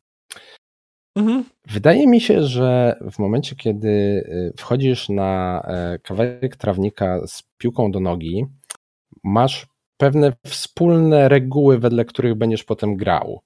Mhm. 1.16 1.44
Wydaje 1.68 2.08
mi 2.08 2.22
się, 2.22 2.44
że 2.44 3.00
w 3.12 3.20
momencie, 3.20 3.56
kiedy 3.56 3.90
y, 3.90 4.54
wchodzisz 4.58 5.10
na 5.10 5.62
e, 5.68 6.00
kawałek 6.00 6.56
trawnika 6.56 7.28
z 7.28 7.44
piłką 7.58 7.92
do 7.92 8.00
nogi, 8.00 8.46
masz 9.24 9.68
pewne 9.98 10.34
wspólne 10.46 11.30
reguły, 11.30 11.80
wedle 11.80 12.06
których 12.06 12.36
będziesz 12.36 12.64
potem 12.64 12.96
grał. 12.96 13.42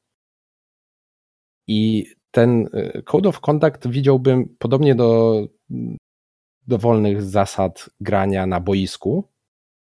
I 1.68 2.06
ten 2.32 2.70
y, 2.74 3.04
Code 3.06 3.30
of 3.30 3.40
Conduct 3.40 3.88
widziałbym 3.88 4.56
podobnie 4.60 4.96
do 4.96 5.42
dowolnych 6.68 7.24
zasad 7.24 7.90
grania 8.02 8.46
na 8.46 8.60
boisku, 8.60 9.28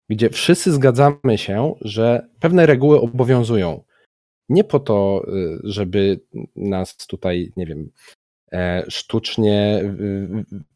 gdzie 0.09 0.31
wszyscy 0.31 0.73
zgadzamy 0.73 1.39
się, 1.39 1.75
że 1.81 2.29
pewne 2.41 2.67
reguły 2.67 3.01
obowiązują. 3.01 3.83
nie 4.49 4.65
po 4.65 4.81
to, 4.81 5.27
y, 5.29 5.61
żeby 5.65 6.21
nas 6.57 6.97
tutaj, 7.07 7.53
nie 7.57 7.67
wiem, 7.67 7.91
e, 8.53 8.85
sztucznie 8.89 9.85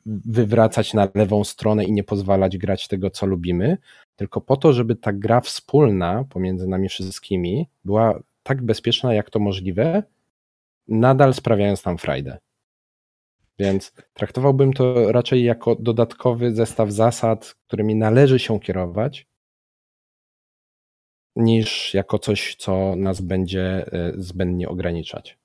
wywracać 0.06 0.94
na 0.94 1.08
lewą 1.14 1.44
stronę 1.44 1.84
i 1.84 1.92
nie 1.92 2.04
pozwalać 2.04 2.58
grać 2.58 2.88
tego, 2.88 3.10
co 3.10 3.26
lubimy, 3.26 3.78
tylko 4.16 4.40
po 4.40 4.56
to, 4.56 4.72
żeby 4.72 4.96
ta 4.96 5.12
gra 5.12 5.40
wspólna 5.40 6.24
pomiędzy 6.30 6.68
nami 6.68 6.88
wszystkimi 6.88 7.68
była 7.84 8.20
tak 8.42 8.62
bezpieczna, 8.62 9.14
jak 9.14 9.30
to 9.30 9.38
możliwe, 9.38 10.02
nadal 10.88 11.34
sprawiając 11.34 11.84
nam 11.84 11.98
frajdę. 11.98 12.38
Więc 13.58 13.92
traktowałbym 14.12 14.72
to 14.72 15.12
raczej 15.12 15.44
jako 15.44 15.74
dodatkowy 15.74 16.54
zestaw 16.54 16.90
zasad, 16.90 17.54
którymi 17.66 17.94
należy 17.94 18.38
się 18.38 18.60
kierować, 18.60 19.26
niż 21.36 21.94
jako 21.94 22.18
coś, 22.18 22.54
co 22.58 22.96
nas 22.96 23.20
będzie 23.20 23.92
e, 23.92 24.12
zbędnie 24.16 24.68
ograniczać. 24.68 25.38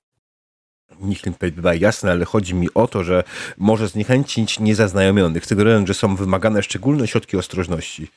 Nikt 1.01 1.23
tutaj 1.23 1.51
bywa 1.51 1.73
jasne, 1.75 2.11
ale 2.11 2.25
chodzi 2.25 2.55
mi 2.55 2.67
o 2.73 2.87
to, 2.87 3.03
że 3.03 3.23
może 3.57 3.87
zniechęcić 3.87 4.59
niezaznajomionych, 4.59 5.45
sugerując, 5.45 5.87
że 5.87 5.93
są 5.93 6.15
wymagane 6.15 6.63
szczególne 6.63 7.07
środki 7.07 7.37
ostrożności. 7.37 8.07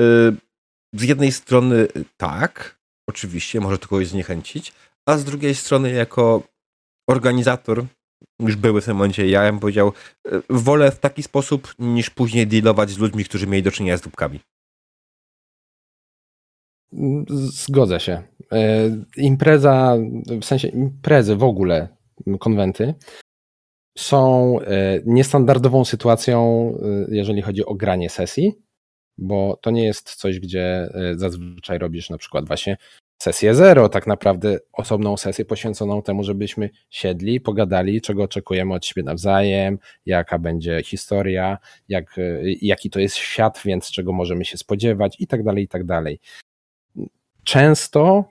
E, 0.00 0.04
z 0.92 1.02
jednej 1.02 1.32
strony 1.32 1.88
tak, 2.16 2.78
oczywiście, 3.08 3.60
może 3.60 3.78
to 3.78 3.88
kogoś 3.88 4.06
zniechęcić, 4.06 4.72
a 5.06 5.18
z 5.18 5.24
drugiej 5.24 5.54
strony 5.54 5.90
jako 5.90 6.42
organizator, 7.10 7.86
już 8.40 8.56
były 8.56 8.80
w 8.80 8.84
tym 8.84 8.96
momencie 8.96 9.28
ja, 9.28 9.42
bym 9.42 9.60
powiedział, 9.60 9.92
e, 10.26 10.40
wolę 10.50 10.90
w 10.90 10.98
taki 10.98 11.22
sposób, 11.22 11.74
niż 11.78 12.10
później 12.10 12.46
dealować 12.46 12.90
z 12.90 12.98
ludźmi, 12.98 13.24
którzy 13.24 13.46
mieli 13.46 13.62
do 13.62 13.70
czynienia 13.70 13.96
z 13.96 14.00
dupkami. 14.00 14.40
Zgodzę 17.28 18.00
się. 18.00 18.22
E, 18.52 18.90
impreza, 19.16 19.96
w 20.40 20.44
sensie 20.44 20.68
imprezy 20.68 21.36
w 21.36 21.42
ogóle, 21.42 21.88
konwenty, 22.38 22.94
są 23.98 24.60
e, 24.60 25.00
niestandardową 25.06 25.84
sytuacją, 25.84 26.72
jeżeli 27.08 27.42
chodzi 27.42 27.64
o 27.64 27.74
granie 27.74 28.10
sesji, 28.10 28.52
bo 29.18 29.58
to 29.62 29.70
nie 29.70 29.84
jest 29.84 30.14
coś, 30.14 30.40
gdzie 30.40 30.88
zazwyczaj 31.14 31.78
robisz 31.78 32.10
na 32.10 32.18
przykład 32.18 32.46
właśnie 32.46 32.76
sesję 33.18 33.54
zero, 33.54 33.88
tak 33.88 34.06
naprawdę 34.06 34.58
osobną 34.72 35.16
sesję 35.16 35.44
poświęconą 35.44 36.02
temu, 36.02 36.24
żebyśmy 36.24 36.70
siedli, 36.90 37.40
pogadali, 37.40 38.00
czego 38.00 38.22
oczekujemy 38.22 38.74
od 38.74 38.86
siebie 38.86 39.02
nawzajem, 39.02 39.78
jaka 40.06 40.38
będzie 40.38 40.82
historia, 40.84 41.58
jak, 41.88 42.16
jaki 42.62 42.90
to 42.90 43.00
jest 43.00 43.16
świat, 43.16 43.60
więc 43.64 43.90
czego 43.90 44.12
możemy 44.12 44.44
się 44.44 44.58
spodziewać 44.58 45.16
i 45.18 45.26
tak 45.26 45.42
dalej, 45.42 45.64
i 45.64 45.68
tak 45.68 45.84
dalej. 45.84 46.20
Często 47.44 48.24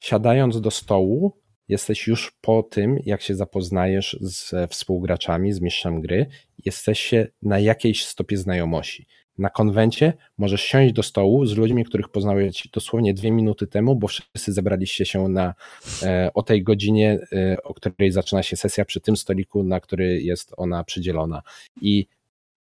siadając 0.00 0.60
do 0.60 0.70
stołu, 0.70 1.32
jesteś 1.68 2.06
już 2.06 2.32
po 2.40 2.62
tym, 2.62 2.98
jak 3.04 3.22
się 3.22 3.34
zapoznajesz 3.34 4.16
z 4.20 4.70
współgraczami, 4.70 5.52
z 5.52 5.60
mistrzem 5.60 6.00
gry, 6.00 6.26
jesteście 6.64 7.30
na 7.42 7.58
jakiejś 7.58 8.04
stopie 8.04 8.36
znajomości 8.36 9.06
na 9.38 9.50
konwencie 9.50 10.12
możesz 10.38 10.62
siąść 10.62 10.94
do 10.94 11.02
stołu 11.02 11.46
z 11.46 11.56
ludźmi, 11.56 11.84
których 11.84 12.08
poznałeś 12.08 12.68
dosłownie 12.72 13.14
dwie 13.14 13.30
minuty 13.30 13.66
temu, 13.66 13.96
bo 13.96 14.08
wszyscy 14.08 14.52
zebraliście 14.52 15.04
się 15.06 15.28
na, 15.28 15.54
e, 16.02 16.30
o 16.34 16.42
tej 16.42 16.62
godzinie, 16.62 17.18
e, 17.32 17.62
o 17.62 17.74
której 17.74 18.10
zaczyna 18.10 18.42
się 18.42 18.56
sesja, 18.56 18.84
przy 18.84 19.00
tym 19.00 19.16
stoliku, 19.16 19.62
na 19.62 19.80
który 19.80 20.22
jest 20.22 20.54
ona 20.56 20.84
przydzielona. 20.84 21.42
I 21.82 22.06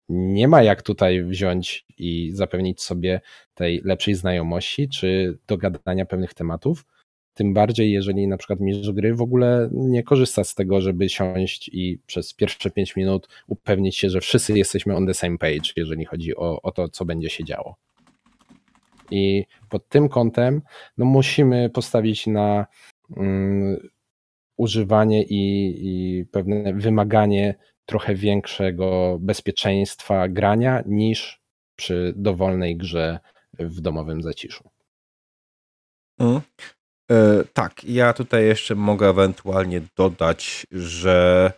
nie 0.09 0.47
ma 0.47 0.63
jak 0.63 0.81
tutaj 0.81 1.23
wziąć 1.23 1.85
i 1.97 2.31
zapewnić 2.33 2.81
sobie 2.81 3.21
tej 3.53 3.81
lepszej 3.83 4.15
znajomości 4.15 4.89
czy 4.89 5.37
dogadania 5.47 6.05
pewnych 6.05 6.33
tematów, 6.33 6.85
tym 7.37 7.53
bardziej, 7.53 7.91
jeżeli 7.91 8.27
na 8.27 8.37
przykład 8.37 8.59
mistrz 8.59 8.91
gry 8.91 9.15
w 9.15 9.21
ogóle 9.21 9.69
nie 9.71 10.03
korzysta 10.03 10.43
z 10.43 10.55
tego, 10.55 10.81
żeby 10.81 11.09
siąść 11.09 11.69
i 11.73 11.99
przez 12.07 12.33
pierwsze 12.33 12.69
5 12.69 12.95
minut 12.95 13.27
upewnić 13.47 13.97
się, 13.97 14.09
że 14.09 14.21
wszyscy 14.21 14.57
jesteśmy 14.57 14.95
on 14.95 15.07
the 15.07 15.13
same 15.13 15.37
page, 15.37 15.71
jeżeli 15.75 16.05
chodzi 16.05 16.35
o, 16.35 16.61
o 16.61 16.71
to, 16.71 16.89
co 16.89 17.05
będzie 17.05 17.29
się 17.29 17.43
działo. 17.43 17.75
I 19.11 19.45
pod 19.69 19.89
tym 19.89 20.09
kątem 20.09 20.61
no, 20.97 21.05
musimy 21.05 21.69
postawić 21.69 22.27
na 22.27 22.65
um, 23.15 23.89
używanie 24.57 25.23
i, 25.23 25.73
i 25.81 26.25
pewne 26.25 26.73
wymaganie 26.73 27.55
trochę 27.85 28.15
większego 28.15 29.17
bezpieczeństwa 29.21 30.27
grania 30.27 30.83
niż 30.85 31.41
przy 31.75 32.13
dowolnej 32.15 32.77
grze 32.77 33.19
w 33.59 33.81
domowym 33.81 34.21
zaciszu. 34.21 34.69
Mm. 36.19 36.41
E, 37.11 37.43
tak, 37.53 37.83
ja 37.83 38.13
tutaj 38.13 38.45
jeszcze 38.45 38.75
mogę 38.75 39.09
ewentualnie 39.09 39.81
dodać, 39.95 40.67
że 40.71 41.51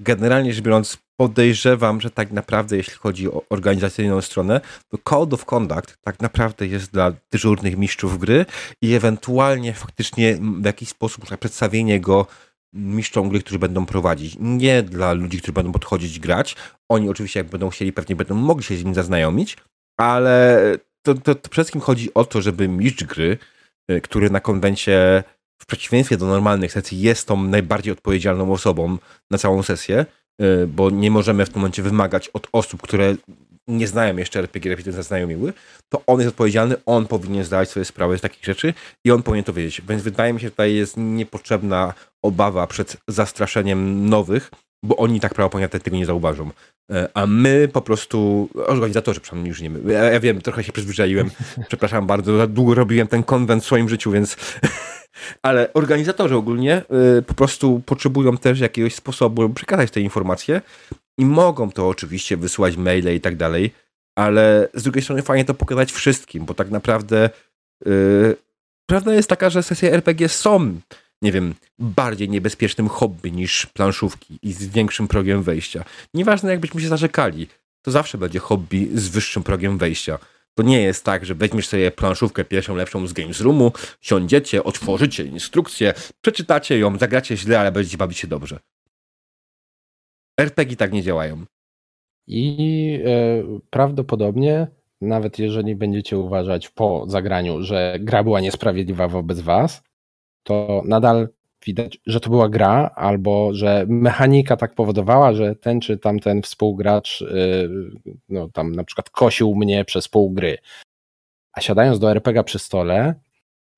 generalnie 0.00 0.52
rzecz 0.52 0.64
biorąc, 0.64 0.98
podejrzewam, 1.16 2.00
że 2.00 2.10
tak 2.10 2.32
naprawdę, 2.32 2.76
jeśli 2.76 2.94
chodzi 2.94 3.28
o 3.28 3.42
organizacyjną 3.50 4.20
stronę, 4.20 4.60
to 4.88 4.98
Code 4.98 5.34
of 5.34 5.44
Conduct 5.44 5.98
tak 6.00 6.20
naprawdę 6.20 6.66
jest 6.66 6.92
dla 6.92 7.12
dyżurnych 7.30 7.76
mistrzów 7.76 8.18
gry 8.18 8.46
i 8.82 8.94
ewentualnie 8.94 9.74
faktycznie 9.74 10.38
w 10.60 10.64
jakiś 10.64 10.88
sposób 10.88 11.38
przedstawienie 11.38 12.00
go 12.00 12.26
mistrzom 12.72 13.28
gry, 13.28 13.40
którzy 13.40 13.58
będą 13.58 13.86
prowadzić. 13.86 14.36
Nie 14.40 14.82
dla 14.82 15.12
ludzi, 15.12 15.38
którzy 15.38 15.52
będą 15.52 15.72
podchodzić 15.72 16.20
grać. 16.20 16.56
Oni 16.88 17.08
oczywiście, 17.08 17.40
jak 17.40 17.48
będą 17.48 17.70
chcieli, 17.70 17.92
pewnie 17.92 18.16
będą 18.16 18.34
mogli 18.34 18.64
się 18.64 18.76
z 18.76 18.84
nim 18.84 18.94
zaznajomić, 18.94 19.56
ale 19.96 20.60
to, 21.02 21.14
to, 21.14 21.34
to 21.34 21.48
przede 21.48 21.64
wszystkim 21.64 21.80
chodzi 21.80 22.14
o 22.14 22.24
to, 22.24 22.42
żeby 22.42 22.68
mistrz 22.68 23.04
gry 23.04 23.38
który 24.02 24.30
na 24.30 24.40
konwencie 24.40 25.24
w 25.58 25.66
przeciwieństwie 25.66 26.16
do 26.16 26.26
normalnych 26.26 26.72
sesji 26.72 27.00
jest 27.00 27.28
tą 27.28 27.42
najbardziej 27.42 27.92
odpowiedzialną 27.92 28.52
osobą 28.52 28.98
na 29.30 29.38
całą 29.38 29.62
sesję, 29.62 30.06
y, 30.42 30.66
bo 30.66 30.90
nie 30.90 31.10
możemy 31.10 31.46
w 31.46 31.50
tym 31.50 31.58
momencie 31.58 31.82
wymagać 31.82 32.28
od 32.28 32.48
osób, 32.52 32.82
które 32.82 33.14
nie 33.68 33.88
znają 33.88 34.16
jeszcze 34.16 34.38
RPG, 34.38 34.70
lepiej 34.70 34.92
zaznajomiły, 34.92 35.52
to 35.88 36.02
on 36.06 36.20
jest 36.20 36.28
odpowiedzialny, 36.28 36.76
on 36.86 37.06
powinien 37.06 37.44
zdawać 37.44 37.70
sobie 37.70 37.84
sprawę 37.84 38.18
z 38.18 38.20
takich 38.20 38.44
rzeczy 38.44 38.74
i 39.04 39.10
on 39.10 39.22
powinien 39.22 39.44
to 39.44 39.52
wiedzieć. 39.52 39.82
Więc 39.88 40.02
wydaje 40.02 40.32
mi 40.32 40.40
się, 40.40 40.46
że 40.46 40.50
tutaj 40.50 40.74
jest 40.74 40.96
niepotrzebna 40.96 41.94
obawa 42.22 42.66
przed 42.66 42.96
zastraszeniem 43.08 44.08
nowych, 44.08 44.50
bo 44.84 44.96
oni 44.96 45.20
tak 45.20 45.34
prawdopodobnie 45.34 45.68
tego 45.68 45.96
nie 45.96 46.06
zauważą. 46.06 46.50
E, 46.92 47.08
a 47.14 47.26
my 47.26 47.68
po 47.72 47.80
prostu, 47.80 48.48
organizatorzy 48.54 49.20
przynajmniej 49.20 49.48
już 49.48 49.60
nie 49.60 49.70
my, 49.70 49.92
ja, 49.92 50.04
ja 50.04 50.20
wiem, 50.20 50.40
trochę 50.40 50.64
się 50.64 50.72
przyzwyczaiłem, 50.72 51.30
przepraszam 51.68 52.06
bardzo, 52.06 52.36
za 52.36 52.46
długo 52.46 52.74
robiłem 52.74 53.08
ten 53.08 53.22
konwent 53.22 53.62
w 53.62 53.66
swoim 53.66 53.88
życiu, 53.88 54.10
więc 54.10 54.36
ale 55.42 55.72
organizatorzy 55.72 56.36
ogólnie 56.36 56.82
y, 57.18 57.22
po 57.22 57.34
prostu 57.34 57.82
potrzebują 57.86 58.36
też 58.36 58.60
jakiegoś 58.60 58.94
sposobu, 58.94 59.48
przekazać 59.48 59.90
te 59.90 60.00
informacje 60.00 60.60
i 61.18 61.26
mogą 61.26 61.70
to 61.70 61.88
oczywiście 61.88 62.36
wysłać 62.36 62.76
maile 62.76 63.14
i 63.14 63.20
tak 63.20 63.36
dalej, 63.36 63.70
ale 64.18 64.68
z 64.74 64.82
drugiej 64.82 65.02
strony 65.02 65.22
fajnie 65.22 65.44
to 65.44 65.54
pokazać 65.54 65.92
wszystkim, 65.92 66.44
bo 66.44 66.54
tak 66.54 66.70
naprawdę 66.70 67.30
yy, 67.86 68.36
prawda 68.86 69.14
jest 69.14 69.28
taka, 69.28 69.50
że 69.50 69.62
sesje 69.62 69.92
RPG 69.92 70.28
są 70.28 70.80
nie 71.24 71.32
wiem, 71.32 71.54
bardziej 71.78 72.28
niebezpiecznym 72.28 72.88
hobby 72.88 73.32
niż 73.32 73.66
planszówki 73.66 74.38
i 74.42 74.52
z 74.52 74.66
większym 74.66 75.08
progiem 75.08 75.42
wejścia. 75.42 75.84
Nieważne 76.14 76.50
jakbyśmy 76.50 76.80
się 76.80 76.88
zarzekali, 76.88 77.46
to 77.82 77.90
zawsze 77.90 78.18
będzie 78.18 78.38
hobby 78.38 78.90
z 78.94 79.08
wyższym 79.08 79.42
progiem 79.42 79.78
wejścia. 79.78 80.18
To 80.54 80.62
nie 80.62 80.82
jest 80.82 81.04
tak, 81.04 81.24
że 81.26 81.34
weźmiesz 81.34 81.68
sobie 81.68 81.90
planszówkę 81.90 82.44
pierwszą 82.44 82.76
lepszą 82.76 83.06
z 83.06 83.12
Games 83.12 83.40
Roomu, 83.40 83.72
siądziecie, 84.00 84.64
otworzycie 84.64 85.24
instrukcję, 85.24 85.94
przeczytacie 86.20 86.78
ją, 86.78 86.98
zagracie 86.98 87.36
źle, 87.36 87.60
ale 87.60 87.72
będziecie 87.72 87.96
bawić 87.96 88.18
się 88.18 88.28
dobrze. 88.28 88.58
RPG 90.40 90.76
tak 90.76 90.92
nie 90.92 91.02
działają. 91.02 91.44
I 92.26 93.00
e, 93.04 93.42
prawdopodobnie, 93.70 94.66
nawet 95.00 95.38
jeżeli 95.38 95.76
będziecie 95.76 96.18
uważać 96.18 96.68
po 96.68 97.04
zagraniu, 97.08 97.62
że 97.62 97.96
gra 98.00 98.24
była 98.24 98.40
niesprawiedliwa 98.40 99.08
wobec 99.08 99.40
was, 99.40 99.82
to 100.44 100.82
nadal 100.84 101.28
widać, 101.66 101.98
że 102.06 102.20
to 102.20 102.30
była 102.30 102.48
gra, 102.48 102.90
albo 102.94 103.54
że 103.54 103.86
mechanika 103.88 104.56
tak 104.56 104.74
powodowała, 104.74 105.34
że 105.34 105.56
ten 105.56 105.80
czy 105.80 105.98
tamten 105.98 106.42
współgracz, 106.42 107.22
y, 107.22 107.68
no 108.28 108.48
tam 108.48 108.72
na 108.72 108.84
przykład 108.84 109.10
kosił 109.10 109.54
mnie 109.54 109.84
przez 109.84 110.08
pół 110.08 110.30
gry. 110.30 110.58
A 111.52 111.60
siadając 111.60 111.98
do 111.98 112.10
RPG 112.10 112.44
przy 112.44 112.58
stole, 112.58 113.14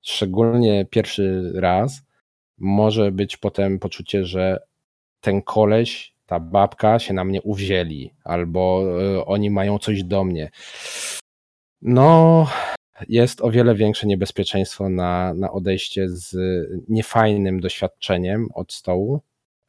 szczególnie 0.03 0.85
pierwszy 0.85 1.53
raz, 1.55 2.03
może 2.59 3.13
być 3.13 3.37
potem 3.37 3.79
poczucie, 3.79 4.25
że 4.25 4.59
ten 5.21 5.43
koleś, 5.43 6.15
ta 6.27 6.41
babka 6.41 6.99
się 6.99 7.15
na 7.15 7.25
mnie 7.25 7.43
uwzięli, 7.43 8.11
albo 8.25 8.83
y, 9.17 9.25
oni 9.25 9.51
mają 9.51 9.79
coś 9.79 10.05
do 10.05 10.25
mnie. 10.25 10.51
No, 11.83 12.47
jest 13.09 13.41
o 13.41 13.51
wiele 13.51 13.75
większe 13.75 14.07
niebezpieczeństwo 14.07 14.89
na, 14.89 15.35
na 15.35 15.53
odejście 15.53 16.09
z 16.09 16.37
niefajnym 16.89 17.61
doświadczeniem 17.61 18.49
od 18.55 18.73
stołu 18.73 19.21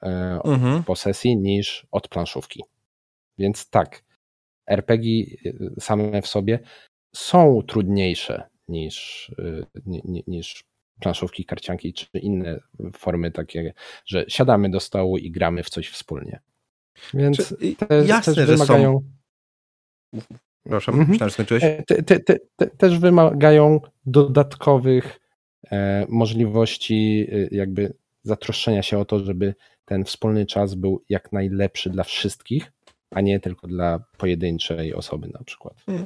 e, 0.03 0.07
mhm. 0.45 0.83
po 0.83 0.95
sesji 0.95 1.37
niż 1.37 1.87
od 1.91 2.07
planszówki. 2.07 2.63
Więc 3.37 3.69
tak, 3.69 4.03
RPG 4.67 5.25
same 5.79 6.21
w 6.21 6.27
sobie 6.27 6.59
są 7.15 7.61
trudniejsze 7.67 8.49
niż, 8.67 9.31
e, 9.39 9.81
niż 10.27 10.63
planszówki, 10.99 11.45
karcianki 11.45 11.93
czy 11.93 12.19
inne 12.19 12.59
formy 12.93 13.31
takie, 13.31 13.73
że 14.05 14.25
siadamy 14.27 14.69
do 14.69 14.79
stołu 14.79 15.17
i 15.17 15.31
gramy 15.31 15.63
w 15.63 15.69
coś 15.69 15.89
wspólnie. 15.89 16.39
Więc 17.13 17.55
te, 17.77 18.05
jasne, 18.05 18.35
też 18.35 18.45
wymagają. 18.45 19.01
Są... 20.13 20.21
Proszę, 20.69 20.91
mhm. 20.91 21.09
myślałem, 21.09 21.29
że 21.29 21.33
skończyłeś. 21.33 21.63
E, 21.63 21.83
te, 21.87 22.03
te, 22.03 22.19
te, 22.55 22.67
też 22.67 22.99
wymagają 22.99 23.81
dodatkowych 24.05 25.19
e, 25.71 26.05
możliwości 26.09 27.27
e, 27.31 27.55
jakby 27.55 27.93
zatroszczenia 28.23 28.83
się 28.83 28.99
o 28.99 29.05
to, 29.05 29.19
żeby 29.19 29.55
ten 29.85 30.05
wspólny 30.05 30.45
czas 30.45 30.75
był 30.75 31.03
jak 31.09 31.31
najlepszy 31.31 31.89
dla 31.89 32.03
wszystkich, 32.03 32.71
a 33.11 33.21
nie 33.21 33.39
tylko 33.39 33.67
dla 33.67 33.99
pojedynczej 34.17 34.93
osoby 34.93 35.27
na 35.27 35.43
przykład. 35.43 35.81
Hmm. 35.85 36.05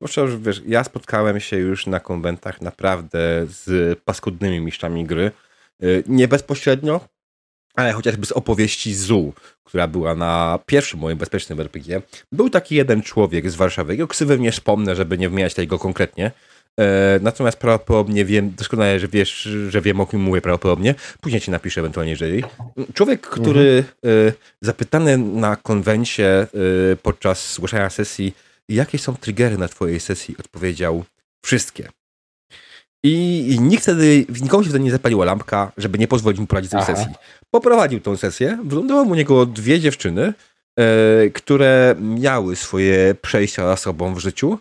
Muszę, 0.00 0.28
że 0.28 0.38
wiesz, 0.38 0.62
ja 0.66 0.84
spotkałem 0.84 1.40
się 1.40 1.56
już 1.56 1.86
na 1.86 2.00
konwentach 2.00 2.60
naprawdę 2.60 3.46
z 3.46 3.98
paskudnymi 4.04 4.60
mistrzami 4.60 5.04
gry. 5.04 5.30
Y, 5.82 6.04
nie 6.06 6.28
bezpośrednio, 6.28 7.00
ale 7.76 7.92
chociażby 7.92 8.26
z 8.26 8.32
opowieści 8.32 8.94
ZU, 8.94 9.32
która 9.64 9.86
była 9.86 10.14
na 10.14 10.58
pierwszym 10.66 11.00
moim 11.00 11.18
bezpiecznym 11.18 11.60
RPG. 11.60 12.02
Był 12.32 12.50
taki 12.50 12.74
jeden 12.74 13.02
człowiek 13.02 13.50
z 13.50 13.54
Warszawy, 13.54 13.92
jego 13.92 14.08
ksywę 14.08 14.38
nie 14.38 14.52
wspomnę, 14.52 14.96
żeby 14.96 15.18
nie 15.18 15.28
wymieniać 15.28 15.54
tego 15.54 15.78
konkretnie, 15.78 16.30
E, 16.80 17.18
natomiast 17.22 17.58
prawdopodobnie 17.58 18.24
wiem, 18.24 18.52
doskonale, 18.56 19.00
że 19.00 19.08
wiesz, 19.08 19.48
że 19.68 19.80
wiem 19.80 20.00
o 20.00 20.06
kim 20.06 20.20
mówię 20.20 20.40
prawdopodobnie. 20.40 20.94
Później 21.20 21.40
ci 21.40 21.50
napiszę 21.50 21.80
ewentualnie, 21.80 22.10
jeżeli. 22.10 22.44
Człowiek, 22.94 23.20
który 23.20 23.84
mhm. 24.02 24.32
zapytany 24.60 25.18
na 25.18 25.56
konwencie 25.56 26.40
e, 26.40 26.46
podczas 27.02 27.54
zgłaszania 27.54 27.90
sesji, 27.90 28.34
jakie 28.68 28.98
są 28.98 29.16
triggery 29.16 29.58
na 29.58 29.68
twojej 29.68 30.00
sesji, 30.00 30.36
odpowiedział 30.38 31.04
wszystkie. 31.44 31.88
I, 33.02 33.56
nikt 33.60 33.82
wtedy, 33.82 34.26
nikomu 34.42 34.62
się 34.62 34.68
wtedy 34.70 34.84
nie 34.84 34.90
zapaliła 34.90 35.24
lampka, 35.24 35.72
żeby 35.76 35.98
nie 35.98 36.08
pozwolić 36.08 36.40
mu 36.40 36.46
prowadzić 36.46 36.70
tej 36.70 36.80
Aha. 36.80 36.94
sesji. 36.94 37.14
Poprowadził 37.50 38.00
tą 38.00 38.16
sesję, 38.16 38.58
wylądowały 38.64 39.08
u 39.08 39.14
niego 39.14 39.46
dwie 39.46 39.80
dziewczyny, 39.80 40.32
które 41.34 41.94
miały 42.00 42.56
swoje 42.56 43.14
przejścia 43.22 43.66
za 43.66 43.76
sobą 43.76 44.14
w 44.14 44.18
życiu 44.18 44.58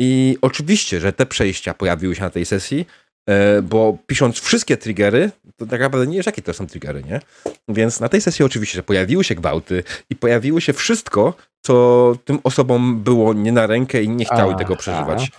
i 0.00 0.38
oczywiście, 0.40 1.00
że 1.00 1.12
te 1.12 1.26
przejścia 1.26 1.74
pojawiły 1.74 2.14
się 2.14 2.22
na 2.22 2.30
tej 2.30 2.46
sesji, 2.46 2.86
e, 3.28 3.62
bo 3.62 3.98
pisząc 4.06 4.40
wszystkie 4.40 4.76
triggery, 4.76 5.30
to 5.56 5.66
tak 5.66 5.80
naprawdę 5.80 6.06
nie 6.06 6.16
wiesz, 6.16 6.26
jakie 6.26 6.42
to 6.42 6.54
są 6.54 6.66
triggery, 6.66 7.02
nie? 7.02 7.20
Więc 7.68 8.00
na 8.00 8.08
tej 8.08 8.20
sesji 8.20 8.44
oczywiście, 8.44 8.76
że 8.76 8.82
pojawiły 8.82 9.24
się 9.24 9.34
gwałty 9.34 9.84
i 10.10 10.16
pojawiło 10.16 10.60
się 10.60 10.72
wszystko, 10.72 11.34
co 11.62 12.16
tym 12.24 12.38
osobom 12.42 13.02
było 13.02 13.34
nie 13.34 13.52
na 13.52 13.66
rękę 13.66 14.02
i 14.02 14.08
nie 14.08 14.24
chciały 14.24 14.56
tego 14.56 14.76
przeżywać. 14.76 15.30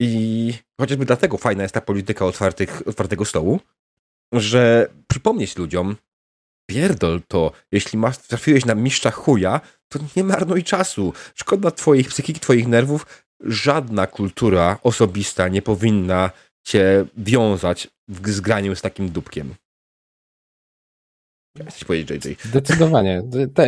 I 0.00 0.52
chociażby 0.80 1.04
dlatego 1.04 1.38
fajna 1.38 1.62
jest 1.62 1.74
ta 1.74 1.80
polityka 1.80 2.24
otwartych, 2.24 2.82
otwartego 2.88 3.24
stołu, 3.24 3.60
że 4.32 4.88
przypomnieć 5.08 5.56
ludziom, 5.56 5.96
pierdol 6.66 7.22
to, 7.28 7.52
jeśli 7.72 7.98
masz, 7.98 8.18
trafiłeś 8.18 8.64
na 8.64 8.74
mistrza 8.74 9.10
chuja, 9.10 9.60
to 9.88 9.98
nie 10.16 10.24
marnuj 10.24 10.64
czasu. 10.64 11.12
Szkoda 11.34 11.70
twoich 11.70 12.08
psychiki, 12.08 12.40
twoich 12.40 12.66
nerwów, 12.66 13.24
żadna 13.40 14.06
kultura 14.06 14.78
osobista 14.82 15.48
nie 15.48 15.62
powinna 15.62 16.30
cię 16.64 17.06
wiązać 17.16 17.88
z 18.08 18.40
graniem 18.40 18.76
z 18.76 18.82
takim 18.82 19.08
dupkiem. 19.08 19.54
Chcesz 21.68 21.84
powiedzieć, 21.84 22.24
JJ? 22.24 22.36
Zdecydowanie. 22.44 23.22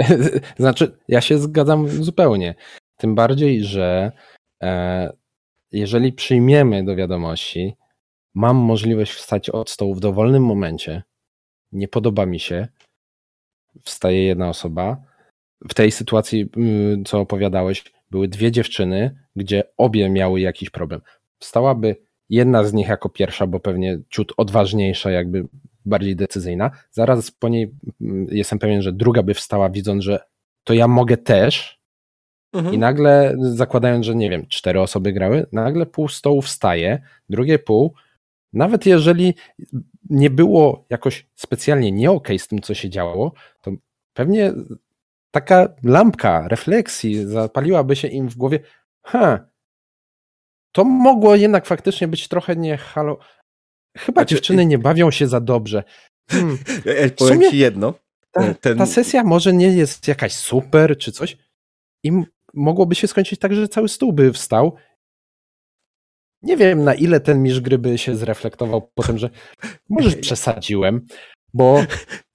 Znaczy, 0.59 0.99
ja 1.09 1.20
się 1.20 1.39
zgadzam 1.39 1.89
zupełnie. 2.05 2.55
Tym 2.97 3.14
bardziej, 3.14 3.64
że 3.64 4.12
e, 4.62 5.12
jeżeli 5.73 6.12
przyjmiemy 6.12 6.85
do 6.85 6.97
wiadomości, 6.97 7.77
mam 8.35 8.57
możliwość 8.57 9.12
wstać 9.12 9.51
od 9.51 9.71
stołu 9.71 9.95
w 9.95 10.01
dowolnym 10.01 10.45
momencie, 10.45 11.03
nie 11.73 11.89
podoba 11.89 12.27
mi 12.27 12.41
się, 12.41 12.69
wstaje 13.83 14.25
jedna 14.25 14.49
osoba. 14.49 14.97
W 15.69 15.75
tej 15.75 15.91
sytuacji, 15.91 16.51
mm, 16.57 17.05
co 17.05 17.21
opowiadałeś, 17.21 17.85
były 18.11 18.29
dwie 18.29 18.53
dziewczyny, 18.53 19.19
gdzie 19.37 19.62
obie 19.77 20.11
miały 20.11 20.41
jakiś 20.41 20.71
problem. 20.71 21.01
Wstałaby 21.39 21.97
jedna 22.29 22.64
z 22.64 22.73
nich 22.73 22.89
jako 22.89 23.09
pierwsza, 23.09 23.47
bo 23.47 23.61
pewnie 23.61 23.99
ciut 24.11 24.33
odważniejsza, 24.37 25.11
jakby 25.11 25.49
bardziej 25.85 26.16
decyzyjna. 26.16 26.71
Zaraz 26.91 27.31
po 27.31 27.49
niej 27.49 27.75
mm, 28.01 28.27
jestem 28.31 28.59
pewien, 28.59 28.83
że 28.83 28.93
druga 28.93 29.23
by 29.23 29.35
wstała, 29.35 29.71
widząc, 29.71 30.05
że 30.05 30.21
to 30.64 30.75
ja 30.75 30.89
mogę 30.89 31.16
też. 31.16 31.78
Mhm. 32.53 32.74
I 32.74 32.78
nagle, 32.78 33.34
zakładając, 33.38 34.07
że 34.07 34.14
nie 34.14 34.30
wiem, 34.30 34.46
cztery 34.46 34.80
osoby 34.80 35.12
grały, 35.12 35.46
nagle 35.53 35.86
pół 35.86 36.09
stołu 36.09 36.42
wstaje, 36.42 37.03
drugie 37.28 37.59
pół. 37.59 37.94
Nawet 38.53 38.86
jeżeli 38.86 39.34
nie 40.11 40.30
było 40.30 40.86
jakoś 40.90 41.26
specjalnie 41.34 41.92
nie 41.92 42.11
okay 42.11 42.38
z 42.38 42.49
tym, 42.49 42.61
co 42.61 42.74
się 42.74 42.90
działo, 42.90 43.32
to 43.62 43.70
pewnie 44.12 44.53
taka 45.30 45.68
lampka 45.82 46.49
refleksji 46.49 47.26
zapaliłaby 47.26 47.96
się 47.96 48.09
im 48.09 48.28
w 48.28 48.36
głowie, 48.36 48.61
ha, 49.07 49.49
to 50.72 50.84
mogło 50.84 51.36
jednak 51.36 51.66
faktycznie 51.66 52.09
być 52.09 52.28
trochę 52.28 52.57
nie 52.57 52.76
halo. 52.76 53.18
Chyba 53.99 54.20
znaczy, 54.20 54.34
dziewczyny 54.34 54.66
nie 54.66 54.78
bawią 54.78 55.11
się 55.11 55.26
za 55.26 55.40
dobrze. 55.40 55.84
Hmm. 56.30 56.59
Ja 56.84 57.11
powiem 57.16 57.36
sumie, 57.36 57.51
ci 57.51 57.59
jedno. 57.59 57.94
Ta, 58.30 58.55
ten... 58.55 58.78
ta, 58.78 58.86
sesja 58.86 59.24
może 59.24 59.53
nie 59.53 59.68
jest 59.68 60.09
jakaś 60.09 60.32
super 60.34 60.99
czy 60.99 61.12
coś 61.12 61.36
i 62.05 62.12
mogłoby 62.59 62.94
się 62.94 63.09
skończyć 63.09 63.40
tak, 63.40 63.54
że 63.54 63.68
cały 63.68 63.88
stół 63.88 64.12
by 64.12 64.32
wstał. 64.32 64.76
Nie 66.42 66.56
wiem, 66.56 66.84
na 66.84 66.94
ile 66.94 67.20
ten 67.20 67.42
misz 67.42 67.61
gry 67.61 67.78
by 67.78 67.98
się 67.98 68.16
zreflektował 68.16 68.90
po 68.94 69.02
tym, 69.02 69.18
że 69.18 69.30
może 69.88 70.11
przesadziłem, 70.11 71.06
bo 71.54 71.84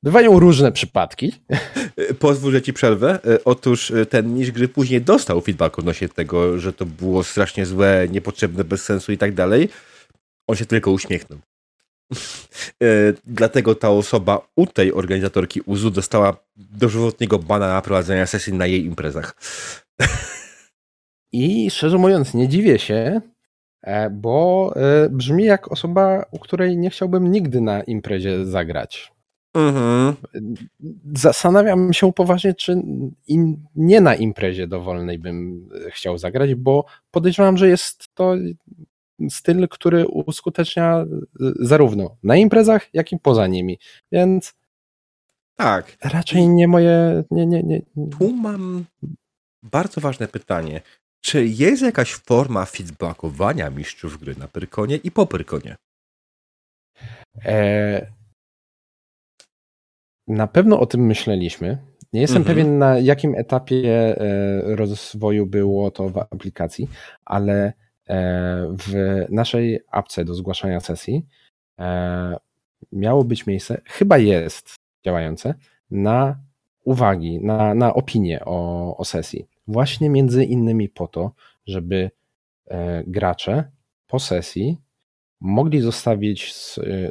bywają 0.04 0.40
różne 0.40 0.72
przypadki. 0.72 1.34
Pozwól, 2.20 2.52
że 2.52 2.62
ci 2.62 2.74
przerwę. 2.74 3.20
E, 3.26 3.44
otóż 3.44 3.92
e, 3.92 4.06
ten 4.06 4.36
niż 4.36 4.52
gry 4.52 4.68
później 4.68 5.02
dostał 5.02 5.42
feedback 5.42 5.80
odnośnie 5.80 6.10
tego, 6.10 6.60
że 6.60 6.74
to 6.74 6.86
było 6.86 7.24
strasznie 7.24 7.66
złe, 7.66 8.08
niepotrzebne, 8.12 8.64
bez 8.64 8.84
sensu 8.84 9.12
i 9.12 9.18
tak 9.18 9.34
dalej. 9.34 9.70
On 10.48 10.56
się 10.56 10.66
tylko 10.66 10.92
uśmiechnął. 10.92 11.40
E, 12.84 13.14
dlatego 13.26 13.76
ta 13.76 13.90
osoba 13.90 14.48
u 14.56 14.68
tej 14.68 14.94
organizatorki 14.94 15.62
UZU 15.62 15.90
dostała 15.92 16.38
dożywotniego 16.56 17.40
bana 17.40 17.68
na 17.68 17.82
prowadzenia 17.82 18.28
sesji 18.28 18.54
na 18.54 18.66
jej 18.66 18.86
imprezach. 18.86 19.36
I 21.32 21.72
szczerze 21.72 21.98
mówiąc, 21.98 22.34
nie 22.34 22.48
dziwię 22.48 22.80
się, 22.80 23.22
bo 24.12 24.74
brzmi 25.10 25.44
jak 25.44 25.72
osoba, 25.72 26.26
u 26.32 26.40
której 26.40 26.78
nie 26.78 26.90
chciałbym 26.90 27.32
nigdy 27.32 27.62
na 27.62 27.84
imprezie 27.84 28.46
zagrać. 28.46 29.14
Mhm. 29.54 30.16
Zastanawiam 31.16 31.94
się 31.94 32.14
poważnie, 32.14 32.54
czy 32.54 32.82
nie 33.76 34.02
na 34.02 34.16
imprezie 34.16 34.68
dowolnej 34.68 35.20
bym 35.20 35.70
chciał 35.90 36.18
zagrać, 36.18 36.56
bo 36.56 36.86
podejrzewam, 37.12 37.58
że 37.58 37.70
jest 37.70 38.08
to 38.14 38.36
styl, 39.30 39.68
który 39.68 40.08
uskutecznia 40.08 41.06
zarówno 41.60 42.18
na 42.24 42.36
imprezach, 42.36 42.94
jak 42.94 43.12
i 43.12 43.20
poza 43.20 43.48
nimi. 43.48 43.80
Więc 44.12 44.54
tak. 45.56 45.98
Raczej 46.04 46.50
nie 46.50 46.68
moje. 46.68 47.24
Nie, 47.32 47.46
nie, 47.46 47.64
nie. 47.64 47.82
Tu 48.20 48.32
mam 48.36 48.86
bardzo 49.64 50.02
ważne 50.02 50.28
pytanie. 50.28 50.82
Czy 51.22 51.46
jest 51.46 51.82
jakaś 51.82 52.14
forma 52.14 52.66
feedbackowania 52.66 53.70
mistrzów 53.70 54.20
gry 54.20 54.36
na 54.36 54.48
Pyrkonie 54.48 54.96
i 54.96 55.12
po 55.12 55.26
Pyrkonie? 55.26 55.76
E, 57.46 58.08
na 60.28 60.48
pewno 60.48 60.80
o 60.80 60.86
tym 60.86 61.06
myśleliśmy. 61.06 61.78
Nie 62.14 62.22
jestem 62.22 62.42
mhm. 62.42 62.56
pewien, 62.56 62.78
na 62.78 63.00
jakim 63.00 63.36
etapie 63.36 64.18
e, 64.18 64.76
rozwoju 64.76 65.46
było 65.46 65.92
to 65.92 66.10
w 66.10 66.18
aplikacji, 66.18 66.90
ale 67.26 67.74
e, 68.10 68.76
w 68.78 69.26
naszej 69.30 69.80
apce 69.92 70.26
do 70.26 70.34
zgłaszania 70.34 70.80
sesji 70.80 71.26
e, 71.80 72.38
miało 72.92 73.24
być 73.24 73.46
miejsce, 73.46 73.82
chyba 73.86 74.18
jest 74.18 74.76
działające, 75.06 75.54
na 75.92 76.40
uwagi, 76.84 77.40
na, 77.40 77.74
na 77.74 77.94
opinie 77.94 78.46
o, 78.46 78.98
o 78.98 79.06
sesji. 79.06 79.53
Właśnie 79.68 80.10
między 80.10 80.46
innymi 80.46 80.90
po 80.90 81.08
to, 81.08 81.32
żeby 81.68 82.12
gracze 83.08 83.72
po 84.08 84.20
sesji 84.20 84.78
mogli 85.42 85.82
zostawić 85.82 86.54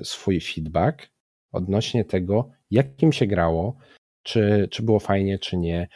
swój 0.02 0.40
feedback 0.40 1.10
odnośnie 1.52 2.04
tego, 2.04 2.50
jak 2.70 3.02
im 3.02 3.12
się 3.12 3.26
grało, 3.26 3.76
czy, 4.22 4.68
czy 4.70 4.82
było 4.82 5.00
fajnie, 5.00 5.38
czy 5.38 5.56
nie. 5.56 5.88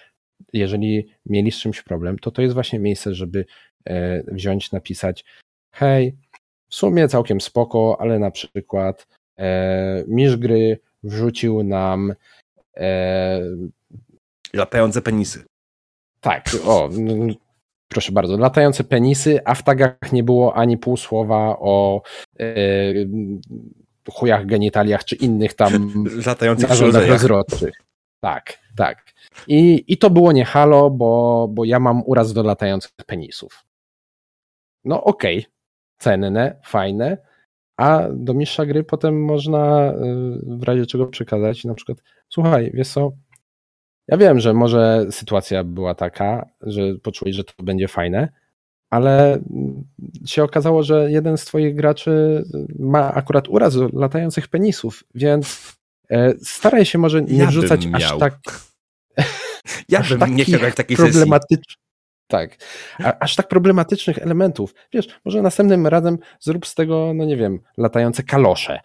Jeżeli 0.53 1.07
mieli 1.27 1.53
z 1.53 1.59
czymś 1.59 1.83
problem, 1.83 2.19
to 2.19 2.31
to 2.31 2.43
jest 2.43 2.55
właśnie 2.55 2.79
miejsce, 2.79 3.15
żeby 3.15 3.45
e, 3.85 4.23
wziąć, 4.23 4.73
napisać 4.73 5.25
hej, 5.73 6.17
w 6.69 6.75
sumie 6.75 7.09
całkiem 7.09 7.41
spoko, 7.41 7.97
ale 8.01 8.19
na 8.19 8.31
przykład 8.31 9.07
e, 9.39 10.05
misz 10.09 10.37
gry 10.37 10.79
wrzucił 11.03 11.63
nam 11.63 12.15
e, 12.77 13.41
latające 14.55 15.03
penisy. 15.03 15.45
Tak, 16.27 16.49
o, 16.65 16.89
proszę 17.89 18.13
bardzo, 18.13 18.37
latające 18.37 18.85
penisy, 18.85 19.41
a 19.45 19.55
w 19.55 19.63
tagach 19.63 20.13
nie 20.13 20.23
było 20.23 20.55
ani 20.55 20.79
pół 20.79 20.97
słowa 20.97 21.57
o 21.59 22.03
e, 22.41 22.45
chujach, 24.11 24.47
genitaliach 24.47 25.05
czy 25.05 25.17
innych 25.17 25.55
tam 25.55 25.93
latających 26.27 26.69
narządach 26.69 27.09
rozrodczych. 27.09 27.75
Tak, 28.21 28.59
tak. 28.77 29.05
I, 29.49 29.85
I 29.89 29.99
to 29.99 30.11
było 30.11 30.33
nie 30.33 30.45
halo, 30.45 30.91
bo, 30.91 31.49
bo 31.51 31.65
ja 31.65 31.81
mam 31.81 32.03
uraz 32.07 32.33
do 32.33 32.43
latających 32.43 32.91
penisów. 33.07 33.65
No 34.85 35.05
okej, 35.05 35.39
okay. 35.39 35.53
cenne, 35.99 36.61
fajne, 36.65 37.19
a 37.77 38.03
do 38.13 38.35
mistrza 38.35 38.67
gry 38.67 38.85
potem 38.85 39.25
można 39.25 39.93
y, 39.93 40.57
w 40.59 40.63
razie 40.63 40.87
czego 40.87 41.07
przekazać 41.07 41.65
na 41.65 41.75
przykład, 41.75 41.99
słuchaj, 42.29 42.71
wiesz 42.75 42.89
co, 42.89 43.13
ja 44.09 44.17
wiem, 44.17 44.41
że 44.41 44.55
może 44.55 45.07
sytuacja 45.11 45.65
była 45.65 45.95
taka, 45.95 46.49
że 46.61 46.81
poczułeś, 47.03 47.37
że 47.37 47.45
to 47.45 47.63
będzie 47.63 47.89
fajne, 47.89 48.29
ale 48.91 49.39
się 50.27 50.45
okazało, 50.45 50.83
że 50.83 51.11
jeden 51.11 51.39
z 51.39 51.45
twoich 51.45 51.75
graczy 51.75 52.45
ma 52.79 53.15
akurat 53.15 53.49
uraz 53.49 53.75
latających 53.93 54.49
penisów, 54.49 55.05
więc 55.15 55.77
e, 56.11 56.35
staraj 56.43 56.85
się 56.85 56.99
może 56.99 57.23
nie 57.23 57.39
ja 57.39 57.47
wrzucać 57.47 57.89
aż 57.93 58.19
tak. 58.19 58.39
Ja 59.89 59.99
aż 59.99 60.15
bym 60.15 60.37
nie 60.37 60.45
chciał 60.45 60.61
takiej 60.71 60.97
problematycz... 60.97 61.79
Tak, 62.29 62.57
a, 62.99 63.19
aż 63.19 63.37
tak 63.37 63.49
problematycznych 63.49 64.19
elementów. 64.19 64.75
Wiesz, 64.93 65.09
może 65.25 65.43
następnym 65.43 65.87
razem 65.87 66.19
zrób 66.41 66.67
z 66.67 66.75
tego, 66.75 67.13
no 67.15 67.25
nie 67.25 67.37
wiem, 67.37 67.61
latające 67.77 68.23
kalosze. 68.23 68.81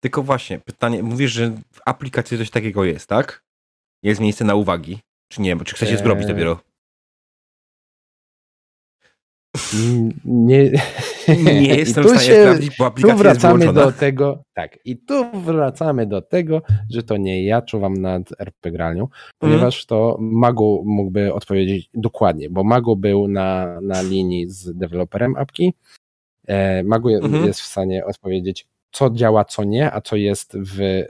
Tylko 0.00 0.22
właśnie, 0.22 0.58
pytanie, 0.58 1.02
mówisz, 1.02 1.32
że 1.32 1.50
w 1.50 1.80
aplikacji 1.84 2.38
coś 2.38 2.50
takiego 2.50 2.84
jest, 2.84 3.08
tak? 3.08 3.42
Jest 4.02 4.20
miejsce 4.20 4.44
na 4.44 4.54
uwagi? 4.54 4.98
Czy 5.28 5.42
nie? 5.42 5.56
Czy 5.56 5.74
chcecie 5.74 5.98
zrobić 5.98 6.26
dopiero? 6.26 6.60
Nie, 10.24 10.70
nie 11.34 11.74
jestem 11.78 12.04
w 12.04 12.06
stanie 12.06 12.26
się, 12.26 12.42
sprawdzić, 12.42 12.76
bo 12.78 12.86
aplikacja 12.86 13.14
tu 13.16 13.22
wracamy 13.22 13.72
do 13.72 13.92
tego, 13.92 14.42
tak, 14.54 14.78
i 14.84 14.96
tu 14.96 15.40
wracamy 15.40 16.06
do 16.06 16.22
tego, 16.22 16.62
że 16.90 17.02
to 17.02 17.16
nie 17.16 17.44
ja 17.44 17.62
czuwam 17.62 17.94
nad 17.94 18.22
RP 18.38 18.70
gralnią, 18.70 19.08
ponieważ 19.38 19.76
mm. 19.76 19.86
to 19.86 20.16
Magu 20.20 20.82
mógłby 20.86 21.34
odpowiedzieć 21.34 21.90
dokładnie, 21.94 22.50
bo 22.50 22.64
Magu 22.64 22.96
był 22.96 23.28
na, 23.28 23.80
na 23.80 24.02
linii 24.02 24.48
z 24.48 24.78
deweloperem 24.78 25.36
apki. 25.36 25.74
E, 26.46 26.82
Magu 26.82 27.08
mm. 27.08 27.46
jest 27.46 27.60
w 27.60 27.66
stanie 27.66 28.04
odpowiedzieć, 28.04 28.66
co 28.92 29.10
działa, 29.10 29.44
co 29.44 29.64
nie, 29.64 29.92
a 29.92 30.00
co 30.00 30.16
jest 30.16 30.56
w 30.58 30.80
e, 30.80 31.06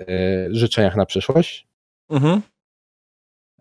życzeniach 0.50 0.96
na 0.96 1.06
przyszłość. 1.06 1.66
Mm. 2.10 2.40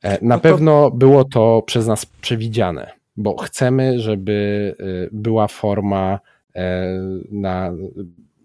E, 0.02 0.12
na 0.12 0.18
no 0.22 0.36
to... 0.36 0.41
pewno 0.41 0.91
było 0.91 1.24
to 1.24 1.64
przez 1.66 1.88
nas 1.88 2.06
przewidziane 2.06 3.00
bo 3.20 3.38
chcemy, 3.38 4.00
żeby 4.00 4.76
y, 4.80 5.10
była 5.12 5.47
forma 5.47 6.20
e, 6.56 6.88
na, 7.32 7.72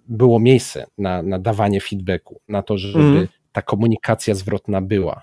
było 0.09 0.39
miejsce 0.41 0.87
na, 0.99 1.23
na 1.23 1.39
dawanie 1.39 1.81
feedbacku, 1.81 2.41
na 2.49 2.63
to, 2.63 2.79
żeby 2.79 3.05
mm. 3.05 3.29
ta 3.53 3.63
komunikacja 3.63 4.35
zwrotna 4.35 4.81
była. 4.81 5.23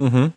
Mhm. 0.00 0.30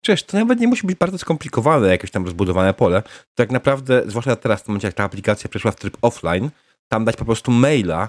Cześć, 0.00 0.24
to 0.24 0.36
nawet 0.38 0.60
nie 0.60 0.68
musi 0.68 0.86
być 0.86 0.98
bardzo 0.98 1.18
skomplikowane, 1.18 1.88
jakieś 1.88 2.10
tam 2.10 2.24
rozbudowane 2.24 2.74
pole. 2.74 3.02
Tak 3.34 3.50
naprawdę, 3.50 4.02
zwłaszcza 4.06 4.36
teraz, 4.36 4.62
w 4.62 4.68
momencie 4.68 4.88
jak 4.88 4.94
ta 4.94 5.04
aplikacja 5.04 5.50
przeszła 5.50 5.70
w 5.70 5.76
tryb 5.76 5.96
offline, 6.02 6.50
tam 6.88 7.04
dać 7.04 7.16
po 7.16 7.24
prostu 7.24 7.50
maila 7.50 8.08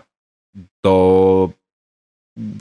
do 0.84 1.50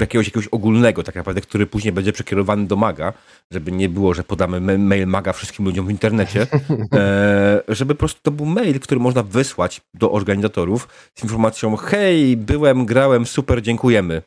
jakiegoś, 0.00 0.26
jakiegoś 0.26 0.46
ogólnego 0.46 1.02
tak 1.02 1.14
naprawdę, 1.14 1.40
który 1.40 1.66
później 1.66 1.92
będzie 1.92 2.12
przekierowany 2.12 2.66
do 2.66 2.76
maga, 2.76 3.12
żeby 3.50 3.72
nie 3.72 3.88
było, 3.88 4.14
że 4.14 4.24
podamy 4.24 4.78
mail 4.78 5.06
maga 5.06 5.32
wszystkim 5.32 5.64
ludziom 5.64 5.86
w 5.86 5.90
internecie, 5.90 6.46
e, 6.92 7.62
żeby 7.68 7.94
po 7.94 7.98
prostu 7.98 8.20
to 8.22 8.30
był 8.30 8.46
mail, 8.46 8.80
który 8.80 9.00
można 9.00 9.22
wysłać 9.22 9.80
do 9.94 10.12
organizatorów 10.12 10.88
z 11.14 11.22
informacją 11.22 11.76
hej, 11.76 12.36
byłem, 12.36 12.86
grałem, 12.86 13.26
super, 13.26 13.62
dziękujemy. 13.62 14.22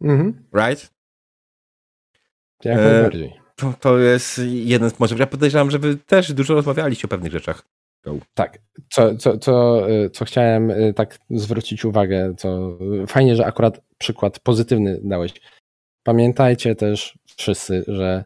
Mhm. 0.00 0.44
Right? 0.54 0.90
Jak 2.64 2.78
e, 2.78 2.82
najbardziej. 2.82 3.32
To, 3.56 3.74
to 3.80 3.98
jest 3.98 4.40
jeden 4.44 4.90
z 4.90 4.92
sposobów. 4.92 5.20
Ja 5.20 5.26
podejrzewam, 5.26 5.70
że 5.70 5.78
wy 5.78 5.96
też 5.96 6.32
dużo 6.32 6.54
rozmawialiście 6.54 7.04
o 7.04 7.08
pewnych 7.08 7.32
rzeczach. 7.32 7.75
Tak, 8.34 8.58
co, 8.90 9.16
co, 9.16 9.38
co, 9.38 9.90
y, 9.90 10.10
co 10.10 10.24
chciałem 10.24 10.70
y, 10.70 10.94
tak 10.94 11.18
zwrócić 11.30 11.84
uwagę, 11.84 12.34
co 12.38 12.78
fajnie, 13.06 13.36
że 13.36 13.46
akurat 13.46 13.80
przykład 13.98 14.38
pozytywny 14.38 15.00
dałeś. 15.04 15.32
Pamiętajcie 16.02 16.74
też 16.74 17.18
wszyscy, 17.36 17.84
że 17.86 18.24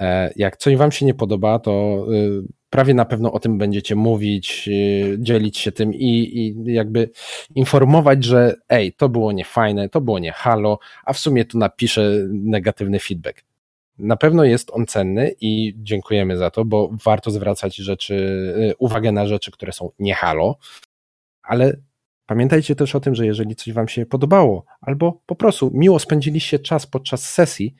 e, 0.00 0.32
jak 0.36 0.56
coś 0.56 0.76
wam 0.76 0.92
się 0.92 1.06
nie 1.06 1.14
podoba, 1.14 1.58
to 1.58 2.06
y, 2.12 2.42
prawie 2.70 2.94
na 2.94 3.04
pewno 3.04 3.32
o 3.32 3.38
tym 3.38 3.58
będziecie 3.58 3.94
mówić, 3.96 4.68
dzielić 5.18 5.58
się 5.58 5.72
tym 5.72 5.94
i, 5.94 6.06
i 6.38 6.72
jakby 6.72 7.10
informować, 7.54 8.24
że 8.24 8.54
ej, 8.68 8.92
to 8.92 9.08
było 9.08 9.32
niefajne, 9.32 9.88
to 9.88 10.00
było 10.00 10.18
nie 10.18 10.32
halo, 10.32 10.78
a 11.04 11.12
w 11.12 11.18
sumie 11.18 11.44
tu 11.44 11.58
napiszę 11.58 12.12
negatywny 12.28 12.98
feedback. 12.98 13.44
Na 13.98 14.16
pewno 14.16 14.44
jest 14.44 14.70
on 14.70 14.86
cenny 14.86 15.34
i 15.40 15.74
dziękujemy 15.76 16.36
za 16.36 16.50
to, 16.50 16.64
bo 16.64 16.90
warto 17.04 17.30
zwracać 17.30 17.76
rzeczy, 17.76 18.14
y, 18.70 18.74
uwagę 18.78 19.12
na 19.12 19.26
rzeczy, 19.26 19.50
które 19.50 19.72
są 19.72 19.90
nie 19.98 20.14
halo, 20.14 20.58
ale 21.42 21.76
pamiętajcie 22.26 22.76
też 22.76 22.94
o 22.94 23.00
tym, 23.00 23.14
że 23.14 23.26
jeżeli 23.26 23.56
coś 23.56 23.72
Wam 23.72 23.88
się 23.88 24.06
podobało, 24.06 24.64
albo 24.80 25.20
po 25.26 25.34
prostu 25.34 25.70
miło 25.74 25.98
spędziliście 25.98 26.58
czas 26.58 26.86
podczas 26.86 27.30
sesji, 27.30 27.74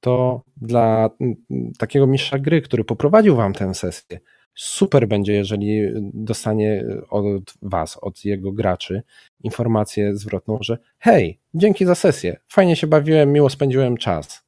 to 0.00 0.42
dla 0.56 1.10
mm, 1.20 1.36
takiego 1.78 2.06
mistrza 2.06 2.38
gry, 2.38 2.62
który 2.62 2.84
poprowadził 2.84 3.36
Wam 3.36 3.52
tę 3.52 3.74
sesję, 3.74 4.20
super 4.54 5.08
będzie, 5.08 5.32
jeżeli 5.32 5.80
dostanie 6.14 6.84
od 7.10 7.54
Was, 7.62 7.98
od 8.00 8.24
jego 8.24 8.52
graczy, 8.52 9.02
informację 9.40 10.16
zwrotną, 10.16 10.58
że 10.60 10.78
hej, 10.98 11.40
dzięki 11.54 11.84
za 11.86 11.94
sesję, 11.94 12.36
fajnie 12.48 12.76
się 12.76 12.86
bawiłem, 12.86 13.32
miło 13.32 13.50
spędziłem 13.50 13.96
czas. 13.96 14.41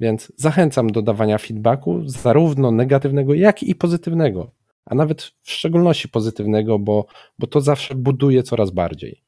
Więc 0.00 0.32
zachęcam 0.36 0.90
do 0.90 1.02
dawania 1.02 1.38
feedbacku, 1.38 2.02
zarówno 2.06 2.70
negatywnego, 2.70 3.34
jak 3.34 3.62
i 3.62 3.74
pozytywnego, 3.74 4.50
a 4.86 4.94
nawet 4.94 5.22
w 5.42 5.50
szczególności 5.50 6.08
pozytywnego, 6.08 6.78
bo, 6.78 7.06
bo 7.38 7.46
to 7.46 7.60
zawsze 7.60 7.94
buduje 7.94 8.42
coraz 8.42 8.70
bardziej. 8.70 9.24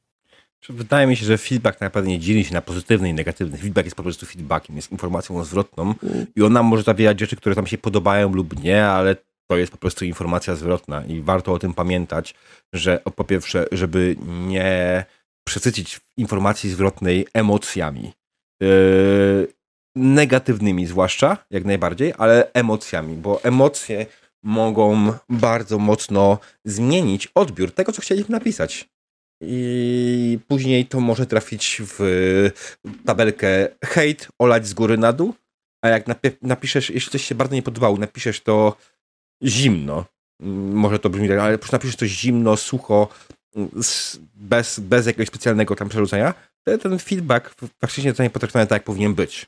Wydaje 0.68 1.06
mi 1.06 1.16
się, 1.16 1.26
że 1.26 1.38
feedback 1.38 1.78
tak 1.78 1.86
naprawdę 1.86 2.10
nie 2.10 2.18
dzieli 2.18 2.44
się 2.44 2.54
na 2.54 2.60
pozytywny 2.60 3.08
i 3.08 3.14
negatywny. 3.14 3.58
Feedback 3.58 3.86
jest 3.86 3.96
po 3.96 4.02
prostu 4.02 4.26
feedbackiem, 4.26 4.76
jest 4.76 4.92
informacją 4.92 5.44
zwrotną 5.44 5.94
i 6.36 6.42
ona 6.42 6.62
może 6.62 6.82
zawierać 6.82 7.20
rzeczy, 7.20 7.36
które 7.36 7.54
tam 7.54 7.66
się 7.66 7.78
podobają 7.78 8.32
lub 8.32 8.62
nie, 8.62 8.86
ale 8.86 9.16
to 9.50 9.56
jest 9.56 9.72
po 9.72 9.78
prostu 9.78 10.04
informacja 10.04 10.54
zwrotna 10.54 11.04
i 11.04 11.20
warto 11.20 11.52
o 11.52 11.58
tym 11.58 11.74
pamiętać, 11.74 12.34
że 12.72 13.00
po 13.16 13.24
pierwsze, 13.24 13.66
żeby 13.72 14.16
nie 14.46 15.04
przesycić 15.44 16.00
informacji 16.16 16.70
zwrotnej 16.70 17.26
emocjami. 17.34 18.12
Yy, 18.60 19.55
negatywnymi 19.97 20.86
zwłaszcza, 20.86 21.36
jak 21.51 21.64
najbardziej, 21.64 22.14
ale 22.18 22.53
emocjami, 22.53 23.16
bo 23.16 23.42
emocje 23.42 24.07
mogą 24.42 25.12
bardzo 25.28 25.78
mocno 25.78 26.38
zmienić 26.64 27.28
odbiór 27.34 27.72
tego, 27.72 27.92
co 27.92 28.03
chcieliśmy 28.03 28.32
napisać. 28.32 28.88
I 29.40 30.38
później 30.49 30.86
to 30.86 31.01
może 31.01 31.26
trafić 31.26 31.82
w 31.84 32.01
tabelkę 33.05 33.68
hate, 33.84 34.26
olać 34.38 34.66
z 34.66 34.74
góry 34.74 34.99
na 34.99 35.12
dół, 35.12 35.34
a 35.84 35.88
jak 35.88 36.05
napiszesz, 36.42 36.90
jeśli 36.90 37.12
coś 37.12 37.24
się 37.24 37.34
bardzo 37.34 37.55
nie 37.55 37.62
podobało, 37.62 37.97
napiszesz 37.97 38.40
to 38.40 38.76
zimno, 39.44 40.05
może 40.72 40.99
to 40.99 41.11
brzmi 41.11 41.28
tak, 41.28 41.38
ale 41.38 41.59
napiszesz 41.72 41.97
coś 41.97 42.11
zimno, 42.11 42.57
sucho, 42.57 43.09
bez, 44.34 44.78
bez 44.78 45.07
jakiegoś 45.07 45.28
specjalnego 45.28 45.76
tam 45.76 45.88
przerzucenia, 45.88 46.34
ten 46.82 46.99
feedback 46.99 47.55
faktycznie 47.80 48.11
zostanie 48.11 48.30
potraktowany 48.30 48.66
tak, 48.66 48.76
jak 48.76 48.84
powinien 48.84 49.14
być. 49.14 49.47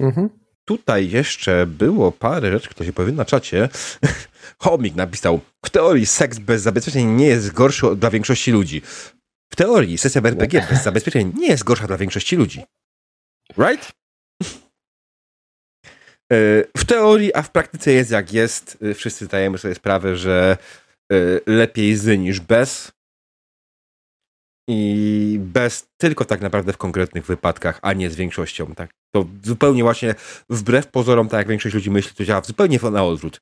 Mhm. 0.00 0.28
Tutaj 0.64 1.10
jeszcze 1.10 1.66
było 1.66 2.12
parę 2.12 2.52
rzeczy, 2.52 2.68
które 2.68 2.86
się 2.86 2.92
pojawiły 2.92 3.16
na 3.16 3.24
czacie. 3.24 3.68
Homik 4.58 4.94
napisał, 4.94 5.40
w 5.64 5.70
teorii 5.70 6.06
seks 6.06 6.38
bez 6.38 6.62
zabezpieczeń 6.62 7.06
nie 7.06 7.26
jest 7.26 7.52
gorszy 7.52 7.96
dla 7.96 8.10
większości 8.10 8.52
ludzi. 8.52 8.82
W 9.52 9.56
teorii 9.56 9.98
sesja 9.98 10.20
w 10.20 10.26
RPG 10.26 10.66
bez 10.70 10.82
zabezpieczeń 10.82 11.32
nie 11.36 11.48
jest 11.48 11.64
gorsza 11.64 11.86
dla 11.86 11.96
większości 11.96 12.36
ludzi. 12.36 12.64
Right? 13.58 13.92
E, 16.32 16.64
w 16.76 16.84
teorii, 16.84 17.34
a 17.34 17.42
w 17.42 17.50
praktyce 17.50 17.92
jest 17.92 18.10
jak 18.10 18.32
jest. 18.32 18.78
E, 18.82 18.94
wszyscy 18.94 19.24
zdajemy 19.24 19.58
sobie 19.58 19.74
sprawę, 19.74 20.16
że 20.16 20.56
e, 21.12 21.16
lepiej 21.46 21.96
z 21.96 22.18
niż 22.18 22.40
bez 22.40 22.92
i 24.68 25.38
bez 25.40 25.88
tylko 25.98 26.24
tak 26.24 26.40
naprawdę 26.40 26.72
w 26.72 26.76
konkretnych 26.76 27.26
wypadkach, 27.26 27.78
a 27.82 27.92
nie 27.92 28.10
z 28.10 28.16
większością. 28.16 28.74
Tak? 28.74 28.90
To 29.14 29.26
zupełnie 29.44 29.82
właśnie 29.82 30.14
wbrew 30.50 30.86
pozorom, 30.86 31.28
tak 31.28 31.38
jak 31.38 31.48
większość 31.48 31.74
ludzi 31.74 31.90
myśli, 31.90 32.14
to 32.14 32.24
działa 32.24 32.42
zupełnie 32.44 32.78
na 32.92 33.04
odwrót. 33.04 33.40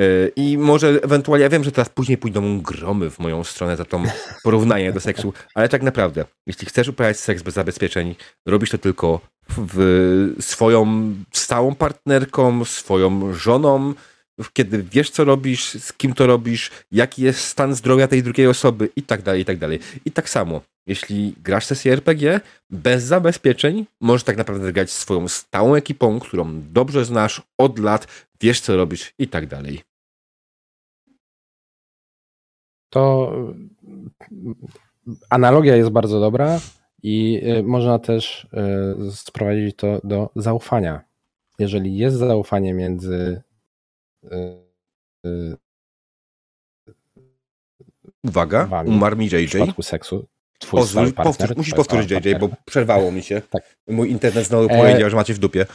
E, 0.00 0.28
I 0.36 0.58
może 0.58 0.88
ewentualnie, 0.88 1.42
ja 1.42 1.48
wiem, 1.48 1.64
że 1.64 1.72
teraz 1.72 1.88
później 1.88 2.18
pójdą 2.18 2.60
gromy 2.60 3.10
w 3.10 3.18
moją 3.18 3.44
stronę 3.44 3.76
za 3.76 3.84
to 3.84 4.00
porównanie 4.44 4.92
do 4.92 5.00
seksu, 5.00 5.32
ale 5.54 5.68
tak 5.68 5.82
naprawdę, 5.82 6.24
jeśli 6.46 6.66
chcesz 6.66 6.88
uprawiać 6.88 7.20
seks 7.20 7.42
bez 7.42 7.54
zabezpieczeń, 7.54 8.14
robisz 8.46 8.70
to 8.70 8.78
tylko 8.78 9.20
w 9.48 10.34
swoją 10.40 11.14
stałą 11.32 11.74
partnerką, 11.74 12.64
swoją 12.64 13.34
żoną, 13.34 13.94
kiedy 14.52 14.82
wiesz, 14.82 15.10
co 15.10 15.24
robisz, 15.24 15.64
z 15.64 15.92
kim 15.92 16.14
to 16.14 16.26
robisz, 16.26 16.70
jaki 16.92 17.22
jest 17.22 17.40
stan 17.40 17.74
zdrowia 17.74 18.08
tej 18.08 18.22
drugiej 18.22 18.46
osoby 18.46 18.88
i 18.96 19.02
tak 19.02 19.22
dalej, 19.22 19.42
i 19.42 19.44
tak 19.44 19.58
dalej. 19.58 19.78
I 20.04 20.10
tak 20.10 20.28
samo, 20.28 20.60
jeśli 20.86 21.34
grasz 21.44 21.66
sesję 21.66 21.92
RPG 21.92 22.40
bez 22.70 23.04
zabezpieczeń, 23.04 23.86
możesz 24.00 24.24
tak 24.24 24.36
naprawdę 24.36 24.72
grać 24.72 24.90
swoją 24.90 25.28
stałą 25.28 25.74
ekipą, 25.74 26.20
którą 26.20 26.62
dobrze 26.72 27.04
znasz 27.04 27.42
od 27.58 27.78
lat, 27.78 28.06
wiesz, 28.40 28.60
co 28.60 28.76
robisz 28.76 29.14
i 29.18 29.28
tak 29.28 29.46
dalej. 29.46 29.82
To 32.90 33.32
analogia 35.30 35.76
jest 35.76 35.90
bardzo 35.90 36.20
dobra 36.20 36.60
i 37.02 37.40
y, 37.58 37.62
można 37.62 37.98
też 37.98 38.46
y, 39.08 39.12
sprowadzić 39.12 39.76
to 39.76 40.00
do 40.04 40.30
zaufania. 40.36 41.04
Jeżeli 41.58 41.96
jest 41.96 42.16
zaufanie 42.16 42.74
między 42.74 43.14
y, 43.14 43.42
Uwaga, 48.24 48.66
wami, 48.66 48.90
umarł 48.90 49.16
mi 49.16 49.26
JJ. 49.26 49.46
W 49.46 49.48
przypadku 49.48 49.82
seksu. 49.82 50.26
Twój 50.58 50.80
Pozwól, 50.80 51.12
powtórz, 51.12 51.56
musisz 51.56 51.74
powtórzyć 51.74 52.10
JJ, 52.10 52.34
bo 52.40 52.48
przerwało 52.64 53.12
mi 53.12 53.22
się. 53.22 53.42
Tak. 53.50 53.76
Mój 53.88 54.10
internet 54.10 54.46
znowu 54.46 54.64
e, 54.64 54.78
powiedział, 54.78 55.06
e... 55.06 55.10
że 55.10 55.16
macie 55.16 55.34
w 55.34 55.38
dupie. 55.38 55.66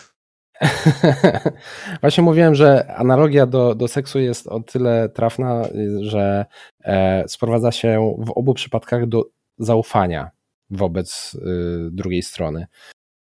Właśnie 2.01 2.23
mówiłem, 2.23 2.55
że 2.55 2.95
analogia 2.95 3.45
do, 3.45 3.75
do 3.75 3.87
seksu 3.87 4.19
jest 4.19 4.47
o 4.47 4.59
tyle 4.59 5.09
trafna, 5.09 5.67
że 6.01 6.45
e, 6.83 7.23
sprowadza 7.27 7.71
się 7.71 8.15
w 8.19 8.31
obu 8.31 8.53
przypadkach 8.53 9.07
do 9.07 9.25
zaufania 9.57 10.31
wobec 10.69 11.35
y, 11.35 11.39
drugiej 11.91 12.23
strony. 12.23 12.67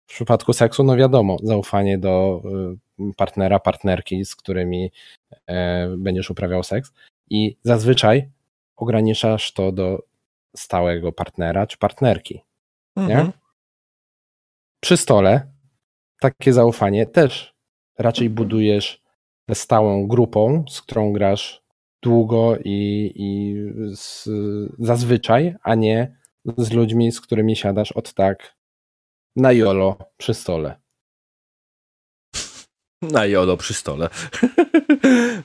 W 0.05 0.09
przypadku 0.09 0.53
seksu, 0.53 0.83
no 0.83 0.95
wiadomo, 0.95 1.37
zaufanie 1.43 1.97
do 1.97 2.41
y, 2.73 2.77
partnera, 3.17 3.59
partnerki, 3.59 4.25
z 4.25 4.35
którymi 4.35 4.91
e, 5.47 5.87
będziesz 5.97 6.29
uprawiał 6.29 6.63
seks 6.63 6.93
i 7.29 7.57
zazwyczaj 7.63 8.29
ograniczasz 8.75 9.53
to 9.53 9.71
do 9.71 10.03
stałego 10.55 11.11
partnera 11.11 11.67
czy 11.67 11.77
partnerki. 11.77 12.41
Mhm. 12.95 13.27
Nie? 13.27 13.33
Przy 14.79 14.97
stole 14.97 15.51
takie 16.19 16.53
zaufanie 16.53 17.05
też 17.05 17.55
raczej 17.99 18.29
budujesz 18.29 19.01
ze 19.49 19.55
stałą 19.55 20.07
grupą, 20.07 20.65
z 20.69 20.81
którą 20.81 21.13
grasz 21.13 21.63
długo 22.01 22.57
i, 22.57 23.11
i 23.15 23.55
z, 23.95 24.29
zazwyczaj, 24.79 25.55
a 25.63 25.75
nie 25.75 26.17
z 26.57 26.71
ludźmi, 26.71 27.11
z 27.11 27.21
którymi 27.21 27.55
siadasz 27.55 27.91
od 27.91 28.13
tak 28.13 28.55
na 29.35 29.51
jolo 29.51 29.97
przy 30.17 30.33
stole. 30.33 30.79
Na 33.01 33.25
jolo 33.25 33.57
przy 33.57 33.73
stole. 33.73 34.09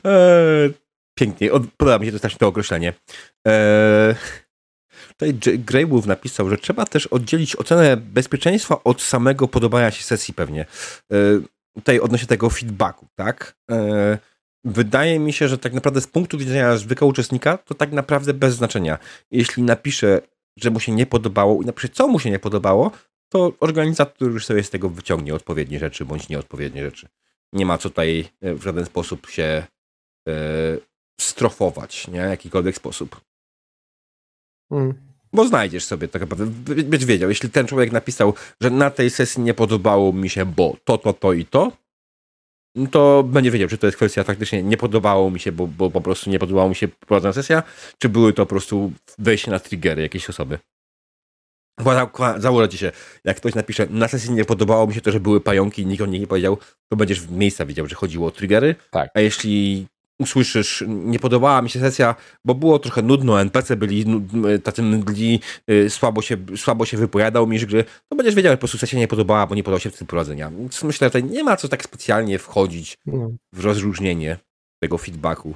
Eee, 0.04 0.72
pięknie, 1.18 1.50
podoba 1.76 1.98
mi 1.98 2.06
się 2.06 2.18
to, 2.18 2.28
to 2.28 2.46
określenie. 2.46 2.92
Eee, 3.46 4.14
Tutaj 5.08 5.58
Grey 5.58 5.86
Wolf 5.86 6.06
napisał, 6.06 6.50
że 6.50 6.58
trzeba 6.58 6.84
też 6.84 7.06
oddzielić 7.06 7.56
ocenę 7.56 7.96
bezpieczeństwa 7.96 8.84
od 8.84 9.02
samego 9.02 9.48
podobania 9.48 9.90
się 9.90 10.04
sesji 10.04 10.34
pewnie. 10.34 10.60
E, 11.12 11.16
tutaj 11.74 12.00
odnośnie 12.00 12.28
tego 12.28 12.50
feedbacku, 12.50 13.06
tak? 13.14 13.56
E, 13.70 14.18
wydaje 14.64 15.18
mi 15.18 15.32
się, 15.32 15.48
że 15.48 15.58
tak 15.58 15.72
naprawdę 15.72 16.00
z 16.00 16.06
punktu 16.06 16.38
widzenia 16.38 16.76
zwykłego 16.76 17.06
uczestnika 17.06 17.58
to 17.58 17.74
tak 17.74 17.92
naprawdę 17.92 18.34
bez 18.34 18.54
znaczenia. 18.54 18.98
Jeśli 19.30 19.62
napisze, 19.62 20.20
że 20.56 20.70
mu 20.70 20.80
się 20.80 20.92
nie 20.92 21.06
podobało 21.06 21.62
i 21.62 21.66
napisze, 21.66 21.88
co 21.88 22.08
mu 22.08 22.18
się 22.18 22.30
nie 22.30 22.38
podobało, 22.38 22.90
to 23.28 23.52
organizator 23.60 24.30
już 24.30 24.46
sobie 24.46 24.62
z 24.62 24.70
tego 24.70 24.88
wyciągnie 24.88 25.34
odpowiednie 25.34 25.78
rzeczy 25.78 26.04
bądź 26.04 26.28
nieodpowiednie 26.28 26.84
rzeczy. 26.84 27.08
Nie 27.52 27.66
ma 27.66 27.78
co 27.78 27.88
tutaj 27.88 28.28
e, 28.40 28.54
w 28.54 28.62
żaden 28.62 28.84
sposób 28.86 29.26
się 29.26 29.66
strofować, 31.20 32.08
nie? 32.08 32.26
W 32.26 32.30
jakikolwiek 32.30 32.76
sposób. 32.76 33.20
Hmm. 34.72 34.94
Bo 35.32 35.46
znajdziesz 35.46 35.84
sobie 35.84 36.08
tak 36.08 36.22
naprawdę, 36.22 36.46
być 36.84 37.04
wiedział, 37.04 37.28
jeśli 37.28 37.50
ten 37.50 37.66
człowiek 37.66 37.92
napisał, 37.92 38.34
że 38.60 38.70
na 38.70 38.90
tej 38.90 39.10
sesji 39.10 39.42
nie 39.42 39.54
podobało 39.54 40.12
mi 40.12 40.30
się, 40.30 40.46
bo 40.46 40.76
to, 40.84 40.98
to, 40.98 41.12
to 41.12 41.32
i 41.32 41.44
to, 41.44 41.72
to 42.90 43.22
będzie 43.22 43.50
wiedział, 43.50 43.68
czy 43.68 43.78
to 43.78 43.86
jest 43.86 43.96
kwestia 43.96 44.24
faktycznie 44.24 44.62
nie 44.62 44.76
podobało 44.76 45.30
mi 45.30 45.40
się, 45.40 45.52
bo, 45.52 45.66
bo 45.66 45.90
po 45.90 46.00
prostu 46.00 46.30
nie 46.30 46.38
podobała 46.38 46.68
mi 46.68 46.74
się 46.74 46.88
prowadzona 46.88 47.32
sesja, 47.32 47.62
czy 47.98 48.08
były 48.08 48.32
to 48.32 48.46
po 48.46 48.50
prostu 48.50 48.92
wejście 49.18 49.50
na 49.50 49.58
triggery 49.58 50.02
jakiejś 50.02 50.30
osoby. 50.30 50.58
Bo 51.80 52.10
założycie 52.38 52.78
się, 52.78 52.92
jak 53.24 53.36
ktoś 53.36 53.54
napisze, 53.54 53.86
na 53.90 54.08
sesji 54.08 54.32
nie 54.32 54.44
podobało 54.44 54.86
mi 54.86 54.94
się 54.94 55.00
to, 55.00 55.12
że 55.12 55.20
były 55.20 55.40
pająki 55.40 55.82
i 55.82 55.86
nikt 55.86 56.02
o 56.02 56.06
nich 56.06 56.20
nie 56.20 56.26
powiedział, 56.26 56.58
to 56.88 56.96
będziesz 56.96 57.20
w 57.20 57.32
miejsca 57.32 57.66
wiedział, 57.66 57.86
że 57.86 57.94
chodziło 57.94 58.26
o 58.26 58.30
triggery. 58.30 58.74
Tak. 58.90 59.10
A 59.14 59.20
jeśli 59.20 59.86
usłyszysz, 60.18 60.84
nie 60.88 61.18
podobała 61.18 61.62
mi 61.62 61.70
się 61.70 61.80
sesja, 61.80 62.14
bo 62.44 62.54
było 62.54 62.78
trochę 62.78 63.02
nudno, 63.02 63.40
NPC 63.40 63.76
byli 63.76 64.04
tacy 64.64 64.82
mdli, 64.82 65.40
y, 65.70 65.90
słabo 65.90 66.22
się, 66.22 66.36
słabo 66.56 66.86
się 66.86 66.96
wypowiadał 66.96 67.46
mi 67.46 67.58
gry, 67.58 67.84
to 68.08 68.16
będziesz 68.16 68.34
wiedział, 68.34 68.52
że 68.52 68.56
po 68.56 68.60
prostu 68.60 68.78
sesja 68.78 68.98
nie 68.98 69.08
podobała, 69.08 69.46
bo 69.46 69.54
nie 69.54 69.62
podobał 69.62 69.80
się 69.80 69.90
w 69.90 69.98
tym 69.98 70.06
prowadzenia. 70.06 70.50
Więc 70.50 70.82
myślę, 70.82 71.10
że 71.14 71.22
nie 71.22 71.44
ma 71.44 71.56
co 71.56 71.68
tak 71.68 71.84
specjalnie 71.84 72.38
wchodzić 72.38 72.98
no. 73.06 73.30
w 73.52 73.64
rozróżnienie 73.64 74.38
tego 74.82 74.98
feedbacku. 74.98 75.54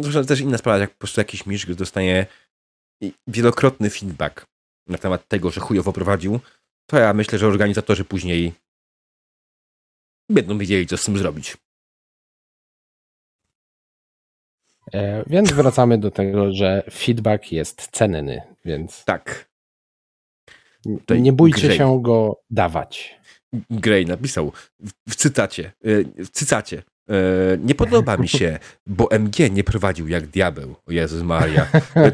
Zresztą 0.00 0.24
też 0.24 0.40
inna 0.40 0.58
sprawa, 0.58 0.78
jak 0.78 0.90
po 0.90 0.98
prostu 0.98 1.20
jakiś 1.20 1.46
mistrz 1.46 1.74
dostanie 1.74 2.26
wielokrotny 3.26 3.90
feedback 3.90 4.46
na 4.86 4.98
temat 4.98 5.28
tego, 5.28 5.50
że 5.50 5.60
chujowo 5.60 5.92
prowadził, 5.92 6.40
to 6.86 6.98
ja 6.98 7.12
myślę, 7.12 7.38
że 7.38 7.46
organizatorzy 7.46 8.04
później 8.04 8.52
będą 10.28 10.58
wiedzieli, 10.58 10.86
co 10.86 10.96
z 10.96 11.04
tym 11.04 11.18
zrobić. 11.18 11.56
E, 14.94 15.24
więc 15.26 15.52
wracamy 15.52 15.98
do 15.98 16.10
tego, 16.10 16.52
że 16.52 16.82
feedback 16.90 17.52
jest 17.52 17.88
cenny, 17.92 18.42
więc. 18.64 19.04
Tak. 19.04 19.52
Tutaj 20.82 21.22
nie 21.22 21.32
bójcie 21.32 21.76
się 21.76 22.02
go 22.02 22.42
dawać. 22.50 23.20
Gray 23.70 24.06
napisał 24.06 24.52
w 25.08 25.14
cytacie, 25.16 25.72
e, 25.84 26.24
w 26.24 26.30
cytacie. 26.30 26.82
E, 27.12 27.58
nie 27.58 27.74
podoba 27.74 28.16
mi 28.16 28.28
się, 28.28 28.58
bo 28.86 29.10
MG 29.10 29.38
nie 29.50 29.64
prowadził 29.64 30.08
jak 30.08 30.26
diabeł. 30.26 30.76
O 30.86 30.92
Jezus 30.92 31.22
Maria. 31.22 31.66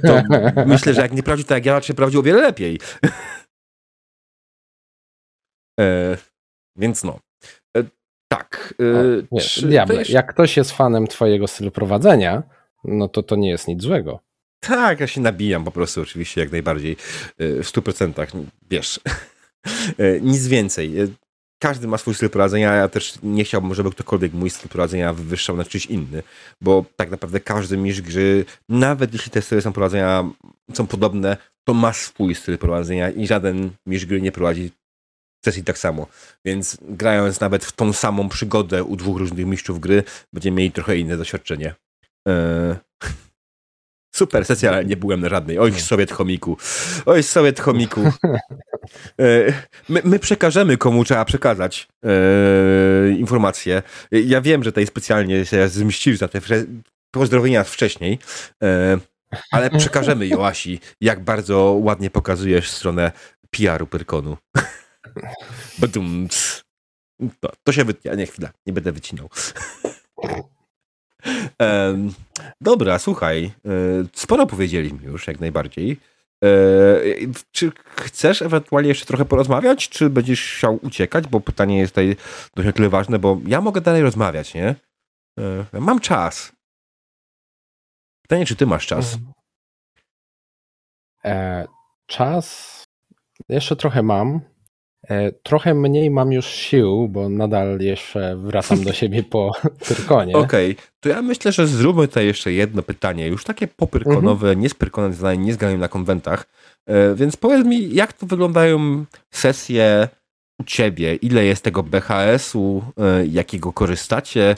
To 0.06 0.22
myślę, 0.66 0.94
że 0.94 1.02
jak 1.02 1.12
nie 1.12 1.22
prowadził 1.22 1.46
tak 1.46 1.66
jak 1.66 1.66
ja, 1.66 1.80
to 1.80 1.94
prowadził 1.94 2.20
o 2.20 2.22
wiele 2.22 2.42
lepiej. 2.42 2.80
Więc 6.76 7.04
no. 7.04 7.18
Tak. 8.32 8.74
O, 9.30 9.40
czy, 9.40 9.66
diable, 9.66 10.02
Jak 10.08 10.32
ktoś 10.32 10.56
jest 10.56 10.72
fanem 10.72 11.06
twojego 11.06 11.46
stylu 11.46 11.70
prowadzenia, 11.70 12.42
no 12.84 13.08
to 13.08 13.22
to 13.22 13.36
nie 13.36 13.50
jest 13.50 13.68
nic 13.68 13.82
złego. 13.82 14.20
Tak, 14.60 15.00
ja 15.00 15.06
się 15.06 15.20
nabijam 15.20 15.64
po 15.64 15.70
prostu 15.70 16.02
oczywiście 16.02 16.40
jak 16.40 16.52
najbardziej 16.52 16.96
w 17.38 17.64
100%, 17.64 18.26
wiesz, 18.70 19.00
nic 20.20 20.46
więcej. 20.46 20.94
Każdy 21.58 21.86
ma 21.86 21.98
swój 21.98 22.14
styl 22.14 22.30
prowadzenia, 22.30 22.74
ja 22.74 22.88
też 22.88 23.18
nie 23.22 23.44
chciałbym, 23.44 23.74
żeby 23.74 23.90
ktokolwiek 23.90 24.32
mój 24.32 24.50
styl 24.50 24.68
prowadzenia 24.68 25.12
wywyższał 25.12 25.56
na 25.56 25.64
czyś 25.64 25.86
inny, 25.86 26.22
bo 26.60 26.84
tak 26.96 27.10
naprawdę 27.10 27.40
każdy 27.40 27.76
mistrz 27.76 28.02
gry, 28.02 28.44
nawet 28.68 29.12
jeśli 29.12 29.30
te 29.30 29.42
styly 29.42 29.62
są 29.62 29.72
prowadzenia 29.72 30.30
są 30.74 30.86
podobne, 30.86 31.36
to 31.64 31.74
ma 31.74 31.92
swój 31.92 32.34
styl 32.34 32.58
prowadzenia 32.58 33.10
i 33.10 33.26
żaden 33.26 33.70
mistrz 33.86 34.06
gry 34.06 34.22
nie 34.22 34.32
prowadzi 34.32 34.70
sesji 35.44 35.64
tak 35.64 35.78
samo. 35.78 36.06
Więc 36.44 36.78
grając 36.82 37.40
nawet 37.40 37.64
w 37.64 37.72
tą 37.72 37.92
samą 37.92 38.28
przygodę 38.28 38.84
u 38.84 38.96
dwóch 38.96 39.18
różnych 39.18 39.46
mistrzów 39.46 39.80
gry, 39.80 40.02
będziemy 40.32 40.56
mieli 40.56 40.72
trochę 40.72 40.96
inne 40.96 41.16
doświadczenie. 41.16 41.74
E, 42.28 42.76
super 44.18 44.44
sesja, 44.44 44.70
ale 44.70 44.84
nie 44.84 44.96
byłem 44.96 45.20
na 45.20 45.28
żadnej. 45.28 45.58
Oj, 45.58 45.80
Sowiet 45.80 46.12
chomiku. 46.12 46.56
Oj, 47.06 47.22
Sowiet 47.22 47.60
chomiku. 47.60 48.00
E, 49.20 49.52
my, 49.88 50.02
my 50.04 50.18
przekażemy, 50.18 50.76
komu 50.76 51.04
trzeba 51.04 51.24
przekazać 51.24 51.88
e, 52.04 53.10
informacje. 53.10 53.82
Ja 54.10 54.40
wiem, 54.40 54.64
że 54.64 54.72
tutaj 54.72 54.86
specjalnie 54.86 55.46
się 55.46 55.68
zmiścisz 55.68 56.18
za 56.18 56.28
te 56.28 56.40
pozdrowienia 57.10 57.64
wcześniej, 57.64 58.18
e, 58.62 58.98
ale 59.52 59.70
przekażemy 59.70 60.26
Joasi, 60.32 60.80
jak 61.00 61.24
bardzo 61.24 61.78
ładnie 61.82 62.10
pokazujesz 62.10 62.70
stronę 62.70 63.12
PR-u 63.50 63.86
Pyrkonu. 63.86 64.36
To, 67.40 67.50
to 67.64 67.72
się 67.72 67.84
wytnie. 67.84 68.16
Nie, 68.16 68.26
chwila, 68.26 68.50
nie 68.66 68.72
będę 68.72 68.92
wycinał. 68.92 69.28
Dobra, 72.60 72.98
słuchaj, 72.98 73.44
e, 73.44 73.50
sporo 74.12 74.46
powiedzieliśmy 74.46 75.02
już, 75.02 75.26
jak 75.26 75.40
najbardziej. 75.40 76.00
E, 76.44 76.48
czy 77.52 77.72
chcesz 77.96 78.42
ewentualnie 78.42 78.88
jeszcze 78.88 79.06
trochę 79.06 79.24
porozmawiać, 79.24 79.88
czy 79.88 80.10
będziesz 80.10 80.56
chciał 80.56 80.78
uciekać? 80.82 81.26
Bo 81.26 81.40
pytanie 81.40 81.78
jest 81.78 81.94
tutaj 81.94 82.16
dość 82.56 82.76
tyle 82.76 82.88
ważne, 82.88 83.18
bo 83.18 83.40
ja 83.46 83.60
mogę 83.60 83.80
dalej 83.80 84.02
rozmawiać, 84.02 84.54
nie? 84.54 84.74
E, 85.38 85.80
mam 85.80 86.00
czas. 86.00 86.52
Pytanie, 88.22 88.46
czy 88.46 88.56
ty 88.56 88.66
masz 88.66 88.86
czas? 88.86 89.14
Mhm. 89.14 89.32
Czas 92.06 92.78
jeszcze 93.48 93.76
trochę 93.76 94.02
mam. 94.02 94.40
E, 95.08 95.32
trochę 95.32 95.74
mniej 95.74 96.10
mam 96.10 96.32
już 96.32 96.46
sił, 96.46 97.08
bo 97.08 97.28
nadal 97.28 97.80
jeszcze 97.80 98.36
wracam 98.36 98.84
do 98.84 98.92
siebie 98.92 99.22
po 99.22 99.52
Pyrkonie. 99.88 100.36
Okej, 100.36 100.72
okay. 100.72 100.84
to 101.00 101.08
ja 101.08 101.22
myślę, 101.22 101.52
że 101.52 101.66
zróbmy 101.66 102.08
tutaj 102.08 102.26
jeszcze 102.26 102.52
jedno 102.52 102.82
pytanie, 102.82 103.26
już 103.26 103.44
takie 103.44 103.68
popyrkonowe, 103.68 104.48
mhm. 104.48 104.60
nie 104.60 104.68
z 104.68 104.74
Pyrkonem 104.74 105.14
zadań, 105.14 105.38
nie 105.38 105.54
z 105.54 105.78
na 105.78 105.88
konwentach. 105.88 106.46
E, 106.86 107.14
więc 107.14 107.36
powiedz 107.36 107.66
mi, 107.66 107.94
jak 107.94 108.12
to 108.12 108.26
wyglądają 108.26 109.04
sesje 109.30 110.08
u 110.60 110.64
ciebie? 110.64 111.14
Ile 111.14 111.44
jest 111.44 111.64
tego 111.64 111.82
BHS-u? 111.82 112.82
E, 113.00 113.26
jakiego 113.26 113.72
korzystacie? 113.72 114.56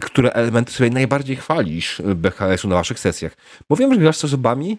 Które 0.00 0.32
elementy 0.32 0.72
sobie 0.72 0.90
najbardziej 0.90 1.36
chwalisz 1.36 2.02
BHS-u 2.14 2.68
na 2.68 2.74
waszych 2.74 2.98
sesjach? 2.98 3.36
Bo 3.68 3.76
wiem, 3.76 3.94
że 3.94 4.00
grasz 4.00 4.16
z 4.16 4.24
osobami, 4.24 4.78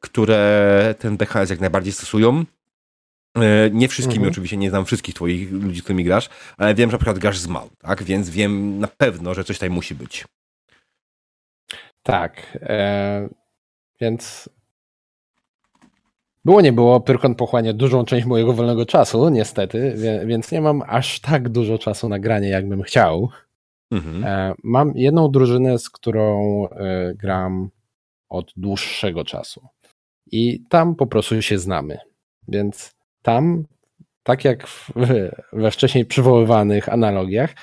które 0.00 0.94
ten 0.98 1.16
BHS 1.16 1.50
jak 1.50 1.60
najbardziej 1.60 1.92
stosują, 1.92 2.44
nie 3.72 3.88
wszystkimi 3.88 4.18
mhm. 4.18 4.30
oczywiście, 4.30 4.56
nie 4.56 4.70
znam 4.70 4.84
wszystkich 4.84 5.14
twoich 5.14 5.52
ludzi, 5.52 5.80
z 5.80 5.82
którymi 5.82 6.04
grasz, 6.04 6.28
ale 6.56 6.74
wiem, 6.74 6.90
że 6.90 6.94
na 6.94 6.98
przykład 6.98 7.18
grasz 7.18 7.38
z 7.38 7.46
Mał, 7.46 7.68
tak? 7.78 8.02
Więc 8.02 8.30
wiem 8.30 8.78
na 8.78 8.88
pewno, 8.88 9.34
że 9.34 9.44
coś 9.44 9.56
tutaj 9.56 9.70
musi 9.70 9.94
być. 9.94 10.24
Tak. 12.02 12.58
E, 12.62 13.28
więc 14.00 14.48
było 16.44 16.60
nie 16.60 16.72
było, 16.72 17.00
Pyrkon 17.00 17.34
pochłania 17.34 17.72
dużą 17.72 18.04
część 18.04 18.26
mojego 18.26 18.52
wolnego 18.52 18.86
czasu, 18.86 19.28
niestety, 19.28 19.94
więc 20.26 20.52
nie 20.52 20.60
mam 20.60 20.82
aż 20.86 21.20
tak 21.20 21.48
dużo 21.48 21.78
czasu 21.78 22.08
na 22.08 22.18
granie, 22.18 22.48
jakbym 22.48 22.82
chciał. 22.82 23.30
Mhm. 23.90 24.24
E, 24.24 24.54
mam 24.62 24.92
jedną 24.96 25.30
drużynę, 25.30 25.78
z 25.78 25.90
którą 25.90 26.66
e, 26.68 27.14
gram 27.14 27.70
od 28.28 28.52
dłuższego 28.56 29.24
czasu. 29.24 29.68
I 30.32 30.64
tam 30.68 30.94
po 30.94 31.06
prostu 31.06 31.42
się 31.42 31.58
znamy. 31.58 31.98
Więc 32.48 32.99
tam, 33.22 33.64
tak 34.22 34.44
jak 34.44 34.66
w, 34.66 34.92
we 35.52 35.70
wcześniej 35.70 36.04
przywoływanych 36.04 36.88
analogiach, 36.88 37.54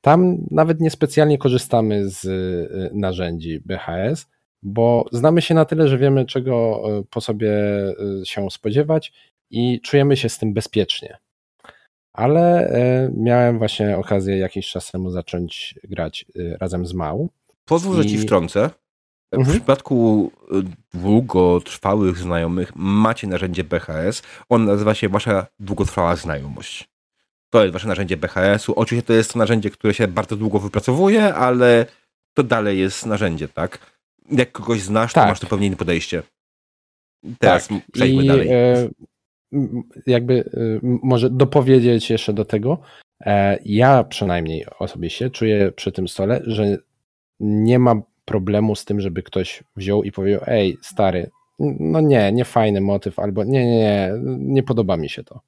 tam 0.00 0.36
nawet 0.50 0.80
niespecjalnie 0.80 1.38
korzystamy 1.38 2.08
z 2.08 2.24
y, 2.24 2.90
narzędzi 2.94 3.60
BHS, 3.64 4.26
bo 4.62 5.04
znamy 5.12 5.42
się 5.42 5.54
na 5.54 5.64
tyle, 5.64 5.88
że 5.88 5.98
wiemy, 5.98 6.26
czego 6.26 6.82
y, 7.00 7.04
po 7.10 7.20
sobie 7.20 7.52
y, 8.22 8.26
się 8.26 8.50
spodziewać 8.50 9.12
i 9.50 9.80
czujemy 9.80 10.16
się 10.16 10.28
z 10.28 10.38
tym 10.38 10.54
bezpiecznie. 10.54 11.16
Ale 12.12 12.70
miałem 13.16 13.58
właśnie 13.58 13.96
okazję 13.96 14.38
jakiś 14.38 14.70
czas 14.70 14.90
temu 14.90 15.10
zacząć 15.10 15.74
grać 15.84 16.26
razem 16.60 16.86
z 16.86 16.94
Mał. 16.94 17.28
Pozwól, 17.64 17.96
że 17.96 18.06
ci 18.06 18.18
wtrącę. 18.18 18.70
W 19.32 19.38
mhm. 19.38 19.56
przypadku 19.56 20.30
y, 20.52 20.98
długotrwałych 20.98 22.18
znajomych 22.18 22.72
macie 22.76 23.26
narzędzie 23.26 23.64
BHS. 23.64 24.22
On 24.48 24.64
nazywa 24.64 24.94
się 24.94 25.08
Wasza 25.08 25.46
długotrwała 25.60 26.16
znajomość. 26.16 26.88
To 27.50 27.62
jest 27.62 27.72
Wasze 27.72 27.88
narzędzie 27.88 28.16
BHS-u. 28.16 28.72
Oczywiście 28.74 29.06
to 29.06 29.12
jest 29.12 29.32
to 29.32 29.38
narzędzie, 29.38 29.70
które 29.70 29.94
się 29.94 30.08
bardzo 30.08 30.36
długo 30.36 30.58
wypracowuje, 30.58 31.34
ale 31.34 31.86
to 32.34 32.42
dalej 32.42 32.78
jest 32.78 33.06
narzędzie, 33.06 33.48
tak? 33.48 33.78
Jak 34.30 34.52
kogoś 34.52 34.80
znasz, 34.80 35.12
tak. 35.12 35.24
to 35.24 35.28
masz 35.28 35.40
to 35.40 35.46
pewnie 35.46 35.66
inne 35.66 35.76
podejście. 35.76 36.22
Teraz 37.38 37.68
tak. 37.68 37.78
przejdźmy 37.92 38.24
I, 38.24 38.26
dalej. 38.26 38.48
E, 38.52 38.88
jakby 40.06 40.50
e, 40.54 40.80
może 40.82 41.30
dopowiedzieć 41.30 42.10
jeszcze 42.10 42.32
do 42.32 42.44
tego. 42.44 42.78
E, 43.20 43.58
ja 43.64 44.04
przynajmniej 44.04 44.66
osobiście 44.78 45.30
czuję 45.30 45.72
przy 45.72 45.92
tym 45.92 46.08
stole, 46.08 46.40
że 46.46 46.78
nie 47.40 47.78
ma 47.78 48.02
problemu 48.26 48.74
z 48.74 48.84
tym, 48.84 49.00
żeby 49.00 49.22
ktoś 49.22 49.64
wziął 49.76 50.02
i 50.02 50.12
powiedział, 50.12 50.40
ej, 50.46 50.78
stary, 50.82 51.30
no 51.58 52.00
nie, 52.00 52.32
nie 52.32 52.44
fajny 52.44 52.80
motyw, 52.80 53.18
albo 53.18 53.44
nie, 53.44 53.66
nie, 53.66 53.76
nie, 53.76 54.12
nie 54.38 54.62
podoba 54.62 54.96
mi 54.96 55.08
się 55.08 55.24
to. 55.24 55.40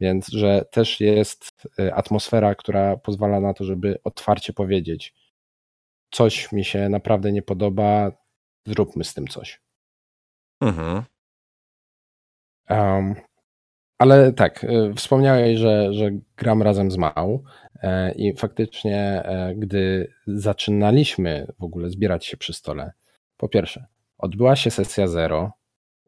Więc, 0.00 0.28
że 0.28 0.64
też 0.70 1.00
jest 1.00 1.66
y, 1.80 1.94
atmosfera, 1.94 2.54
która 2.54 2.96
pozwala 2.96 3.40
na 3.40 3.54
to, 3.54 3.64
żeby 3.64 3.98
otwarcie 4.04 4.52
powiedzieć, 4.52 5.14
coś 6.10 6.52
mi 6.52 6.64
się 6.64 6.88
naprawdę 6.88 7.32
nie 7.32 7.42
podoba, 7.42 8.12
zróbmy 8.66 9.04
z 9.04 9.14
tym 9.14 9.26
coś. 9.26 9.60
Mhm. 10.60 11.02
Um, 12.70 13.14
ale 13.98 14.32
tak, 14.32 14.64
y, 14.64 14.94
wspomniałeś, 14.94 15.58
że, 15.58 15.92
że 15.92 16.10
gram 16.36 16.62
razem 16.62 16.90
z 16.90 16.96
Mał. 16.96 17.44
E, 17.82 18.12
I 18.12 18.36
faktycznie, 18.36 18.98
e, 19.24 19.54
gdy 19.54 20.12
zaczynaliśmy 20.26 21.46
w 21.58 21.64
ogóle 21.64 21.90
zbierać 21.90 22.26
się 22.26 22.36
przy 22.36 22.52
stole, 22.52 22.92
po 23.36 23.48
pierwsze, 23.48 23.86
odbyła 24.18 24.56
się 24.56 24.70
sesja 24.70 25.06
zero, 25.06 25.52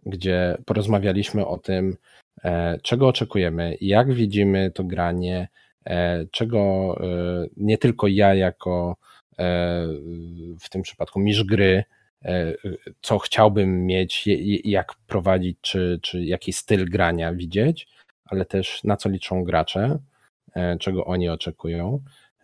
gdzie 0.07 0.57
porozmawialiśmy 0.67 1.47
o 1.47 1.59
tym, 1.59 1.97
e, 2.45 2.79
czego 2.83 3.09
oczekujemy, 3.09 3.77
jak 3.81 4.13
widzimy 4.15 4.71
to 4.71 4.85
granie, 4.85 5.49
czego 6.31 6.97
nie 7.57 7.79
tylko 7.79 8.07
ja 8.07 8.35
jako 8.35 8.97
w 10.61 10.69
tym 10.71 10.83
przypadku 10.83 11.21
mistrz 11.21 11.45
gry, 11.45 11.85
co 13.03 13.19
chciałbym 13.19 13.87
mieć, 13.87 14.29
jak 14.65 14.95
prowadzić, 15.07 15.59
czy, 15.61 15.99
czy 16.03 16.25
jaki 16.25 16.53
styl 16.53 16.91
grania 16.91 17.33
widzieć, 17.35 17.89
ale 18.25 18.45
też 18.45 18.85
na 18.85 18.97
co 18.97 19.09
liczą 19.09 19.45
gracze 19.45 19.99
E, 20.55 20.79
czego 20.79 21.05
oni 21.05 21.29
oczekują. 21.29 22.01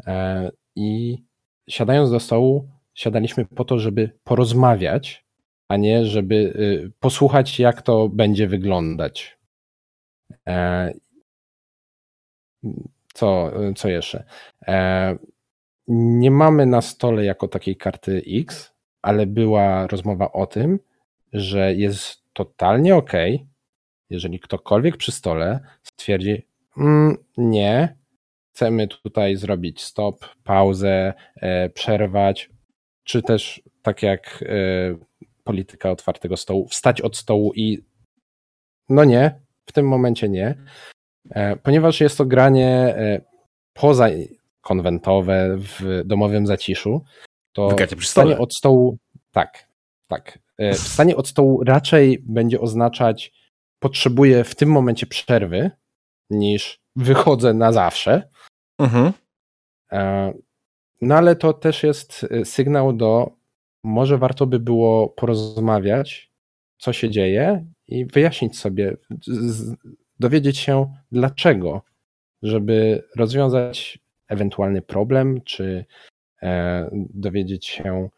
E, 0.07 0.51
I 0.77 1.19
siadając 1.69 2.11
do 2.11 2.21
stołu, 2.21 2.69
siadaliśmy 2.95 3.45
po 3.45 3.65
to, 3.65 3.79
żeby 3.79 4.11
porozmawiać, 4.25 5.25
a 5.69 5.77
nie 5.77 6.05
żeby 6.05 6.35
y, 6.35 6.93
posłuchać, 7.01 7.61
jak 7.61 7.83
to 7.83 8.09
będzie 8.09 8.49
wyglądać. 8.49 9.39
E, 10.47 10.93
co, 13.15 13.53
co 13.77 13.89
jeszcze? 13.89 14.25
Nie 15.89 16.31
mamy 16.31 16.67
na 16.67 16.83
stole 16.83 17.25
jako 17.25 17.49
takiej 17.49 17.77
karty 17.77 18.23
X, 18.27 18.75
ale 19.07 19.27
była 19.27 19.87
rozmowa 19.87 20.33
o 20.33 20.47
tym, 20.47 20.79
że 21.33 21.75
jest 21.75 22.23
totalnie 22.33 22.97
ok, 22.97 23.13
jeżeli 24.11 24.41
ktokolwiek 24.41 24.97
przy 24.97 25.13
stole 25.13 25.61
stwierdzi, 25.83 26.47
mm, 26.79 27.17
nie, 27.37 27.97
chcemy 28.55 28.89
tutaj 28.89 29.37
zrobić 29.37 29.83
stop, 29.83 30.27
pauzę, 30.45 31.15
e, 31.37 31.71
przerwać, 31.71 32.51
czy 33.05 33.23
też 33.23 33.63
tak 33.83 34.03
jak 34.03 34.43
e, 34.43 34.47
polityka 35.45 35.91
otwartego 35.91 36.37
stołu, 36.37 36.69
wstać 36.69 37.01
od 37.01 37.17
stołu 37.17 37.53
i 37.55 37.85
no 38.89 39.05
nie, 39.05 39.41
w 39.67 39.73
tym 39.73 39.89
momencie 39.89 40.29
nie, 40.29 40.55
e, 41.31 41.57
ponieważ 41.57 42.01
jest 42.01 42.19
to 42.19 42.25
granie 42.25 42.95
poza 43.73 44.09
konwentowe 44.61 45.57
w 45.59 46.03
domowym 46.05 46.47
zaciszu, 46.47 47.05
to 47.57 47.77
wstanie 48.01 48.39
od 48.39 48.55
stołu, 48.55 48.99
tak, 49.33 49.69
tak, 50.09 50.39
wstanie 50.75 51.17
od 51.17 51.29
stołu 51.29 51.65
raczej 51.65 52.23
będzie 52.27 52.61
oznaczać 52.61 53.33
potrzebuję 53.79 54.45
w 54.45 54.55
tym 54.55 54.69
momencie 54.69 55.07
przerwy, 55.07 55.71
niż 56.31 56.81
wychodzę 56.97 57.55
na 57.55 57.73
zawsze. 57.73 58.29
Mhm. 58.79 59.13
E, 59.93 60.33
no 61.01 61.15
ale 61.15 61.37
to 61.37 61.53
też 61.53 61.83
jest 61.83 62.27
e, 62.31 62.45
sygnał 62.45 62.93
do, 62.93 63.31
może 63.85 64.19
warto 64.19 64.47
by 64.47 64.61
było 64.61 65.09
porozmawiać, 65.09 66.33
co 66.79 66.93
się 66.93 67.11
dzieje 67.11 67.67
i 67.89 68.07
wyjaśnić 68.07 68.59
sobie, 68.59 68.97
dowiedzieć 70.21 70.59
się 70.59 70.95
dlaczego, 71.13 71.83
żeby 72.43 73.09
rozwiązać 73.17 73.99
ewentualny 74.29 74.83
problem, 74.83 75.41
czy 75.45 75.85
e, 75.85 75.85
dowiedzieć 76.95 77.67
się 77.67 78.09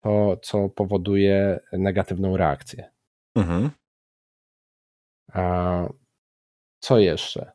to, 0.00 0.36
co 0.42 0.68
powoduje 0.68 1.60
negatywną 1.72 2.36
reakcję. 2.36 2.90
Mhm. 3.34 3.70
Co 6.80 6.98
jeszcze? 6.98 7.52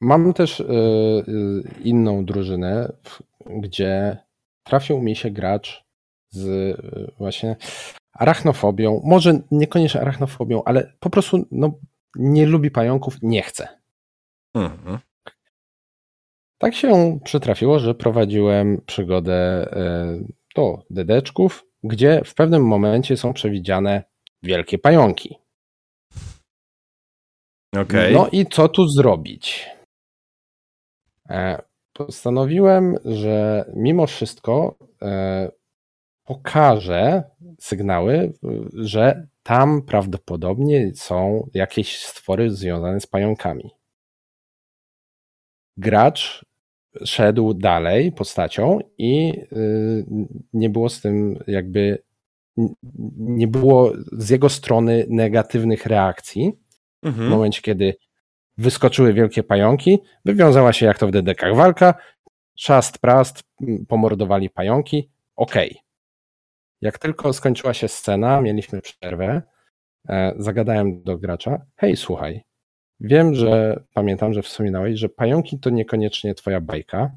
Mam 0.00 0.32
też 0.32 0.60
y, 0.60 0.64
inną 1.84 2.24
drużynę, 2.24 2.92
gdzie 3.46 4.16
trafił 4.64 5.00
mi 5.00 5.16
się 5.16 5.30
gracz 5.30 5.84
z 6.30 6.76
właśnie 7.18 7.56
arachnofobią. 8.12 9.00
Może 9.04 9.40
niekoniecznie 9.50 10.00
arachnofobią, 10.00 10.62
ale 10.64 10.92
po 11.00 11.10
prostu 11.10 11.46
no, 11.50 11.78
nie 12.14 12.46
lubi 12.46 12.70
pająków, 12.70 13.18
nie 13.22 13.42
chce. 13.42 13.68
Mhm. 14.54 14.98
Tak 16.58 16.74
się 16.74 17.18
przytrafiło, 17.24 17.78
że 17.78 17.94
prowadziłem 17.94 18.82
przygodę 18.86 19.68
do 20.56 20.82
dedeczków, 20.90 21.64
gdzie 21.82 22.22
w 22.24 22.34
pewnym 22.34 22.66
momencie 22.66 23.16
są 23.16 23.32
przewidziane 23.32 24.02
wielkie 24.42 24.78
pająki. 24.78 25.38
Okay. 27.76 28.12
No 28.12 28.28
i 28.32 28.46
co 28.46 28.68
tu 28.68 28.88
zrobić? 28.88 29.70
E, 31.30 31.62
postanowiłem, 31.92 32.96
że 33.04 33.64
mimo 33.74 34.06
wszystko 34.06 34.78
e, 35.02 35.50
pokażę 36.24 37.22
sygnały, 37.60 38.32
że 38.74 39.26
tam 39.42 39.82
prawdopodobnie 39.82 40.94
są 40.94 41.48
jakieś 41.54 42.04
stwory 42.04 42.50
związane 42.50 43.00
z 43.00 43.06
pająkami. 43.06 43.70
Gracz 45.76 46.47
szedł 47.04 47.54
dalej 47.54 48.12
postacią 48.12 48.78
i 48.98 49.32
y, 49.52 50.06
nie 50.52 50.70
było 50.70 50.88
z 50.88 51.00
tym 51.00 51.38
jakby 51.46 52.02
nie 53.18 53.48
było 53.48 53.92
z 54.12 54.30
jego 54.30 54.48
strony 54.48 55.06
negatywnych 55.08 55.86
reakcji. 55.86 56.52
Mhm. 57.02 57.28
W 57.28 57.30
momencie, 57.30 57.62
kiedy 57.62 57.96
wyskoczyły 58.56 59.12
wielkie 59.12 59.42
pająki, 59.42 59.98
wywiązała 60.24 60.72
się 60.72 60.86
jak 60.86 60.98
to 60.98 61.06
w 61.06 61.10
dedekach 61.10 61.54
walka, 61.54 61.94
szast, 62.56 62.98
prast, 62.98 63.42
pomordowali 63.88 64.50
pająki, 64.50 65.10
okej. 65.36 65.70
Okay. 65.70 65.82
Jak 66.80 66.98
tylko 66.98 67.32
skończyła 67.32 67.74
się 67.74 67.88
scena, 67.88 68.40
mieliśmy 68.40 68.80
przerwę, 68.80 69.42
e, 70.08 70.34
zagadałem 70.38 71.02
do 71.02 71.18
gracza, 71.18 71.66
hej, 71.76 71.96
słuchaj, 71.96 72.44
wiem, 73.00 73.34
że 73.34 73.82
pamiętam, 73.94 74.32
że 74.32 74.42
wspominałeś, 74.42 74.98
że 74.98 75.08
pająki 75.08 75.58
to 75.58 75.70
niekoniecznie 75.70 76.34
twoja 76.34 76.60
bajka. 76.60 77.10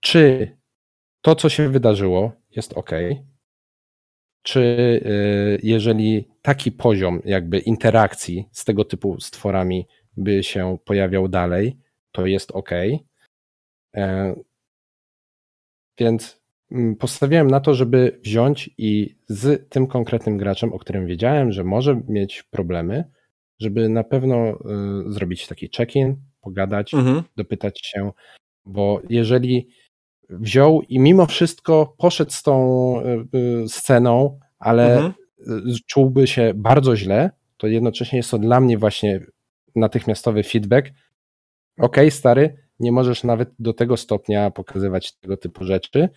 Czy 0.00 0.50
to, 1.20 1.34
co 1.34 1.48
się 1.48 1.68
wydarzyło, 1.68 2.32
jest 2.56 2.72
ok? 2.72 2.90
Czy 4.42 4.60
y, 4.60 5.60
jeżeli 5.62 6.28
taki 6.42 6.72
poziom 6.72 7.20
jakby 7.24 7.58
interakcji 7.58 8.48
z 8.52 8.64
tego 8.64 8.84
typu 8.84 9.20
stworami 9.20 9.86
by 10.16 10.42
się 10.42 10.78
pojawiał 10.84 11.28
dalej, 11.28 11.78
to 12.12 12.26
jest 12.26 12.50
ok? 12.52 12.70
E, 13.96 14.34
więc 15.98 16.42
mm, 16.70 16.96
postawiłem 16.96 17.50
na 17.50 17.60
to, 17.60 17.74
żeby 17.74 18.20
wziąć 18.22 18.70
i 18.78 19.16
z 19.28 19.70
tym 19.70 19.86
konkretnym 19.86 20.36
graczem, 20.38 20.72
o 20.72 20.78
którym 20.78 21.06
wiedziałem, 21.06 21.52
że 21.52 21.64
może 21.64 22.00
mieć 22.08 22.42
problemy, 22.42 23.04
żeby 23.58 23.88
na 23.88 24.04
pewno 24.04 24.50
y, 24.50 25.12
zrobić 25.12 25.46
taki 25.46 25.70
check-in, 25.76 26.16
pogadać, 26.40 26.94
mhm. 26.94 27.22
dopytać 27.36 27.80
się, 27.82 28.10
bo 28.64 29.00
jeżeli 29.08 29.68
wziął 30.30 30.82
i 30.82 30.98
mimo 30.98 31.26
wszystko 31.26 31.94
poszedł 31.98 32.30
z 32.30 32.42
tą 32.42 32.96
y, 33.00 33.38
y, 33.64 33.68
sceną, 33.68 34.38
ale 34.58 34.96
mhm. 34.96 35.14
czułby 35.86 36.26
się 36.26 36.52
bardzo 36.54 36.96
źle, 36.96 37.30
to 37.56 37.66
jednocześnie 37.66 38.16
jest 38.16 38.30
to 38.30 38.38
dla 38.38 38.60
mnie 38.60 38.78
właśnie 38.78 39.26
natychmiastowy 39.76 40.42
feedback. 40.42 40.90
Ok, 41.78 41.96
stary, 42.10 42.56
nie 42.80 42.92
możesz 42.92 43.24
nawet 43.24 43.50
do 43.58 43.72
tego 43.72 43.96
stopnia 43.96 44.50
pokazywać 44.50 45.16
tego 45.16 45.36
typu 45.36 45.64
rzeczy, 45.64 46.08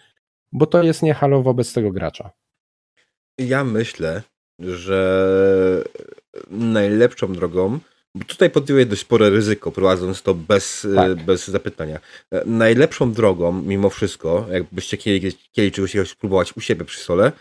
bo 0.51 0.65
to 0.65 0.83
jest 0.83 1.03
nie 1.03 1.13
halo 1.13 1.41
wobec 1.41 1.73
tego 1.73 1.91
gracza. 1.91 2.31
Ja 3.37 3.63
myślę, 3.63 4.21
że 4.59 5.83
najlepszą 6.51 7.33
drogą, 7.33 7.79
bo 8.15 8.25
tutaj 8.25 8.49
podjąłeś 8.49 8.85
dość 8.85 9.01
spore 9.01 9.29
ryzyko, 9.29 9.71
prowadząc 9.71 10.21
to 10.21 10.33
bez, 10.33 10.87
tak. 10.95 11.23
bez 11.23 11.47
zapytania. 11.47 11.99
Najlepszą 12.45 13.13
drogą, 13.13 13.61
mimo 13.61 13.89
wszystko, 13.89 14.45
jakbyście 14.51 14.97
chcieli, 14.97 15.31
chcieli 15.31 15.71
czegoś 15.71 16.09
spróbować 16.09 16.57
u 16.57 16.61
siebie 16.61 16.85
przy 16.85 16.99
stole, 16.99 17.31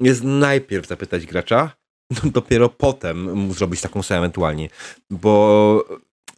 jest 0.00 0.24
najpierw 0.24 0.86
zapytać 0.86 1.26
gracza, 1.26 1.70
no 2.24 2.30
dopiero 2.30 2.68
potem 2.68 3.32
mu 3.32 3.54
zrobić 3.54 3.80
taką 3.80 4.02
samą 4.02 4.18
ewentualnie. 4.18 4.68
Bo 5.10 5.84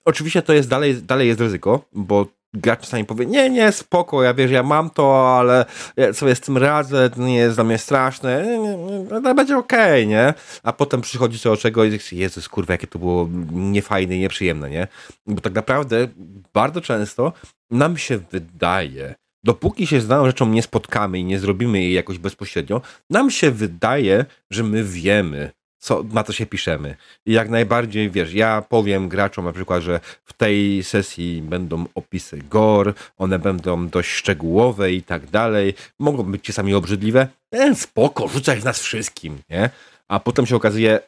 oczywiście 0.04 0.42
to 0.42 0.52
jest 0.52 0.68
dalej, 0.68 1.02
dalej 1.02 1.28
jest 1.28 1.40
ryzyko, 1.40 1.88
bo 1.92 2.26
gracz 2.54 2.80
czasami 2.80 3.04
powie, 3.04 3.26
nie, 3.26 3.50
nie, 3.50 3.72
spoko, 3.72 4.22
ja 4.22 4.34
wiesz, 4.34 4.50
ja 4.50 4.62
mam 4.62 4.90
to, 4.90 5.38
ale 5.38 5.64
ja 5.96 6.12
sobie 6.12 6.34
z 6.34 6.40
tym 6.40 6.58
radzę, 6.58 7.10
to 7.10 7.22
nie 7.22 7.36
jest 7.36 7.56
dla 7.56 7.64
mnie 7.64 7.78
straszne, 7.78 8.46
to 9.24 9.34
będzie 9.34 9.58
okej, 9.58 10.04
okay, 10.04 10.06
nie? 10.06 10.34
A 10.62 10.72
potem 10.72 11.00
przychodzi 11.00 11.38
co 11.38 11.50
do 11.50 11.56
czego 11.56 11.84
i 11.84 11.98
Jezus, 12.12 12.48
kurwa, 12.48 12.74
jakie 12.74 12.86
to 12.86 12.98
było 12.98 13.28
niefajne 13.52 14.16
i 14.16 14.20
nieprzyjemne, 14.20 14.70
nie? 14.70 14.88
Bo 15.26 15.40
tak 15.40 15.54
naprawdę 15.54 16.08
bardzo 16.54 16.80
często 16.80 17.32
nam 17.70 17.96
się 17.96 18.18
wydaje, 18.18 19.14
dopóki 19.44 19.86
się 19.86 20.00
z 20.00 20.06
daną 20.06 20.26
rzeczą 20.26 20.48
nie 20.48 20.62
spotkamy 20.62 21.18
i 21.18 21.24
nie 21.24 21.38
zrobimy 21.38 21.82
jej 21.82 21.92
jakoś 21.92 22.18
bezpośrednio, 22.18 22.80
nam 23.10 23.30
się 23.30 23.50
wydaje, 23.50 24.24
że 24.50 24.62
my 24.62 24.84
wiemy, 24.84 25.50
co, 25.78 26.04
na 26.12 26.24
co 26.24 26.32
się 26.32 26.46
piszemy. 26.46 26.96
I 27.26 27.32
jak 27.32 27.48
najbardziej, 27.48 28.10
wiesz, 28.10 28.34
ja 28.34 28.62
powiem 28.68 29.08
graczom 29.08 29.44
na 29.44 29.52
przykład, 29.52 29.82
że 29.82 30.00
w 30.24 30.32
tej 30.32 30.84
sesji 30.84 31.42
będą 31.42 31.84
opisy 31.94 32.38
gore, 32.50 32.92
one 33.18 33.38
będą 33.38 33.88
dość 33.88 34.10
szczegółowe 34.10 34.92
i 34.92 35.02
tak 35.02 35.30
dalej, 35.30 35.74
mogą 35.98 36.22
być 36.22 36.42
czasami 36.42 36.74
obrzydliwe, 36.74 37.28
e, 37.52 37.74
spoko, 37.74 38.28
rzucaj 38.28 38.60
w 38.60 38.64
nas 38.64 38.80
wszystkim, 38.80 39.38
nie? 39.50 39.70
A 40.08 40.20
potem 40.20 40.46
się 40.46 40.56
okazuje, 40.56 41.00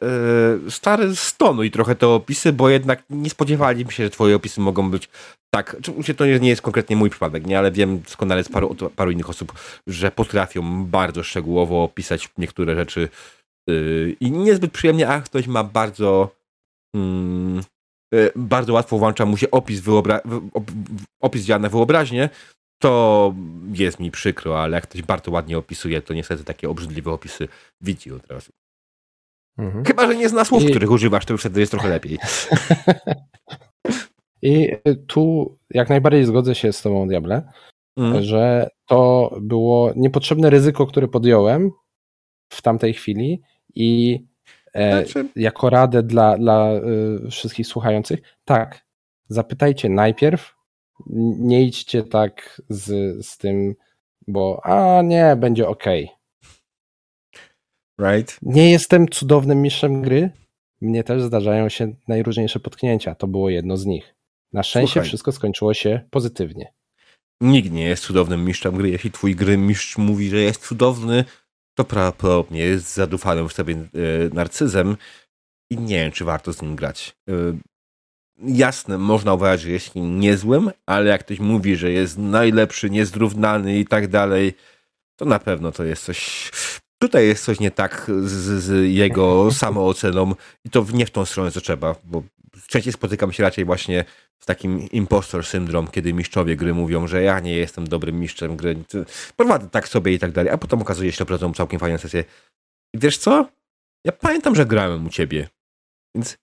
yy, 0.63 0.71
stary, 0.71 1.15
stonuj 1.15 1.71
trochę 1.71 1.95
te 1.95 2.07
opisy, 2.07 2.53
bo 2.53 2.69
jednak 2.69 3.03
nie 3.09 3.29
spodziewali 3.29 3.85
się, 3.91 4.03
że 4.03 4.09
twoje 4.09 4.35
opisy 4.35 4.61
mogą 4.61 4.91
być 4.91 5.09
tak. 5.49 5.75
To 6.17 6.25
nie 6.25 6.49
jest 6.49 6.61
konkretnie 6.61 6.95
mój 6.95 7.09
przypadek, 7.09 7.45
nie, 7.45 7.59
ale 7.59 7.71
wiem 7.71 7.99
doskonale 7.99 8.43
z 8.43 8.49
paru, 8.49 8.75
paru 8.95 9.11
innych 9.11 9.29
osób, 9.29 9.53
że 9.87 10.11
potrafią 10.11 10.85
bardzo 10.85 11.23
szczegółowo 11.23 11.83
opisać 11.83 12.29
niektóre 12.37 12.75
rzeczy 12.75 13.09
i 14.19 14.31
niezbyt 14.31 14.71
przyjemnie, 14.71 15.07
a 15.07 15.21
ktoś 15.21 15.47
ma 15.47 15.63
bardzo. 15.63 16.35
Yy, 16.95 18.31
bardzo 18.35 18.73
łatwo 18.73 18.97
włącza 18.97 19.25
mu 19.25 19.37
się 19.37 19.51
opis, 19.51 19.81
wyobra- 19.81 20.21
opis 21.19 21.43
działa 21.43 21.59
na 21.59 21.69
wyobraźnię, 21.69 22.29
to 22.81 23.33
jest 23.73 23.99
mi 23.99 24.11
przykro, 24.11 24.63
ale 24.63 24.75
jak 24.75 24.83
ktoś 24.83 25.01
bardzo 25.01 25.31
ładnie 25.31 25.57
opisuje, 25.57 26.01
to 26.01 26.13
niestety 26.13 26.43
takie 26.43 26.69
obrzydliwe 26.69 27.11
opisy 27.11 27.47
widzi 27.81 28.11
od 28.11 28.27
razu. 28.27 28.51
Mhm. 29.57 29.85
Chyba, 29.85 30.07
że 30.07 30.15
nie 30.15 30.29
zna 30.29 30.45
słów, 30.45 30.63
I... 30.63 30.69
których 30.69 30.91
używasz, 30.91 31.25
to 31.25 31.33
już 31.33 31.41
wtedy 31.41 31.59
jest 31.59 31.71
trochę 31.71 31.89
lepiej. 31.89 32.17
I 34.41 34.71
tu 35.07 35.55
jak 35.69 35.89
najbardziej 35.89 36.25
zgodzę 36.25 36.55
się 36.55 36.73
z 36.73 36.81
tobą, 36.81 37.07
Diable, 37.07 37.51
mhm. 37.97 38.23
że 38.23 38.69
to 38.85 39.31
było 39.41 39.93
niepotrzebne 39.95 40.49
ryzyko, 40.49 40.87
które 40.87 41.07
podjąłem 41.07 41.71
w 42.53 42.61
tamtej 42.61 42.93
chwili 42.93 43.41
i 43.79 44.23
e, 44.73 45.05
znaczy... 45.05 45.29
jako 45.35 45.69
radę 45.69 46.03
dla, 46.03 46.37
dla 46.37 46.71
y, 47.25 47.31
wszystkich 47.31 47.67
słuchających, 47.67 48.19
tak, 48.45 48.85
zapytajcie 49.27 49.89
najpierw, 49.89 50.55
nie 51.39 51.63
idźcie 51.63 52.03
tak 52.03 52.61
z, 52.69 52.87
z 53.25 53.37
tym, 53.37 53.75
bo 54.27 54.61
a 54.63 55.01
nie, 55.01 55.35
będzie 55.35 55.67
ok. 55.67 55.85
Right. 57.99 58.39
Nie 58.41 58.71
jestem 58.71 59.07
cudownym 59.07 59.61
mistrzem 59.61 60.01
gry. 60.01 60.31
Mnie 60.81 61.03
też 61.03 61.21
zdarzają 61.21 61.69
się 61.69 61.93
najróżniejsze 62.07 62.59
potknięcia. 62.59 63.15
To 63.15 63.27
było 63.27 63.49
jedno 63.49 63.77
z 63.77 63.85
nich. 63.85 64.15
Na 64.53 64.63
szczęście 64.63 64.93
Słuchaj. 64.93 65.07
wszystko 65.07 65.31
skończyło 65.31 65.73
się 65.73 66.01
pozytywnie. 66.09 66.73
Nikt 67.41 67.71
nie 67.71 67.83
jest 67.83 68.03
cudownym 68.03 68.45
mistrzem 68.45 68.77
gry. 68.77 68.89
Jeśli 68.89 69.11
twój 69.11 69.35
gry 69.35 69.57
mistrz 69.57 69.97
mówi, 69.97 70.29
że 70.29 70.37
jest 70.37 70.67
cudowny, 70.67 71.25
to 71.79 71.83
prawdopodobnie 71.85 72.59
jest 72.59 72.93
zadufanym 72.93 73.49
w 73.49 73.53
sobie 73.53 73.75
e, 73.75 73.79
narcyzem 74.33 74.97
i 75.71 75.77
nie 75.77 75.95
wiem, 75.95 76.11
czy 76.11 76.25
warto 76.25 76.53
z 76.53 76.61
nim 76.61 76.75
grać. 76.75 77.15
E, 77.29 77.33
jasne, 78.37 78.97
można 78.97 79.33
uważać, 79.33 79.61
że 79.61 79.71
jest 79.71 79.95
niezłym, 79.95 80.71
ale 80.85 81.09
jak 81.09 81.21
ktoś 81.21 81.39
mówi, 81.39 81.75
że 81.75 81.91
jest 81.91 82.17
najlepszy, 82.17 82.89
niezrównany 82.89 83.79
i 83.79 83.85
tak 83.85 84.07
dalej, 84.07 84.53
to 85.19 85.25
na 85.25 85.39
pewno 85.39 85.71
to 85.71 85.83
jest 85.83 86.03
coś 86.03 86.51
Tutaj 87.01 87.27
jest 87.27 87.45
coś 87.45 87.59
nie 87.59 87.71
tak 87.71 88.11
z, 88.23 88.63
z 88.63 88.91
jego 88.93 89.51
samooceną 89.63 90.35
i 90.65 90.69
to 90.69 90.85
nie 90.93 91.05
w 91.05 91.11
tą 91.11 91.25
stronę, 91.25 91.51
co 91.51 91.61
trzeba, 91.61 91.95
bo 92.03 92.23
częściej 92.67 92.93
spotykam 92.93 93.31
się 93.31 93.43
raczej 93.43 93.65
właśnie 93.65 94.05
z 94.39 94.45
takim 94.45 94.89
impostor 94.89 95.45
syndrom, 95.45 95.87
kiedy 95.87 96.13
mistrzowie 96.13 96.55
gry 96.55 96.73
mówią, 96.73 97.07
że 97.07 97.23
ja 97.23 97.39
nie 97.39 97.55
jestem 97.55 97.87
dobrym 97.87 98.19
mistrzem 98.19 98.57
gry, 98.57 98.75
prowadzę 99.35 99.69
tak 99.69 99.87
sobie 99.87 100.13
i 100.13 100.19
tak 100.19 100.31
dalej, 100.31 100.51
a 100.51 100.57
potem 100.57 100.81
okazuje 100.81 101.11
się, 101.11 101.17
że 101.17 101.25
prowadzą 101.25 101.53
całkiem 101.53 101.79
fajną 101.79 101.97
sesję. 101.97 102.23
I 102.93 102.99
wiesz 102.99 103.17
co? 103.17 103.49
Ja 104.05 104.11
pamiętam, 104.11 104.55
że 104.55 104.65
grałem 104.65 105.07
u 105.07 105.09
ciebie, 105.09 105.49
więc 106.15 106.37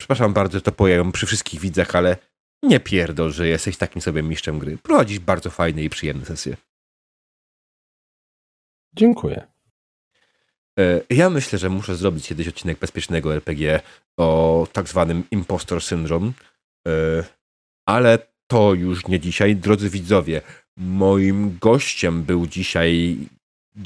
przepraszam 0.00 0.32
bardzo, 0.32 0.58
że 0.58 0.62
to 0.62 0.72
powiem 0.72 1.12
przy 1.12 1.26
wszystkich 1.26 1.60
widzach, 1.60 1.96
ale 1.96 2.16
nie 2.62 2.80
pierdol, 2.80 3.32
że 3.32 3.48
jesteś 3.48 3.76
takim 3.76 4.02
sobie 4.02 4.22
mistrzem 4.22 4.58
gry. 4.58 4.78
Prowadzisz 4.78 5.18
bardzo 5.18 5.50
fajne 5.50 5.82
i 5.82 5.90
przyjemne 5.90 6.26
sesje. 6.26 6.56
Dziękuję. 8.96 9.55
E, 10.78 11.00
ja 11.10 11.30
myślę, 11.30 11.58
że 11.58 11.68
muszę 11.68 11.96
zrobić 11.96 12.28
kiedyś 12.28 12.48
odcinek 12.48 12.78
bezpiecznego 12.78 13.34
RPG 13.34 13.80
o 14.18 14.66
tak 14.72 14.88
zwanym 14.88 15.24
impostor 15.30 15.82
syndrom, 15.82 16.32
e, 16.88 16.90
ale 17.88 18.18
to 18.50 18.74
już 18.74 19.08
nie 19.08 19.20
dzisiaj. 19.20 19.56
Drodzy 19.56 19.90
widzowie, 19.90 20.42
moim 20.76 21.58
gościem 21.58 22.22
był 22.22 22.46
dzisiaj 22.46 23.18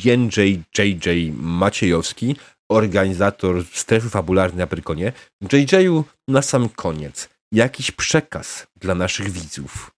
Jędrzej 0.05 0.63
JJ 0.79 1.33
Maciejowski, 1.33 2.37
organizator 2.71 3.65
strefy 3.73 4.11
fabularnej 4.11 4.59
na 4.59 4.67
Prykonie. 4.67 5.13
JJu, 5.53 6.05
na 6.29 6.43
sam 6.43 6.69
koniec, 6.69 7.29
jakiś 7.53 7.91
przekaz 7.91 8.67
dla 8.77 8.95
naszych 8.95 9.31
widzów. 9.31 9.91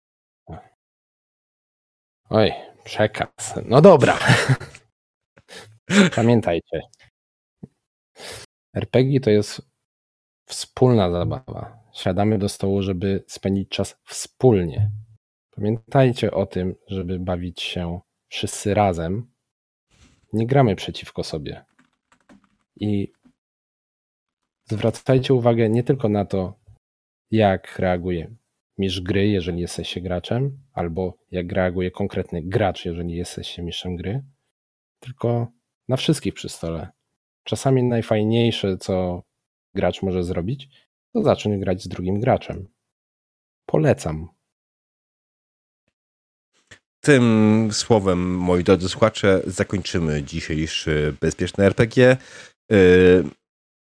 Oj, 2.31 2.53
przekaz. 2.85 3.55
No 3.65 3.81
dobra. 3.81 4.19
Pamiętajcie. 6.17 6.81
RPG 8.75 9.21
to 9.21 9.31
jest 9.31 9.63
wspólna 10.47 11.11
zabawa. 11.11 11.79
Siadamy 11.95 12.39
do 12.39 12.49
stołu, 12.49 12.83
żeby 12.83 13.25
spędzić 13.27 13.69
czas 13.69 13.97
wspólnie. 14.05 14.91
Pamiętajcie 15.51 16.31
o 16.31 16.47
tym, 16.47 16.75
żeby 16.87 17.19
bawić 17.19 17.63
się 17.63 18.01
wszyscy 18.29 18.75
razem. 18.75 19.33
Nie 20.33 20.47
gramy 20.47 20.77
przeciwko 20.77 21.25
sobie. 21.25 21.65
I 22.77 23.13
zwracajcie 24.65 25.35
uwagę 25.35 25.69
nie 25.69 25.83
tylko 25.83 26.09
na 26.09 26.25
to, 26.25 26.61
jak 27.31 27.79
reaguje 27.79 28.35
mistrz 28.79 29.01
gry, 29.01 29.29
jeżeli 29.29 29.61
jesteście 29.61 30.01
graczem, 30.01 30.59
albo 30.73 31.19
jak 31.31 31.53
reaguje 31.53 31.91
konkretny 31.91 32.43
gracz, 32.43 32.85
jeżeli 32.85 33.17
jesteście 33.17 33.63
mistrzem 33.63 33.97
gry, 33.97 34.23
tylko 35.01 35.53
na 35.89 35.97
wszystkich 35.97 36.35
przy 36.35 36.49
stole. 36.49 36.89
Czasami 37.45 37.83
najfajniejsze, 37.83 38.77
co 38.79 39.23
gracz 39.75 40.03
może 40.03 40.25
zrobić, 40.25 40.69
to 41.15 41.23
zacząć 41.23 41.61
grać 41.61 41.83
z 41.83 41.89
drugim 41.89 42.21
graczem. 42.21 42.69
Polecam. 43.67 44.29
Tym 47.01 47.69
słowem, 47.73 48.37
moi 48.37 48.65
drodzy 48.65 48.89
słuchacze, 48.89 49.43
zakończymy 49.47 50.23
dzisiejszy 50.23 51.17
Bezpieczny 51.21 51.65
RPG. 51.65 52.17
Yy, 52.71 53.25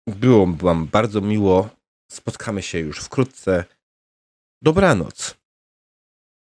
było 0.08 0.48
Wam 0.48 0.88
bardzo 0.88 1.22
miło. 1.22 1.70
Spotkamy 2.12 2.62
się 2.62 2.80
już 2.80 3.00
wkrótce. 3.00 3.66
Dobranoc. 4.62 5.41